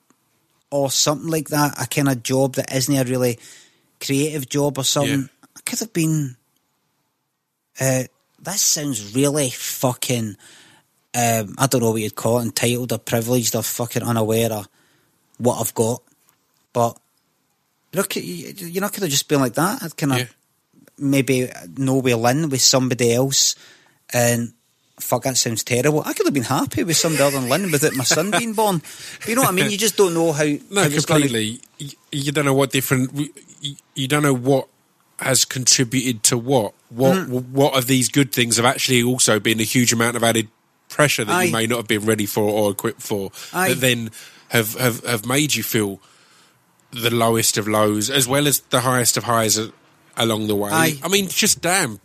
[0.70, 3.38] or something like that, a kind of job that isn't a really
[4.00, 5.48] creative job or something, Yeah.
[5.56, 6.36] I could have been.
[7.78, 8.04] Uh,
[8.40, 10.36] this sounds really fucking.
[11.14, 14.68] Um, I don't know what you'd call it, entitled or privileged or fucking unaware of
[15.36, 16.02] what I've got.
[16.72, 16.98] But
[17.92, 19.82] look, you, know, could have just been like that.
[19.82, 20.26] I'd kind of Yeah.
[20.96, 23.56] maybe know we're in with somebody else,
[24.10, 24.54] and
[25.00, 26.02] fuck, that sounds terrible.
[26.04, 28.82] I could have been happy with somebody other than Lynn without my son being born.
[29.20, 29.70] But you know what I mean?
[29.70, 30.44] You just don't know how.
[30.44, 31.60] No, how it's gonna- completely.
[32.12, 33.12] You, don't know what different.
[33.60, 34.68] You, you don't know what
[35.18, 36.74] has contributed to what.
[36.90, 37.48] What Mm.
[37.50, 40.48] what of these good things have actually also been a huge amount of added
[40.88, 41.42] pressure that Aye.
[41.44, 43.30] you may not have been ready for or equipped for.
[43.52, 43.70] Aye.
[43.70, 44.10] That then
[44.48, 46.00] have, have have made you feel
[46.90, 49.58] the lowest of lows as well as the highest of highs
[50.18, 50.70] along the way.
[50.70, 50.98] Aye.
[51.02, 52.00] I mean, just damn.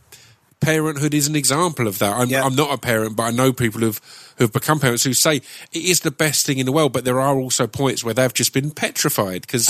[0.59, 2.17] Parenthood is an example of that.
[2.17, 2.43] I'm, Yeah.
[2.43, 4.01] I'm not a parent, but I know people who've
[4.37, 5.43] who've become parents who say it
[5.73, 6.93] is the best thing in the world.
[6.93, 9.67] But there are also points where they've just been petrified because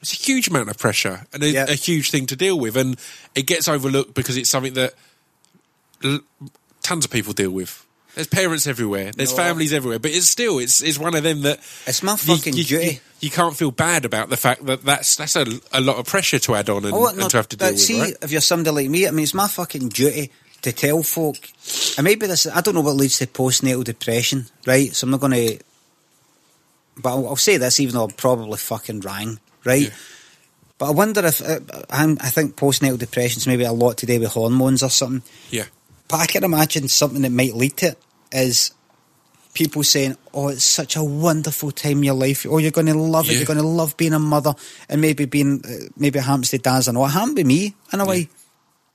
[0.00, 1.66] it's a huge amount of pressure and a, Yeah.
[1.68, 2.96] a huge thing to deal with, and
[3.34, 4.94] it gets overlooked because it's something that
[6.04, 6.20] l-
[6.82, 7.84] tons of people deal with.
[8.14, 9.10] There's parents everywhere.
[9.12, 9.36] There's No.
[9.36, 12.64] families everywhere, but it's still it's it's one of them that It's my fucking you,
[12.64, 12.86] duty.
[12.86, 16.06] You, you can't feel bad about the fact that that's that's a, a lot of
[16.06, 17.80] pressure to add on and, Oh, and to have to deal but with.
[17.80, 18.14] see, right?
[18.20, 20.30] if you're somebody like me, I mean, it's my fucking duty
[20.60, 21.36] to tell folk.
[21.96, 24.94] And maybe this, I don't know what leads to postnatal depression, right?
[24.94, 25.58] So I'm not going to.
[26.96, 29.82] But I'll, I'll say this, even though I'm probably fucking rang, right?
[29.88, 29.94] Yeah.
[30.78, 31.60] But I wonder if uh,
[31.90, 35.22] I'm, I think postnatal depression is maybe a lot to do with hormones or something.
[35.50, 35.64] Yeah,
[36.08, 37.98] But I can imagine something that might lead to it
[38.32, 38.72] is
[39.54, 42.46] people saying, "Oh, it's such a wonderful time in your life.
[42.48, 43.32] Oh, you're going to love it.
[43.32, 43.38] Yeah.
[43.38, 44.54] You're going to love being a mother."
[44.88, 47.06] And maybe being, uh, maybe it happens to dads and all.
[47.06, 48.28] It happened with me in a way.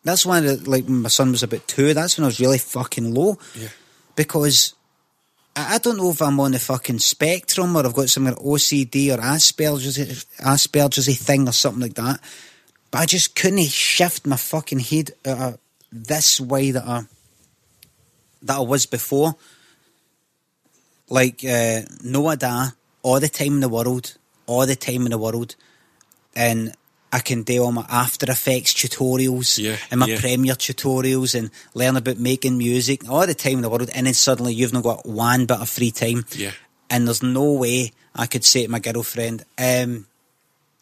[0.04, 1.94] That's when, it, like, my son was about two.
[1.94, 3.68] That's when I was really fucking low yeah,
[4.16, 4.74] because
[5.56, 8.38] I, I don't know if I'm on the fucking spectrum or I've got some kind
[8.38, 12.22] of OCD or Asperger's Asperger's thing or something like that.
[12.90, 15.60] But I just couldn't shift my fucking head out of
[15.92, 17.04] this way that I
[18.44, 19.36] that I was before.
[21.10, 22.68] Like uh, Noah Da,
[23.02, 25.56] all the time in the world, all the time in the world,
[26.36, 26.74] and
[27.14, 30.20] I can do all my After Effects tutorials Yeah, and my yeah.
[30.20, 34.14] Premiere tutorials and learn about making music all the time in the world, and then
[34.14, 36.52] suddenly you've not got one bit of free time, Yeah.
[36.90, 40.08] and there's no way I could say to my girlfriend, um,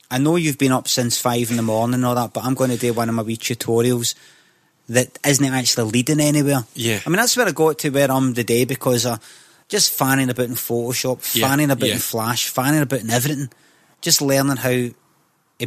[0.09, 2.55] I know you've been up since five in the morning and all that, but I'm
[2.55, 4.15] going to do one of my wee tutorials
[4.89, 6.63] that isn't actually leading anywhere.
[6.75, 6.99] Yeah.
[7.05, 9.17] I mean, that's where I got to where I'm today because I
[9.67, 11.95] just fanning about in Photoshop, Yeah, fanning about yeah.
[11.95, 13.49] in Flash, fanning about in everything,
[14.01, 14.93] just learning how to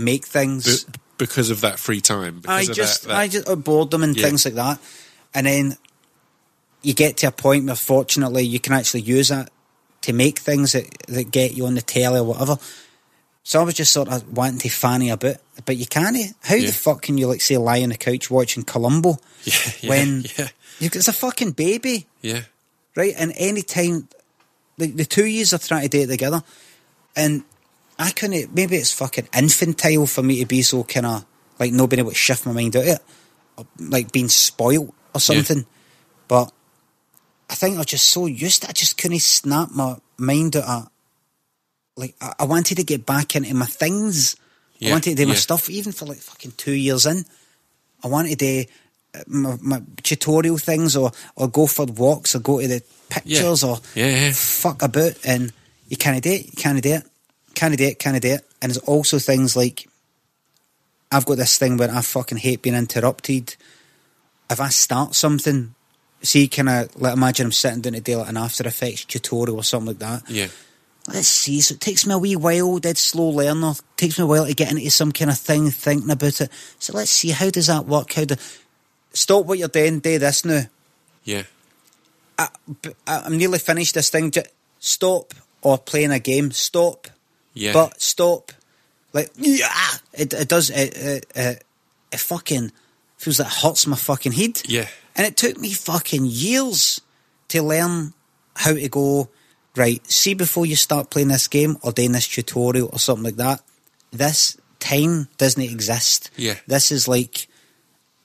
[0.01, 0.85] make things.
[0.85, 2.43] Be- because of that free time.
[2.47, 4.27] I of just, that, that, I just uh, boredom and Yeah.
[4.27, 4.79] things like that,
[5.35, 5.77] and then
[6.83, 9.51] you get to a point where, fortunately, you can actually use that
[10.03, 12.57] to make things that, that get you on the telly or whatever.
[13.49, 16.15] So I was just sort of wanting to fanny a bit, but you can't.
[16.19, 16.29] Eh?
[16.43, 16.67] How Yeah.
[16.67, 20.25] the fuck can you like say lie on the couch watching Columbo yeah, yeah, when
[20.37, 20.49] yeah,
[20.81, 22.43] it's a fucking baby, yeah,
[22.95, 23.15] right?
[23.17, 24.07] And any time,
[24.77, 26.43] the, the two years are trying to date together,
[27.17, 27.43] and
[27.99, 28.55] I couldn't.
[28.55, 31.25] Maybe it's fucking infantile for me to be so kind of
[31.59, 33.01] like not being able to shift my mind out of it,
[33.57, 35.65] or, like being spoilt or something.
[36.29, 36.53] But
[37.49, 38.61] I think I was just so used.
[38.61, 40.65] to it, I just couldn't snap my mind out.
[40.69, 40.91] Of,
[41.99, 44.37] like I, I wanted to get back into my things.
[44.81, 45.41] I wanted to do my yeah.
[45.41, 47.25] stuff, even for like fucking two years in.
[48.05, 48.65] I wanted to do
[49.15, 53.65] uh, my, my tutorial things, or or go for walks, or go to the pictures,
[53.65, 54.33] or Yeah, yeah.
[54.33, 55.53] fuck about, and
[55.89, 56.47] you can't do it.
[56.47, 57.03] You can't do it.
[57.55, 57.99] Can't do it.
[57.99, 58.47] Can't do it.
[58.63, 59.89] And there's also things like
[61.11, 63.57] I've got this thing where I fucking hate being interrupted.
[64.51, 65.75] If I start something,
[66.23, 69.57] see, kind of like imagine I'm sitting down to do like an After Effects tutorial
[69.59, 70.31] or something like that.
[70.31, 70.49] yeah,
[71.09, 71.61] Let's see.
[71.61, 73.71] So it takes me a wee while, dead slow learner.
[73.71, 76.51] It takes me a while to get into some kind of thing, thinking about it.
[76.79, 78.13] So let's see, how does that work?
[78.13, 78.37] How do
[79.13, 80.63] stop what you're doing, do this now.
[81.25, 81.43] yeah,
[82.39, 82.49] I,
[83.07, 84.31] am nearly finished this thing.
[84.31, 84.43] Ju-
[84.81, 86.53] Stop or playing a game.
[86.53, 87.09] Stop,
[87.53, 87.73] yeah.
[87.73, 88.53] but stop.
[89.13, 89.69] Like yeah,
[90.13, 90.71] it, it does.
[90.71, 91.65] It, it, it,
[92.13, 92.71] it fucking
[93.17, 94.63] feels like it hurts my fucking head.
[94.67, 94.87] yeah,
[95.17, 97.01] And it took me fucking years
[97.49, 98.13] to learn
[98.55, 99.29] how to go,
[99.79, 103.37] right, see before you start playing this game or doing this tutorial or something like
[103.37, 103.63] that,
[104.11, 106.31] this time doesn't exist.
[106.37, 106.57] Yeah.
[106.67, 107.49] This is like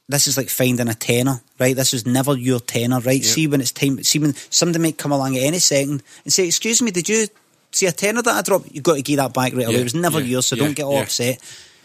[0.09, 1.75] this is like finding a tenner, right?
[1.75, 3.21] This is never your tenner, right?
[3.21, 3.29] Yeah.
[3.29, 6.47] See when it's time see when somebody might come along at any second and say,
[6.47, 7.27] Excuse me, did you
[7.71, 8.71] see a tenner that I dropped?
[8.71, 9.75] You've got to give that back right away.
[9.75, 11.39] Yeah, It was never yeah, yours, so yeah, don't get all upset.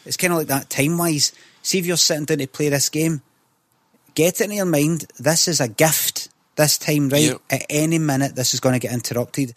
[0.04, 1.32] It's kinda like that time wise.
[1.62, 3.20] See if you're sitting down to play this game,
[4.14, 6.28] get it in your mind this is a gift
[6.58, 7.40] this time right Yep.
[7.50, 9.54] at any minute this is going to get interrupted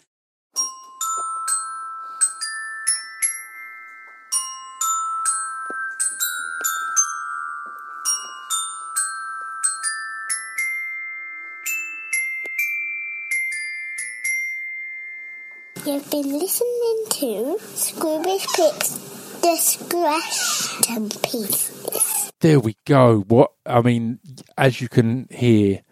[15.84, 22.30] You've been listening to Scroobius Pip's Distraction Pieces.
[22.40, 23.20] There we go.
[23.28, 24.20] What I mean,
[24.56, 25.82] as you can hear,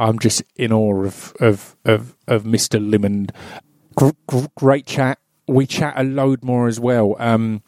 [0.00, 2.80] I'm just in awe of of of, of Mr.
[2.80, 3.30] Limond.
[3.94, 5.18] Gr- great chat.
[5.46, 7.16] We chat a load more as well.
[7.18, 7.62] Um,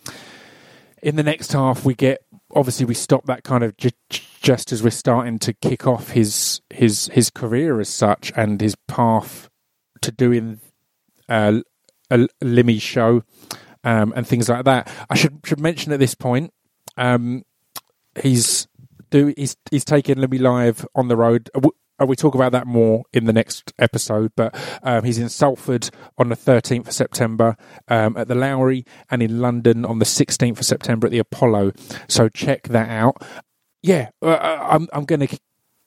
[1.03, 4.83] in the next half, we get obviously we stop that kind of ju- just as
[4.83, 9.51] we're starting to kick off his his his career as such and his path
[10.01, 10.61] to doing
[11.29, 11.61] uh,
[12.11, 13.25] a Limmy show
[13.85, 14.91] um, and things like that.
[15.11, 16.53] I should should mention at this point.
[16.97, 17.45] Um,
[18.21, 18.69] he's
[19.11, 21.51] do he's he's taking Limmy live on the road.
[22.03, 25.91] Uh, We talk about that more in the next episode, but um, he's in Salford
[26.19, 27.57] on the 13th of September
[27.89, 31.73] um, at the Lowry and in London on the 16th of September at the Apollo.
[32.09, 33.23] So check that out.
[33.83, 35.39] Yeah, uh, uh, I'm I'm going to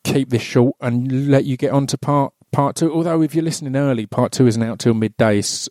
[0.03, 2.93] keep this short and let you get on to part part two.
[2.93, 5.69] Although if you're listening early, part two isn't out till midday, so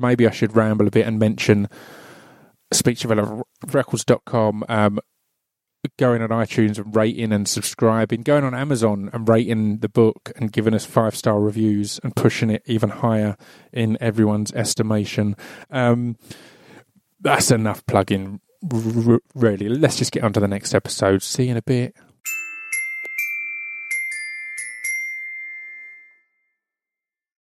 [0.00, 1.68] maybe I should ramble a bit and mention
[2.72, 4.64] speechdevelopmentrecords.com.
[4.68, 5.00] Um,
[5.96, 10.52] going on iTunes and rating and subscribing, going on Amazon and rating the book and
[10.52, 13.36] giving us five star reviews and pushing it even higher
[13.72, 15.36] in everyone's estimation.
[15.70, 16.16] Um,
[17.20, 18.40] that's enough plugging,
[18.72, 19.68] r- really.
[19.68, 21.22] Let's just get on to the next episode.
[21.22, 21.96] See you in a bit.